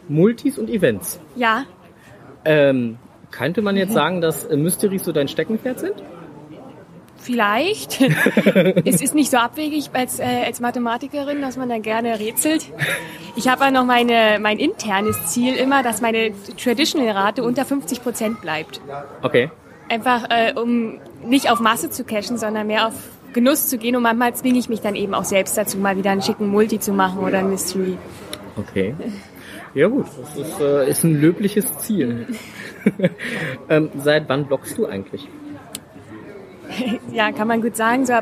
Multis 0.08 0.58
und 0.58 0.68
Events. 0.70 1.20
ja, 1.36 1.64
Ähm, 2.44 2.98
könnte 3.30 3.62
man 3.62 3.76
jetzt 3.76 3.92
sagen, 3.94 4.20
dass 4.20 4.44
äh, 4.44 4.56
Mysteries 4.56 5.04
so 5.04 5.12
dein 5.12 5.28
Steckenpferd 5.28 5.80
sind? 5.80 5.94
Vielleicht. 7.24 8.02
es 8.84 9.00
ist 9.00 9.14
nicht 9.14 9.30
so 9.30 9.38
abwegig 9.38 9.88
als, 9.94 10.20
äh, 10.20 10.44
als 10.44 10.60
Mathematikerin, 10.60 11.40
dass 11.40 11.56
man 11.56 11.70
da 11.70 11.78
gerne 11.78 12.20
rätselt. 12.20 12.70
Ich 13.34 13.48
habe 13.48 13.64
ja 13.64 13.70
noch 13.70 13.86
meine, 13.86 14.38
mein 14.40 14.58
internes 14.58 15.26
Ziel 15.26 15.54
immer, 15.54 15.82
dass 15.82 16.02
meine 16.02 16.32
Traditional-Rate 16.62 17.42
unter 17.42 17.64
50 17.64 18.02
Prozent 18.02 18.42
bleibt. 18.42 18.82
Okay. 19.22 19.50
Einfach, 19.88 20.28
äh, 20.28 20.52
um 20.54 21.00
nicht 21.24 21.50
auf 21.50 21.60
Masse 21.60 21.88
zu 21.88 22.04
cashen, 22.04 22.36
sondern 22.36 22.66
mehr 22.66 22.88
auf 22.88 22.94
Genuss 23.32 23.68
zu 23.68 23.78
gehen. 23.78 23.96
Und 23.96 24.02
manchmal 24.02 24.34
zwinge 24.34 24.58
ich 24.58 24.68
mich 24.68 24.82
dann 24.82 24.94
eben 24.94 25.14
auch 25.14 25.24
selbst 25.24 25.56
dazu, 25.56 25.78
mal 25.78 25.96
wieder 25.96 26.10
einen 26.10 26.22
schicken 26.22 26.48
Multi 26.48 26.78
zu 26.78 26.92
machen 26.92 27.20
oder 27.20 27.38
ein 27.38 27.48
Mystery. 27.48 27.96
Okay. 28.58 28.94
Ja 29.72 29.88
gut, 29.88 30.06
das 30.20 30.36
ist, 30.36 30.60
äh, 30.60 30.90
ist 30.90 31.04
ein 31.04 31.18
löbliches 31.22 31.78
Ziel. 31.78 32.26
ähm, 33.70 33.90
seit 33.96 34.28
wann 34.28 34.46
bloggst 34.46 34.76
du 34.76 34.84
eigentlich? 34.86 35.26
Ja, 37.12 37.32
kann 37.32 37.48
man 37.48 37.62
gut 37.62 37.76
sagen. 37.76 38.06
So, 38.06 38.14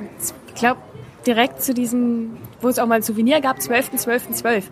ich 0.49 0.55
glaube, 0.55 0.81
direkt 1.27 1.63
zu 1.63 1.75
diesem, 1.75 2.37
wo 2.61 2.69
es 2.69 2.79
auch 2.79 2.87
mal 2.87 2.97
ein 2.97 3.03
Souvenir 3.03 3.41
gab, 3.41 3.59
12.12.12. 3.59 4.65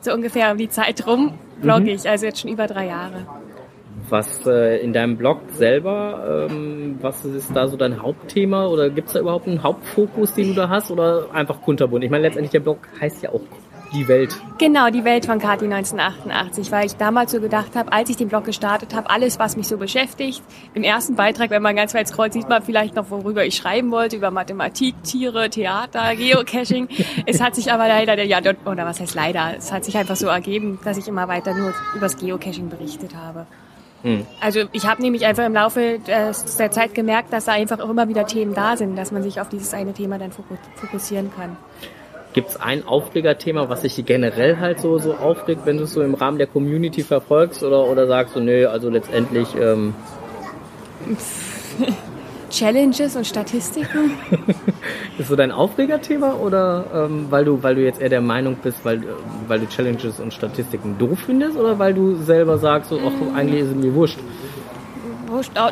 So 0.00 0.12
ungefähr 0.12 0.52
um 0.52 0.58
die 0.58 0.68
Zeit 0.68 1.06
rum 1.06 1.38
blogge 1.60 1.92
ich. 1.92 2.08
Also 2.08 2.26
jetzt 2.26 2.40
schon 2.40 2.50
über 2.50 2.66
drei 2.66 2.86
Jahre. 2.86 3.26
Was 4.10 4.46
äh, 4.46 4.84
in 4.84 4.92
deinem 4.92 5.16
Blog 5.16 5.40
selber, 5.52 6.48
ähm, 6.50 6.98
was 7.00 7.24
ist 7.24 7.50
da 7.54 7.68
so 7.68 7.76
dein 7.76 8.02
Hauptthema 8.02 8.66
oder 8.66 8.90
gibt 8.90 9.08
es 9.08 9.14
da 9.14 9.20
überhaupt 9.20 9.48
einen 9.48 9.62
Hauptfokus, 9.62 10.34
den 10.34 10.48
du 10.48 10.54
da 10.54 10.68
hast 10.68 10.90
oder 10.90 11.28
einfach 11.32 11.62
kunterbunt? 11.62 12.04
Ich 12.04 12.10
meine, 12.10 12.24
letztendlich 12.24 12.50
der 12.50 12.60
Blog 12.60 12.86
heißt 13.00 13.22
ja 13.22 13.30
auch 13.30 13.40
die 13.94 14.08
Welt. 14.08 14.34
Genau, 14.58 14.90
die 14.90 15.04
Welt 15.04 15.26
von 15.26 15.38
Kati 15.38 15.64
1988, 15.64 16.70
weil 16.72 16.86
ich 16.86 16.96
damals 16.96 17.32
so 17.32 17.40
gedacht 17.40 17.74
habe, 17.76 17.92
als 17.92 18.10
ich 18.10 18.16
den 18.16 18.28
Blog 18.28 18.44
gestartet 18.44 18.94
habe, 18.94 19.08
alles, 19.10 19.38
was 19.38 19.56
mich 19.56 19.68
so 19.68 19.76
beschäftigt. 19.76 20.42
Im 20.74 20.82
ersten 20.82 21.14
Beitrag, 21.14 21.50
wenn 21.50 21.62
man 21.62 21.76
ganz 21.76 21.94
weit 21.94 22.08
scrollt, 22.08 22.32
sieht 22.32 22.48
man 22.48 22.62
vielleicht 22.62 22.96
noch, 22.96 23.10
worüber 23.10 23.44
ich 23.44 23.56
schreiben 23.56 23.90
wollte, 23.90 24.16
über 24.16 24.30
Mathematik, 24.30 24.94
Tiere, 25.04 25.48
Theater, 25.48 26.14
Geocaching. 26.16 26.88
es 27.26 27.40
hat 27.40 27.54
sich 27.54 27.72
aber 27.72 27.88
leider, 27.88 28.22
ja, 28.22 28.40
oder 28.64 28.84
was 28.84 29.00
heißt 29.00 29.14
leider, 29.14 29.54
es 29.56 29.72
hat 29.72 29.84
sich 29.84 29.96
einfach 29.96 30.16
so 30.16 30.26
ergeben, 30.26 30.78
dass 30.84 30.98
ich 30.98 31.08
immer 31.08 31.28
weiter 31.28 31.54
nur 31.54 31.72
übers 31.94 32.16
Geocaching 32.16 32.68
berichtet 32.68 33.14
habe. 33.14 33.46
Also 34.38 34.64
ich 34.72 34.86
habe 34.86 35.00
nämlich 35.00 35.24
einfach 35.24 35.46
im 35.46 35.54
Laufe 35.54 35.98
der 36.06 36.34
Zeit 36.70 36.92
gemerkt, 36.94 37.32
dass 37.32 37.46
da 37.46 37.52
einfach 37.52 37.80
auch 37.80 37.88
immer 37.88 38.06
wieder 38.06 38.26
Themen 38.26 38.52
da 38.52 38.76
sind, 38.76 38.96
dass 38.96 39.12
man 39.12 39.22
sich 39.22 39.40
auf 39.40 39.48
dieses 39.48 39.72
eine 39.72 39.94
Thema 39.94 40.18
dann 40.18 40.30
foku- 40.30 40.58
fokussieren 40.74 41.30
kann. 41.34 41.56
Gibt 42.34 42.50
es 42.50 42.60
ein 42.60 42.86
Aufregerthema, 42.86 43.68
was 43.68 43.82
dich 43.82 44.04
generell 44.04 44.58
halt 44.58 44.80
so, 44.80 44.98
so 44.98 45.14
aufregt, 45.14 45.62
wenn 45.64 45.78
du 45.78 45.84
es 45.84 45.92
so 45.92 46.02
im 46.02 46.14
Rahmen 46.14 46.36
der 46.36 46.48
Community 46.48 47.02
verfolgst 47.02 47.62
oder, 47.62 47.86
oder 47.86 48.06
sagst 48.06 48.36
du, 48.36 48.40
nö, 48.40 48.66
also 48.66 48.90
letztendlich, 48.90 49.48
ähm, 49.54 49.94
Challenges 52.50 53.16
und 53.16 53.26
Statistiken. 53.26 54.12
ist 55.18 55.28
so 55.28 55.36
dein 55.36 55.50
Aufregerthema 55.50 56.34
oder 56.34 56.84
ähm, 56.94 57.26
weil 57.30 57.44
du 57.44 57.62
weil 57.62 57.74
du 57.74 57.82
jetzt 57.82 58.00
eher 58.00 58.08
der 58.08 58.20
Meinung 58.20 58.56
bist, 58.62 58.84
weil, 58.84 58.98
äh, 58.98 59.06
weil 59.48 59.58
du 59.58 59.68
Challenges 59.68 60.20
und 60.20 60.32
Statistiken 60.32 60.96
doof 60.98 61.18
findest 61.26 61.56
oder 61.56 61.78
weil 61.78 61.94
du 61.94 62.14
selber 62.16 62.58
sagst, 62.58 62.90
so, 62.90 63.00
ach, 63.04 63.36
eigentlich 63.36 63.62
ist 63.62 63.70
es 63.70 63.74
mir 63.74 63.94
wurscht? 63.94 64.18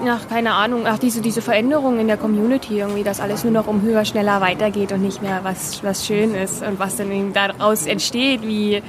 Nach, 0.04 0.28
keine 0.28 0.52
Ahnung, 0.54 0.82
ach, 0.86 0.98
diese, 0.98 1.20
diese 1.20 1.42
Veränderung 1.42 1.98
in 1.98 2.08
der 2.08 2.16
Community 2.16 2.78
irgendwie, 2.78 3.02
dass 3.02 3.20
alles 3.20 3.44
nur 3.44 3.52
noch 3.52 3.66
um 3.66 3.82
höher, 3.82 4.04
schneller 4.04 4.40
weitergeht 4.40 4.92
und 4.92 5.02
nicht 5.02 5.22
mehr 5.22 5.40
was, 5.42 5.82
was 5.82 6.06
schön 6.06 6.34
ist 6.34 6.62
und 6.62 6.78
was 6.78 6.96
dann 6.96 7.10
eben 7.10 7.32
daraus 7.32 7.86
entsteht, 7.86 8.42
wie 8.42 8.82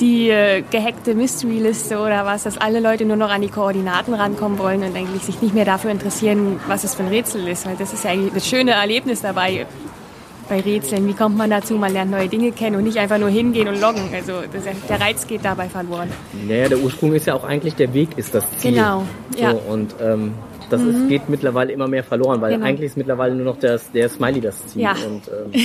die 0.00 0.30
äh, 0.30 0.62
gehackte 0.62 1.14
Mystery-Liste 1.14 1.98
oder 1.98 2.24
was, 2.26 2.42
dass 2.42 2.58
alle 2.58 2.80
Leute 2.80 3.04
nur 3.04 3.16
noch 3.16 3.30
an 3.30 3.40
die 3.40 3.48
Koordinaten 3.48 4.14
rankommen 4.14 4.58
wollen 4.58 4.82
und 4.82 4.96
eigentlich 4.96 5.22
sich 5.22 5.40
nicht 5.42 5.54
mehr 5.54 5.64
dafür 5.64 5.90
interessieren, 5.90 6.60
was 6.66 6.84
es 6.84 6.94
für 6.94 7.04
ein 7.04 7.08
Rätsel 7.08 7.46
ist. 7.46 7.66
Weil 7.66 7.76
das 7.76 7.92
ist 7.92 8.04
ja 8.04 8.10
eigentlich 8.10 8.32
das 8.32 8.48
schöne 8.48 8.72
Erlebnis 8.72 9.22
dabei 9.22 9.66
bei 10.52 10.60
Rätseln. 10.60 11.08
Wie 11.08 11.14
kommt 11.14 11.38
man 11.38 11.48
dazu? 11.48 11.74
Man 11.78 11.94
lernt 11.94 12.10
neue 12.10 12.28
Dinge 12.28 12.52
kennen 12.52 12.76
und 12.76 12.84
nicht 12.84 12.98
einfach 12.98 13.16
nur 13.16 13.30
hingehen 13.30 13.68
und 13.68 13.80
loggen. 13.80 14.02
Also 14.12 14.34
der 14.86 15.00
Reiz 15.00 15.26
geht 15.26 15.42
dabei 15.46 15.66
verloren. 15.66 16.10
Naja, 16.46 16.68
der 16.68 16.78
Ursprung 16.78 17.14
ist 17.14 17.26
ja 17.26 17.34
auch 17.34 17.44
eigentlich, 17.44 17.74
der 17.74 17.94
Weg 17.94 18.18
ist 18.18 18.34
das 18.34 18.44
Ziel. 18.58 18.72
Genau, 18.72 19.04
ja. 19.34 19.52
So, 19.52 19.56
und 19.72 19.94
ähm, 20.02 20.34
das 20.68 20.82
ist, 20.82 21.08
geht 21.08 21.30
mittlerweile 21.30 21.72
immer 21.72 21.88
mehr 21.88 22.04
verloren, 22.04 22.42
weil 22.42 22.52
Genau. 22.52 22.66
eigentlich 22.66 22.86
ist 22.90 22.98
mittlerweile 22.98 23.34
nur 23.34 23.46
noch 23.46 23.58
das, 23.58 23.90
der 23.92 24.10
Smiley 24.10 24.42
das 24.42 24.66
Ziel. 24.66 24.82
Ja. 24.82 24.92
Und, 24.92 25.22
ähm, 25.28 25.62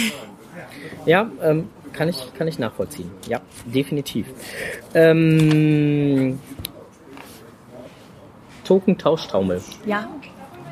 ja, 1.06 1.30
ähm, 1.44 1.68
kann 1.92 2.08
ich, 2.08 2.34
kann 2.38 2.48
ich 2.48 2.58
nachvollziehen. 2.58 3.12
Ja, 3.28 3.42
definitiv. 3.66 4.28
Ähm, 4.94 6.40
Token-Tauschtaumel 8.64 9.62
Ja, 9.86 10.08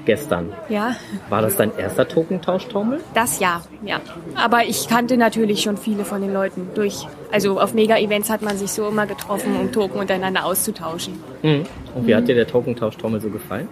gestern. 0.05 0.53
ja. 0.69 0.95
War 1.29 1.41
das 1.41 1.55
dein 1.55 1.75
erster 1.77 2.07
Token-Tauschtaumel? 2.07 3.01
Das 3.13 3.39
ja, 3.39 3.61
ja. 3.83 3.99
Aber 4.35 4.63
ich 4.63 4.87
kannte 4.87 5.17
natürlich 5.17 5.61
schon 5.61 5.77
viele 5.77 6.05
von 6.05 6.21
den 6.21 6.33
Leuten 6.33 6.69
durch. 6.75 7.07
Also 7.31 7.59
auf 7.59 7.73
Mega-Events 7.73 8.29
hat 8.29 8.41
man 8.41 8.57
sich 8.57 8.71
so 8.71 8.87
immer 8.87 9.05
getroffen, 9.07 9.55
um 9.59 9.71
Token 9.71 9.99
untereinander 9.99 10.45
auszutauschen. 10.45 11.15
Mhm. 11.41 11.65
Und 11.95 12.07
wie 12.07 12.15
hat 12.15 12.27
dir 12.27 12.35
der 12.35 12.47
Token-Tauschtaumel 12.47 13.19
so 13.21 13.29
gefallen? 13.29 13.67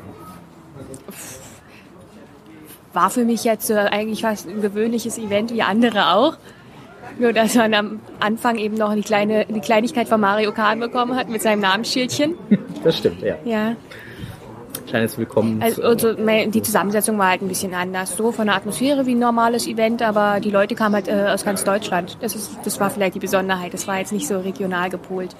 War 2.94 3.10
für 3.10 3.26
mich 3.26 3.44
jetzt 3.44 3.70
äh, 3.72 3.76
eigentlich 3.76 4.22
fast 4.22 4.48
ein 4.48 4.62
gewöhnliches 4.62 5.18
Event 5.18 5.52
wie 5.54 5.62
andere 5.64 6.14
auch. 6.14 6.38
Nur 7.20 7.34
dass 7.34 7.56
man 7.56 7.74
am 7.74 8.00
Anfang 8.20 8.58
eben 8.58 8.76
noch 8.76 8.94
die, 8.94 9.02
kleine, 9.02 9.46
die 9.46 9.60
Kleinigkeit 9.60 10.08
von 10.08 10.20
Mario 10.20 10.52
Kart 10.52 10.80
bekommen 10.80 11.16
hat 11.16 11.30
mit 11.30 11.42
seinem 11.42 11.62
Namensschildchen. 11.62 12.36
Das 12.84 12.98
stimmt, 12.98 13.22
ja. 13.22 13.36
Ja. 13.46 13.78
Kleines 14.94 15.18
Willkommen. 15.18 15.60
Also, 15.60 15.82
also 15.82 16.14
die 16.14 16.62
Zusammensetzung 16.62 17.18
war 17.18 17.32
halt 17.32 17.42
ein 17.42 17.48
bisschen 17.48 17.74
anders. 17.74 18.16
So 18.16 18.32
von 18.32 18.46
der 18.46 18.56
Atmosphäre 18.56 19.08
wie 19.08 19.16
ein 19.16 19.20
normales 19.20 19.66
Event, 19.66 20.04
aber 20.04 20.40
die 20.40 20.52
Leute 20.52 20.76
kamen 20.76 20.94
halt 20.94 21.08
äh, 21.08 21.32
aus 21.34 21.44
ganz 21.44 21.64
Deutschland. 21.64 22.16
Das, 22.22 22.36
ist, 22.36 22.60
das 22.64 22.80
war 22.80 22.92
vielleicht 22.92 23.16
die 23.16 23.20
Besonderheit. 23.20 23.74
Das 23.74 23.88
war 23.88 23.98
jetzt 23.98 24.14
nicht 24.14 24.28
so 24.28 24.38
regional 24.40 24.92
gepolt. 24.92 25.36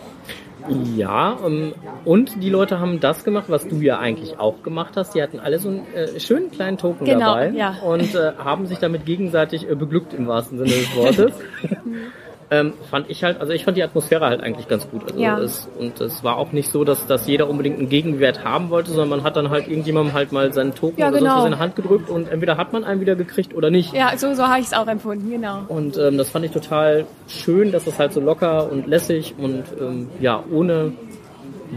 Ja, 0.96 1.38
ähm, 1.46 1.74
und 2.04 2.42
die 2.42 2.50
Leute 2.50 2.80
haben 2.80 3.00
das 3.00 3.24
gemacht, 3.24 3.46
was 3.50 3.68
du 3.68 3.76
ja 3.76 4.00
eigentlich 4.00 4.40
auch 4.40 4.64
gemacht 4.64 4.94
hast. 4.96 5.14
Die 5.14 5.22
hatten 5.22 5.40
alle 5.40 5.60
so 5.60 5.70
einen 5.70 5.86
äh, 5.94 6.20
schönen 6.20 6.50
kleinen 6.50 6.80
Token 6.80 7.06
Genau, 7.06 7.36
dabei 7.36 7.50
ja. 7.50 7.76
und 7.86 8.16
äh, 8.16 8.32
haben 8.40 8.66
sich 8.66 8.80
damit 8.80 9.06
gegenseitig 9.06 9.70
äh, 9.70 9.76
beglückt 9.76 10.16
im 10.16 10.26
wahrsten 10.26 10.58
Sinne 10.58 10.72
des 10.72 10.96
Wortes. 10.96 11.34
ähm, 12.54 12.74
fand 12.92 13.10
ich 13.10 13.24
halt, 13.24 13.42
also 13.42 13.52
ich 13.52 13.64
fand 13.66 13.78
die 13.78 13.84
Atmosphäre 13.84 14.26
halt 14.26 14.42
eigentlich 14.42 14.68
ganz 14.68 14.88
gut. 14.90 15.04
Also 15.06 15.20
Ja. 15.20 15.40
es, 15.40 15.68
und 15.80 16.00
es 16.00 16.24
war 16.24 16.38
auch 16.38 16.52
nicht 16.52 16.72
so, 16.72 16.84
dass, 16.84 17.08
dass 17.08 17.26
jeder 17.28 17.50
unbedingt 17.50 17.80
einen 17.80 17.90
Gegenwert 17.90 18.44
haben 18.44 18.70
wollte, 18.70 18.92
sondern 18.92 19.10
man 19.10 19.24
hat 19.24 19.36
dann 19.38 19.50
halt 19.50 19.68
irgendjemandem 19.68 20.14
halt 20.14 20.32
mal 20.32 20.54
seinen 20.54 20.76
Token 20.76 21.00
Ja, 21.00 21.08
oder 21.08 21.18
sonst 21.20 21.30
genau. 21.30 21.38
was 21.40 21.46
in 21.46 21.52
die 21.54 21.58
Hand 21.60 21.76
gedrückt 21.76 22.10
und 22.10 22.30
entweder 22.30 22.58
hat 22.58 22.72
man 22.74 22.84
einen 22.84 23.02
wieder 23.02 23.16
gekriegt 23.16 23.56
oder 23.56 23.72
nicht. 23.72 23.94
Ja, 23.94 24.16
so, 24.18 24.34
so 24.36 24.44
habe 24.48 24.60
ich 24.60 24.68
es 24.68 24.74
auch 24.74 24.88
empfunden, 24.88 25.30
genau. 25.32 25.62
Und 25.68 25.98
ähm, 25.98 26.18
das 26.18 26.30
fand 26.30 26.46
ich 26.46 26.52
total 26.52 27.06
schön, 27.28 27.72
dass 27.72 27.88
es 27.88 27.98
halt 27.98 28.14
so 28.14 28.20
locker 28.20 28.72
und 28.72 28.86
lässig 28.88 29.34
und 29.38 29.64
ähm, 29.82 30.10
ja, 30.20 30.44
ohne 30.52 30.94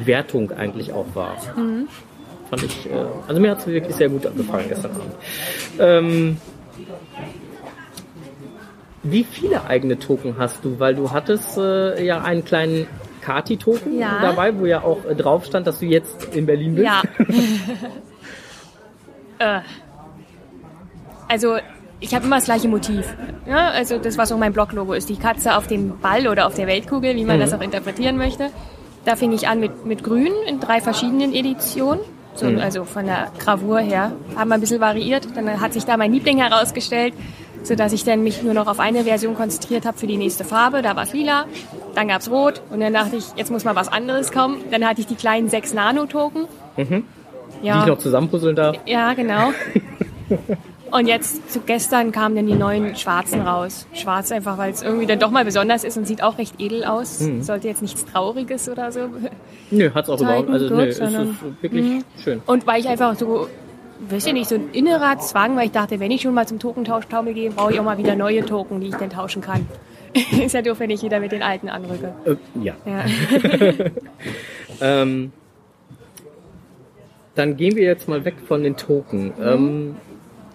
Wertung 0.04 0.50
eigentlich 0.52 0.92
auch 0.92 1.06
war. 1.14 1.36
Fand 2.50 2.62
ich, 2.62 2.86
äh, 2.90 2.92
also 3.26 3.40
mir 3.40 3.52
hat 3.52 3.60
es 3.60 3.66
wirklich 3.66 3.96
sehr 3.96 4.08
gut 4.08 4.22
gefallen 4.36 4.66
gestern 4.68 4.90
Abend. 4.92 5.14
Ähm, 5.78 6.36
wie 9.10 9.24
viele 9.24 9.64
eigene 9.66 9.98
Token 9.98 10.36
hast 10.38 10.64
du? 10.64 10.78
Weil 10.78 10.94
du 10.94 11.10
hattest 11.10 11.56
äh, 11.58 12.04
ja 12.04 12.22
einen 12.22 12.44
kleinen 12.44 12.86
Kati-Token 13.22 13.98
Ja. 13.98 14.20
dabei, 14.22 14.56
wo 14.58 14.66
ja 14.66 14.82
auch 14.82 15.04
äh, 15.04 15.14
drauf 15.14 15.44
stand, 15.44 15.66
dass 15.66 15.80
du 15.80 15.86
jetzt 15.86 16.34
in 16.34 16.46
Berlin 16.46 16.74
bist. 16.76 16.86
Ja. 16.86 17.02
äh. 19.58 19.60
Also, 21.28 21.56
ich 22.00 22.14
habe 22.14 22.24
immer 22.26 22.36
das 22.36 22.44
gleiche 22.44 22.68
Motiv. 22.68 23.04
Ja, 23.46 23.70
also 23.70 23.98
das, 23.98 24.16
was 24.18 24.30
auch 24.30 24.38
mein 24.38 24.52
Blog-Logo 24.52 24.92
ist. 24.92 25.08
Die 25.08 25.16
Katze 25.16 25.56
auf 25.56 25.66
dem 25.66 25.98
Ball 25.98 26.28
oder 26.28 26.46
auf 26.46 26.54
der 26.54 26.66
Weltkugel, 26.66 27.16
wie 27.16 27.24
man 27.24 27.40
das 27.40 27.52
auch 27.52 27.60
interpretieren 27.60 28.16
möchte. 28.16 28.50
Da 29.04 29.16
fing 29.16 29.32
ich 29.32 29.48
an 29.48 29.60
mit, 29.60 29.86
mit 29.86 30.04
Grün 30.04 30.32
in 30.48 30.60
drei 30.60 30.80
verschiedenen 30.80 31.32
Editionen. 31.32 32.00
So, 32.34 32.46
Also 32.46 32.84
von 32.84 33.06
der 33.06 33.28
Gravur 33.38 33.78
her. 33.78 34.12
Haben 34.36 34.48
wir 34.50 34.54
ein 34.56 34.60
bisschen 34.60 34.80
variiert. 34.80 35.26
Dann 35.34 35.60
hat 35.60 35.72
sich 35.72 35.84
da 35.84 35.96
mein 35.96 36.12
Liebling 36.12 36.38
herausgestellt, 36.38 37.14
sodass 37.66 37.92
ich 37.92 38.04
dann 38.04 38.22
mich 38.22 38.42
nur 38.42 38.54
noch 38.54 38.66
auf 38.66 38.78
eine 38.80 39.04
Version 39.04 39.34
konzentriert 39.34 39.84
habe 39.86 39.98
für 39.98 40.06
die 40.06 40.16
nächste 40.16 40.44
Farbe. 40.44 40.82
Da 40.82 40.96
war 40.96 41.02
es 41.04 41.12
lila, 41.12 41.44
dann 41.94 42.08
gab's 42.08 42.30
rot 42.30 42.62
und 42.70 42.80
dann 42.80 42.92
dachte 42.92 43.16
ich, 43.16 43.24
jetzt 43.36 43.50
muss 43.50 43.64
mal 43.64 43.74
was 43.76 43.88
anderes 43.88 44.32
kommen. 44.32 44.58
Dann 44.70 44.84
hatte 44.86 45.00
ich 45.00 45.06
die 45.06 45.14
kleinen 45.16 45.48
6 45.48 45.74
Nano-Token. 45.74 46.46
Die 46.76 47.66
Ja. 47.66 47.80
ich 47.80 47.86
noch 47.86 47.98
zusammenpuzzeln 47.98 48.54
darf. 48.56 48.76
Ja, 48.86 49.14
genau. 49.14 49.50
Und 50.92 51.08
jetzt 51.08 51.52
zu 51.52 51.60
gestern 51.60 52.12
kamen 52.12 52.36
dann 52.36 52.46
die 52.46 52.54
neuen 52.54 52.94
schwarzen 52.94 53.40
raus. 53.40 53.86
Schwarz 53.92 54.30
einfach, 54.30 54.56
weil 54.56 54.72
es 54.72 54.82
irgendwie 54.82 55.04
dann 55.06 55.18
doch 55.18 55.32
mal 55.32 55.44
besonders 55.44 55.82
ist 55.82 55.96
und 55.98 56.06
sieht 56.06 56.22
auch 56.22 56.38
recht 56.38 56.54
edel 56.60 56.84
aus. 56.84 57.20
Mhm. 57.20 57.42
Sollte 57.42 57.66
jetzt 57.66 57.82
nichts 57.82 58.04
Trauriges 58.06 58.68
oder 58.68 58.92
so. 58.92 59.00
Nö, 59.72 59.90
hat's 59.92 60.08
auch 60.08 60.20
überhaupt. 60.20 60.48
Also 60.48 60.72
nö, 60.74 60.82
es 60.84 60.90
ist 60.90 60.98
sondern- 60.98 61.36
wirklich 61.60 62.02
schön. 62.22 62.40
Und 62.46 62.68
weil 62.68 62.80
ich 62.80 62.88
einfach 62.88 63.16
so, 63.16 63.48
weiß 64.08 64.26
ich 64.26 64.32
nicht, 64.32 64.48
so 64.48 64.54
ein 64.56 64.70
innerer 64.72 65.18
Zwang, 65.18 65.56
weil 65.56 65.66
ich 65.66 65.72
dachte, 65.72 66.00
wenn 66.00 66.10
ich 66.10 66.22
schon 66.22 66.34
mal 66.34 66.46
zum 66.46 66.58
Tokentauschtaumel 66.58 67.34
gehe, 67.34 67.50
brauche 67.50 67.72
ich 67.72 67.80
auch 67.80 67.84
mal 67.84 67.98
wieder 67.98 68.14
neue 68.16 68.44
Token, 68.44 68.80
die 68.80 68.88
ich 68.88 68.94
dann 68.96 69.10
tauschen 69.10 69.42
kann. 69.42 69.66
ist 70.42 70.54
ja 70.54 70.62
doof, 70.62 70.80
wenn 70.80 70.90
ich 70.90 71.02
wieder 71.02 71.20
mit 71.20 71.32
den 71.32 71.42
alten 71.42 71.68
anrücke. 71.68 72.14
Äh, 72.24 72.36
ja. 72.62 72.74
Ja. 72.84 73.04
Ähm, 74.78 75.32
dann 77.34 77.56
gehen 77.56 77.76
wir 77.76 77.84
jetzt 77.84 78.08
mal 78.08 78.26
weg 78.26 78.34
von 78.46 78.62
den 78.62 78.76
Token. 78.76 79.32
Ähm, 79.42 79.96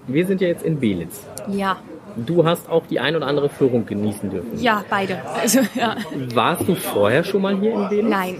wir 0.05 0.27
sind 0.27 0.41
ja 0.41 0.47
jetzt 0.47 0.63
in 0.63 0.79
Belitz. 0.79 1.25
ja, 1.47 1.77
Du 2.17 2.45
hast 2.45 2.69
auch 2.69 2.85
die 2.87 2.99
ein 2.99 3.15
oder 3.15 3.25
andere 3.25 3.49
Führung 3.49 3.85
genießen 3.85 4.29
dürfen. 4.29 4.59
ja, 4.59 4.83
beide. 4.89 5.17
Also, 5.41 5.61
ja. 5.73 5.95
Warst 6.35 6.67
du 6.67 6.75
vorher 6.75 7.23
schon 7.23 7.41
mal 7.41 7.57
hier 7.57 7.73
in 7.73 7.89
Belitz? 7.89 8.09
Nein. 8.09 8.35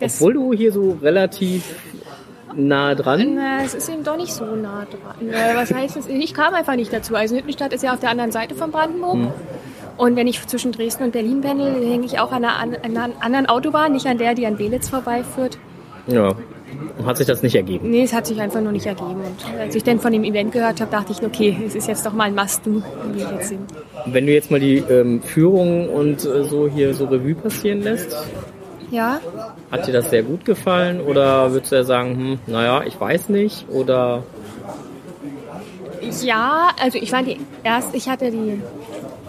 Das, 0.00 0.20
Obwohl 0.20 0.34
du 0.34 0.52
hier 0.52 0.72
so 0.72 0.98
relativ 1.00 1.74
nah 2.54 2.94
dran. 2.94 3.34
Na, 3.34 3.64
es 3.64 3.74
ist 3.74 3.88
eben 3.88 4.04
doch 4.04 4.16
nicht 4.16 4.32
so 4.32 4.44
nah 4.44 4.86
dran. 4.86 5.30
Was 5.54 5.72
heißt 5.72 5.96
das? 5.96 6.06
Ich 6.06 6.34
kam 6.34 6.54
einfach 6.54 6.76
nicht 6.76 6.92
dazu. 6.92 7.14
Also 7.14 7.36
Hüttenstadt 7.36 7.72
ist 7.72 7.82
ja 7.82 7.92
auf 7.92 8.00
der 8.00 8.10
anderen 8.10 8.32
Seite 8.32 8.54
von 8.54 8.70
Brandenburg. 8.70 9.32
Und 9.96 10.14
wenn 10.16 10.26
ich 10.26 10.46
zwischen 10.46 10.72
Dresden 10.72 11.04
und 11.04 11.12
Berlin 11.12 11.40
pendel, 11.40 11.74
hänge 11.86 12.04
ich 12.04 12.18
auch 12.18 12.30
an 12.30 12.44
einer, 12.44 12.58
an 12.58 12.76
einer 12.82 13.10
anderen 13.20 13.46
Autobahn, 13.46 13.92
nicht 13.92 14.06
an 14.06 14.18
der, 14.18 14.34
die 14.34 14.46
an 14.46 14.56
Belitz 14.56 14.90
vorbeiführt. 14.90 15.58
Ja. 16.06 16.34
Hat 17.04 17.16
sich 17.16 17.26
das 17.26 17.42
nicht 17.42 17.54
ergeben. 17.54 17.90
Nee, 17.90 18.02
es 18.02 18.12
hat 18.12 18.26
sich 18.26 18.40
einfach 18.40 18.60
nur 18.60 18.72
nicht 18.72 18.86
ergeben. 18.86 19.16
Und 19.16 19.60
als 19.60 19.74
ich 19.74 19.84
dann 19.84 19.98
von 20.00 20.12
dem 20.12 20.24
Event 20.24 20.52
gehört 20.52 20.80
habe, 20.80 20.90
dachte 20.90 21.12
ich, 21.12 21.22
okay, 21.22 21.56
es 21.66 21.74
ist 21.74 21.88
jetzt 21.88 22.04
doch 22.04 22.12
mal 22.12 22.24
ein 22.24 22.34
Must-Do, 22.34 22.82
wie 23.12 23.20
wir 23.20 23.32
jetzt 23.32 23.48
sind. 23.48 23.60
Wenn 24.06 24.26
du 24.26 24.32
jetzt 24.32 24.50
mal 24.50 24.60
die 24.60 24.78
ähm, 24.78 25.22
Führung 25.22 25.88
und 25.88 26.24
äh, 26.24 26.44
so 26.44 26.68
hier 26.68 26.92
so 26.92 27.06
Revue 27.06 27.34
passieren 27.34 27.82
lässt, 27.82 28.16
Ja, 28.90 29.20
hat 29.70 29.86
dir 29.86 29.92
das 29.92 30.10
sehr 30.10 30.22
gut 30.22 30.44
gefallen? 30.44 31.00
Oder 31.00 31.52
würdest 31.52 31.72
du 31.72 31.76
ja 31.76 31.84
sagen, 31.84 32.16
hm, 32.16 32.38
naja, 32.46 32.82
ich 32.86 32.98
weiß 33.00 33.28
nicht? 33.30 33.66
Oder 33.68 34.22
ja, 36.22 36.68
also 36.80 36.98
ich 36.98 37.10
fand 37.10 37.28
die 37.28 37.40
erst, 37.64 37.94
ich 37.94 38.08
hatte 38.08 38.30
die, 38.30 38.60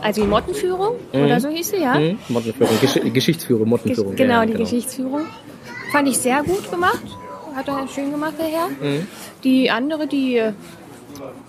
also 0.01 0.21
die 0.21 0.27
Mottenführung 0.27 0.91
oder 1.13 1.39
so 1.39 1.49
hieß 1.49 1.69
sie, 1.69 1.81
ja. 1.81 1.95
hm, 1.95 2.19
Mottenführung, 2.29 2.79
Gesch 2.79 2.99
Geschichtsführung, 3.13 3.65
Gesch- 3.65 3.69
Mottenführung. 3.69 4.15
genau, 4.15 4.41
ja, 4.41 4.45
die 4.45 4.53
Geschichtsführung. 4.53 5.21
Fand 5.91 6.07
ich 6.07 6.17
sehr 6.17 6.43
gut 6.43 6.69
gemacht. 6.69 7.01
Hat 7.55 7.67
er 7.67 7.87
schön 7.87 8.11
gemacht, 8.11 8.33
der 8.37 8.45
Herr. 8.47 8.67
Mhm. 8.67 9.07
Die 9.43 9.71
andere, 9.71 10.05
die, 10.05 10.41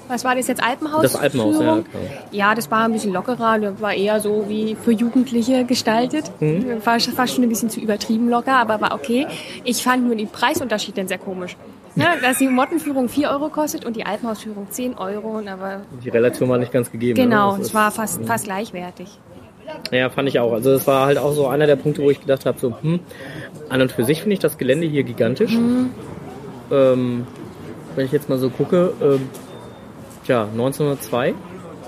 was 0.08 0.24
war 0.24 0.34
das 0.34 0.48
jetzt, 0.48 0.62
Alpenhaus? 0.62 1.02
Das 1.02 1.16
Alpenhaus, 1.16 1.54
ja, 1.54 1.60
klar. 1.60 1.82
Ja, 2.30 2.54
das 2.54 2.70
war 2.70 2.84
ein 2.84 2.92
bisschen 2.92 3.12
lockerer. 3.12 3.58
Das 3.58 3.80
war 3.80 3.94
eher 3.94 4.20
so 4.20 4.46
wie 4.48 4.74
für 4.74 4.92
Jugendliche 4.92 5.64
gestaltet. 5.64 6.30
Mhm. 6.40 6.84
War 6.84 6.98
fast 7.00 7.34
schon 7.34 7.44
ein 7.44 7.48
bisschen 7.48 7.70
zu 7.70 7.80
übertrieben 7.80 8.28
locker, 8.28 8.56
aber 8.56 8.80
war 8.80 8.94
okay. 8.94 9.26
Ich 9.64 9.82
fand 9.82 10.06
nur 10.06 10.16
den 10.16 10.28
Preisunterschied 10.28 10.96
dann 10.98 11.08
sehr 11.08 11.18
komisch. 11.18 11.56
Ja, 11.96 12.14
dass 12.22 12.38
die 12.38 12.46
Mottenführung 12.46 13.08
4 13.08 13.28
Euro 13.30 13.48
kostet 13.48 13.84
und 13.84 13.96
die 13.96 14.06
Alpenhausführung 14.06 14.68
10 14.70 14.96
Euro. 14.98 15.38
Aber 15.38 15.80
Die 16.04 16.08
Relation 16.10 16.48
war 16.48 16.58
nicht 16.58 16.72
ganz 16.72 16.90
gegeben. 16.92 17.16
genau, 17.16 17.52
ne? 17.52 17.58
Das 17.58 17.68
es 17.68 17.74
war 17.74 17.90
fast, 17.90 18.24
fast 18.24 18.44
gleichwertig. 18.44 19.18
Ja, 19.90 20.08
fand 20.08 20.28
ich 20.28 20.38
auch. 20.38 20.52
Also 20.52 20.72
das 20.72 20.86
war 20.86 21.06
halt 21.06 21.18
auch 21.18 21.32
so 21.32 21.46
einer 21.46 21.66
der 21.66 21.76
Punkte, 21.76 22.02
wo 22.02 22.10
ich 22.10 22.20
gedacht 22.20 22.46
habe, 22.46 22.58
so, 22.58 22.74
hm, 22.80 23.00
an 23.68 23.82
und 23.82 23.92
für 23.92 24.04
sich 24.04 24.20
finde 24.20 24.34
ich 24.34 24.40
das 24.40 24.58
Gelände 24.58 24.86
hier 24.86 25.02
gigantisch. 25.02 25.52
Mhm. 25.52 25.90
Ähm, 26.70 27.26
wenn 27.96 28.06
ich 28.06 28.12
jetzt 28.12 28.28
mal 28.28 28.38
so 28.38 28.50
gucke, 28.50 28.92
ähm, 29.02 29.28
tja, 30.28 30.44
1902 30.52 31.34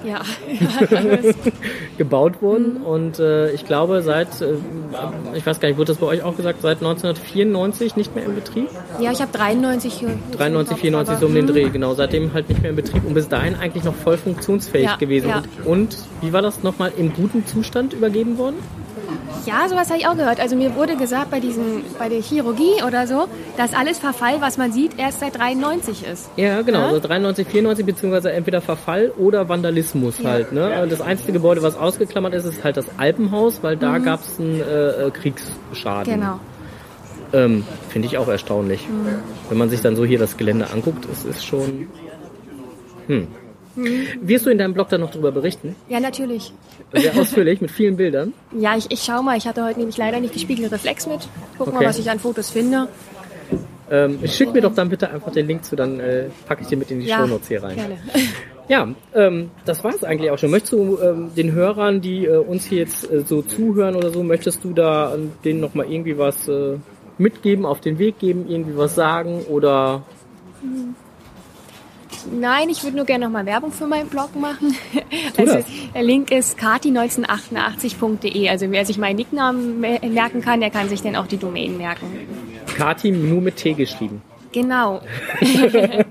Ja, 0.03 0.23
gebaut 1.99 2.41
worden 2.41 2.79
Mhm. 2.81 2.87
und 2.87 3.19
äh, 3.19 3.51
ich 3.53 3.67
glaube 3.67 4.01
seit, 4.03 4.41
äh, 4.41 4.55
ich 5.35 5.45
weiß 5.45 5.61
gar 5.61 5.69
nicht, 5.69 5.77
wurde 5.79 5.89
das 5.93 5.99
bei 5.99 6.07
euch 6.07 6.23
auch 6.23 6.37
gesagt, 6.37 6.63
seit 6.63 6.79
1994 6.79 7.97
nicht 7.97 8.15
mehr 8.15 8.25
in 8.25 8.35
Betrieb? 8.35 8.69
ja 9.01 9.13
ich 9.13 9.21
habe 9.21 9.31
93 9.33 9.93
hier. 9.93 10.09
93, 10.39 10.79
94 10.79 11.19
so 11.19 11.27
um 11.27 11.35
den 11.35 11.47
Dreh, 11.47 11.69
genau, 11.69 11.95
seitdem 11.95 12.33
halt 12.33 12.49
nicht 12.49 12.63
mehr 12.63 12.71
in 12.71 12.77
Betrieb 12.77 13.05
und 13.07 13.13
bis 13.15 13.29
dahin 13.29 13.55
eigentlich 13.57 13.85
noch 13.85 13.95
voll 13.95 14.17
funktionsfähig 14.17 14.87
Ja, 14.87 14.97
gewesen. 14.97 15.29
ja. 15.29 15.43
Und, 15.65 15.67
und 15.67 15.99
wie 16.23 16.33
war 16.33 16.41
das 16.43 16.63
nochmal 16.63 16.93
im 16.97 17.13
guten 17.13 17.45
Zustand 17.47 17.93
übergeben 17.93 18.39
worden? 18.39 18.57
Ja, 19.47 19.69
sowas 19.69 19.89
habe 19.89 19.99
ich 19.99 20.07
auch 20.07 20.17
gehört. 20.17 20.41
Also 20.41 20.57
mir 20.57 20.75
wurde 20.75 20.97
gesagt 20.97 21.31
bei 21.31 21.41
diesem, 21.41 21.83
bei 21.99 22.09
der 22.09 22.21
Chirurgie 22.21 22.83
oder 22.87 23.07
so, 23.07 23.27
dass 23.57 23.75
alles 23.75 23.99
Verfall, 23.99 24.41
was 24.41 24.59
man 24.59 24.73
sieht, 24.73 24.99
erst 24.99 25.21
seit 25.21 25.39
93 25.39 26.05
ist. 26.07 26.31
Ja, 26.37 26.63
genau, 26.63 26.81
Ja? 26.81 26.87
also 26.89 27.01
93, 27.01 27.47
94 27.47 27.87
beziehungsweise 27.87 28.33
entweder 28.33 28.61
Verfall 28.61 29.13
oder 29.17 29.49
Vandalismus 29.49 30.23
halt. 30.25 30.53
Ne? 30.53 30.87
Das 30.89 31.01
einzige 31.01 31.33
Gebäude, 31.33 31.63
was 31.63 31.77
ausgeklammert 31.77 32.35
ist, 32.35 32.45
ist 32.45 32.65
halt 32.65 32.77
das 32.77 32.87
Alpenhaus, 32.99 33.63
weil 33.63 33.77
da 33.77 33.99
gab 33.99 34.21
es 34.21 34.39
einen 34.39 34.61
äh, 34.61 35.07
äh, 35.07 35.11
Kriegsschaden. 35.11 36.15
Genau. 36.15 36.41
Ähm, 37.33 37.65
Finde 37.89 38.09
ich 38.09 38.19
auch 38.19 38.29
erstaunlich. 38.29 38.87
Wenn 39.49 39.59
man 39.59 39.71
sich 39.71 39.81
dann 39.81 39.97
so 39.97 40.05
hier 40.05 40.19
das 40.19 40.37
Gelände 40.37 40.71
anguckt, 40.73 41.07
es 41.11 41.25
ist 41.25 41.45
schon... 41.45 41.89
Hm. 43.07 43.29
Wirst 44.21 44.47
du 44.47 44.51
in 44.51 44.59
deinem 44.59 44.75
Blog 44.75 44.89
dann 44.89 45.01
noch 45.01 45.11
darüber 45.11 45.31
berichten? 45.33 45.77
Ja, 45.89 46.01
natürlich. 46.01 46.53
Sehr 46.93 47.17
ausführlich, 47.17 47.61
mit 47.61 47.71
vielen 47.71 47.97
Bildern. 47.97 48.33
Ja, 48.59 48.77
ich, 48.77 48.91
ich 48.91 49.03
schau 49.03 49.23
mal. 49.23 49.37
Ich 49.37 49.47
hatte 49.47 49.65
heute 49.65 49.79
nämlich 49.79 49.97
leider 49.97 50.19
nicht 50.21 50.35
die 50.35 50.41
Spiegelreflex 50.41 51.07
mit. 51.07 51.21
Gucken 51.57 51.75
Okay. 51.75 51.85
mal, 51.85 51.89
was 51.89 51.99
ich 51.99 52.11
an 52.11 52.19
Fotos 52.19 52.51
finde. 52.51 52.89
Ähm, 53.91 54.21
schick 54.27 54.53
mir 54.53 54.61
doch 54.61 54.75
dann 54.75 54.89
bitte 54.89 55.11
einfach 55.11 55.33
den 55.33 55.47
Link 55.49 55.65
zu, 55.65 55.75
dann 55.75 55.99
äh, 55.99 56.27
packe 56.47 56.63
ich 56.63 56.69
den 56.69 56.79
mit 56.79 56.91
in 56.91 57.01
die 57.01 57.07
Ja, 57.07 57.19
Shownotes 57.19 57.49
hier 57.49 57.63
rein. 57.63 57.75
Gerne. 57.77 57.99
Ja, 58.69 58.89
ähm, 59.15 59.51
das 59.65 59.83
war 59.83 59.93
es 59.93 60.05
eigentlich 60.05 60.31
auch 60.31 60.39
schon. 60.39 60.51
Möchtest 60.53 60.73
du 60.75 60.99
ähm, 61.03 61.31
den 61.37 61.51
Hörern, 61.53 62.01
die 62.01 62.25
äh, 62.27 62.37
uns 62.37 62.65
hier 62.67 62.79
jetzt 62.79 63.11
äh, 63.11 63.23
so 63.27 63.43
zuhören 63.43 63.97
oder 63.97 64.11
so, 64.11 64.23
möchtest 64.23 64.63
du 64.63 64.73
da 64.73 65.13
ähm, 65.15 65.33
denen 65.45 65.59
nochmal 65.61 65.91
irgendwie 65.91 66.17
was 66.19 66.47
äh, 66.47 66.77
mitgeben, 67.19 67.67
auf 67.67 67.81
den 67.81 67.99
Weg 67.99 68.21
geben, 68.21 68.47
irgendwie 68.49 68.77
was 68.77 68.95
sagen 68.95 69.41
oder 69.49 70.03
Nein, 72.33 72.69
ich 72.71 72.83
würde 72.85 72.97
nur 72.97 73.07
gerne 73.07 73.25
noch 73.27 73.33
mal 73.33 73.47
Werbung 73.47 73.73
für 73.73 73.87
meinen 73.87 74.09
Blog 74.09 74.35
machen. 74.37 74.75
Also, 75.37 75.59
der 75.95 76.03
Link 76.03 76.31
ist 76.31 76.59
kati1988.de. 76.59 78.49
Also 78.49 78.71
wer 78.71 78.85
sich 78.85 78.99
meinen 78.99 79.17
Nicknamen 79.17 79.81
me- 79.81 80.01
merken 80.09 80.43
kann, 80.43 80.61
der 80.61 80.71
kann 80.71 80.89
sich 80.89 81.03
dann 81.03 81.17
auch 81.17 81.27
die 81.27 81.39
Domain 81.39 81.77
merken. 81.79 82.07
Kati 82.77 83.11
nur 83.11 83.41
mit 83.41 83.57
T 83.57 83.73
geschrieben? 83.75 84.21
Genau. 84.53 85.01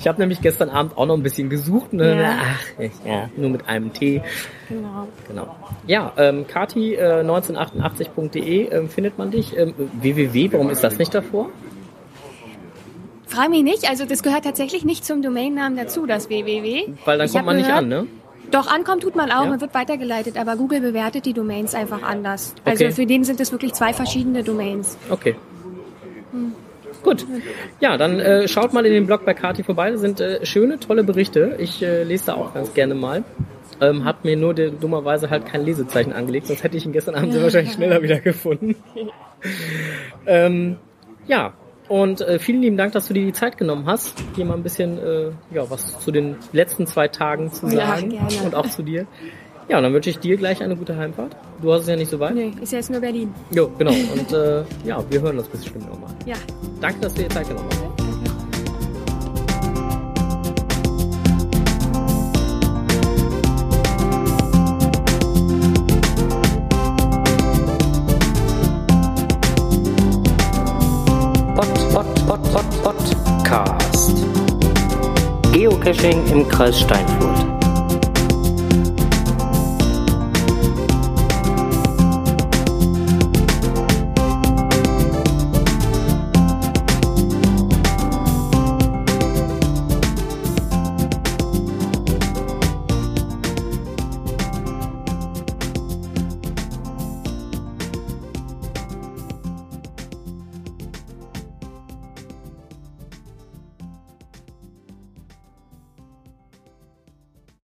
Ich 0.00 0.08
habe 0.08 0.18
nämlich 0.20 0.40
gestern 0.40 0.68
Abend 0.68 0.96
auch 0.98 1.06
noch 1.06 1.14
ein 1.16 1.22
bisschen 1.22 1.48
gesucht. 1.48 1.92
Ne? 1.92 2.20
Ja. 2.20 2.38
Ach, 2.42 2.82
ja, 3.06 3.28
nur 3.36 3.50
mit 3.50 3.68
einem 3.68 3.92
T. 3.92 4.20
genau. 4.68 5.06
Genau. 5.28 5.56
Ja, 5.86 6.12
ähm, 6.16 6.44
Kati 6.48 6.94
äh, 6.94 7.22
1988.de 7.22 8.64
ähm, 8.68 8.88
findet 8.88 9.16
man 9.18 9.30
dich. 9.30 9.56
Ähm, 9.56 9.74
www, 10.00 10.52
warum 10.52 10.70
ist 10.70 10.82
das 10.82 10.98
nicht 10.98 11.14
davor? 11.14 11.50
Frag 13.30 13.48
mich 13.50 13.62
nicht, 13.62 13.88
also 13.88 14.04
das 14.06 14.22
gehört 14.22 14.44
tatsächlich 14.44 14.84
nicht 14.84 15.04
zum 15.04 15.22
Domainnamen 15.22 15.76
dazu, 15.78 16.04
das 16.04 16.28
www. 16.28 16.86
Weil 17.04 17.16
dann 17.18 17.26
Ich 17.26 17.32
kommt 17.32 17.46
man 17.46 17.56
nicht 17.56 17.66
gehört- 17.66 17.82
an, 17.84 17.88
ne? 17.88 18.06
Doch, 18.50 18.66
ankommen 18.66 19.00
tut 19.00 19.14
man 19.14 19.30
auch, 19.30 19.44
Ja. 19.44 19.50
man 19.50 19.60
wird 19.60 19.72
weitergeleitet, 19.74 20.36
aber 20.36 20.56
Google 20.56 20.80
bewertet 20.80 21.24
die 21.26 21.32
Domains 21.32 21.72
einfach 21.76 22.02
anders. 22.02 22.54
Also 22.64 22.86
Okay. 22.86 22.92
für 22.94 23.06
den 23.06 23.22
sind 23.22 23.38
es 23.40 23.52
wirklich 23.52 23.72
zwei 23.74 23.92
verschiedene 23.92 24.42
Domains. 24.42 24.98
Okay. 25.08 25.36
Gut. 27.04 27.24
Ja, 27.78 27.96
dann 27.96 28.18
äh, 28.18 28.48
schaut 28.48 28.72
mal 28.72 28.84
in 28.84 28.92
den 28.92 29.06
Blog 29.06 29.24
bei 29.24 29.32
Kati 29.34 29.62
vorbei. 29.62 29.90
Das 29.92 30.00
sind 30.00 30.20
äh, 30.20 30.44
schöne, 30.44 30.80
tolle 30.80 31.04
Berichte. 31.04 31.56
Ich 31.58 31.80
äh, 31.82 32.02
lese 32.02 32.26
da 32.26 32.34
auch 32.34 32.52
ganz 32.52 32.74
gerne 32.74 32.94
mal. 32.96 33.22
Ähm, 33.80 34.04
hab 34.04 34.24
mir 34.24 34.36
nur 34.36 34.52
de, 34.52 34.70
dummerweise 34.70 35.30
halt 35.30 35.46
kein 35.46 35.64
Lesezeichen 35.64 36.12
angelegt, 36.12 36.48
sonst 36.48 36.62
hätte 36.64 36.76
ich 36.76 36.84
ihn 36.84 36.92
gestern 36.92 37.14
Abend 37.14 37.32
sehr 37.32 37.42
wahrscheinlich 37.44 37.72
schneller 37.72 38.02
wieder 38.02 38.18
gefunden. 38.18 38.74
ähm, 40.26 40.76
ja, 41.26 41.54
und 41.90 42.20
äh, 42.20 42.38
vielen 42.38 42.62
lieben 42.62 42.76
Dank, 42.76 42.92
dass 42.92 43.08
du 43.08 43.14
dir 43.14 43.26
die 43.26 43.32
Zeit 43.32 43.58
genommen 43.58 43.84
hast, 43.86 44.14
hier 44.36 44.44
mal 44.44 44.54
ein 44.54 44.62
bisschen 44.62 44.96
äh, 44.98 45.30
ja, 45.52 45.68
was 45.68 45.98
zu 45.98 46.12
den 46.12 46.36
letzten 46.52 46.86
zwei 46.86 47.08
Tagen 47.08 47.52
zu 47.52 47.66
Ja, 47.66 47.88
sagen 47.96 48.10
gerne. 48.10 48.28
und 48.44 48.54
auch 48.54 48.66
zu 48.70 48.84
dir. 48.84 49.06
Ja, 49.68 49.78
und 49.78 49.82
dann 49.82 49.92
wünsche 49.92 50.08
ich 50.10 50.18
dir 50.20 50.36
gleich 50.36 50.62
eine 50.62 50.76
gute 50.76 50.96
Heimfahrt. 50.96 51.34
Du 51.60 51.72
hast 51.72 51.82
es 51.82 51.88
ja 51.88 51.96
nicht 51.96 52.10
so 52.10 52.20
weit. 52.20 52.34
Nee, 52.34 52.52
ist 52.62 52.70
ja 52.72 52.78
jetzt 52.78 52.90
nur 52.90 53.00
Berlin. 53.00 53.34
Jo, 53.50 53.70
genau. 53.76 53.90
Und 53.90 54.32
äh, 54.32 54.62
ja, 54.84 55.02
wir 55.10 55.20
hören 55.20 55.38
uns 55.38 55.48
bestimmt 55.48 55.88
nochmal. 55.90 56.10
Ja. 56.26 56.36
Danke, 56.80 57.00
dass 57.00 57.14
du 57.14 57.22
dir 57.22 57.28
Zeit 57.28 57.48
genommen 57.48 57.68
hast. 57.72 57.89
Geocaching 75.90 76.24
im 76.28 76.48
Kreis 76.48 76.78
Steinfurt. 76.78 77.49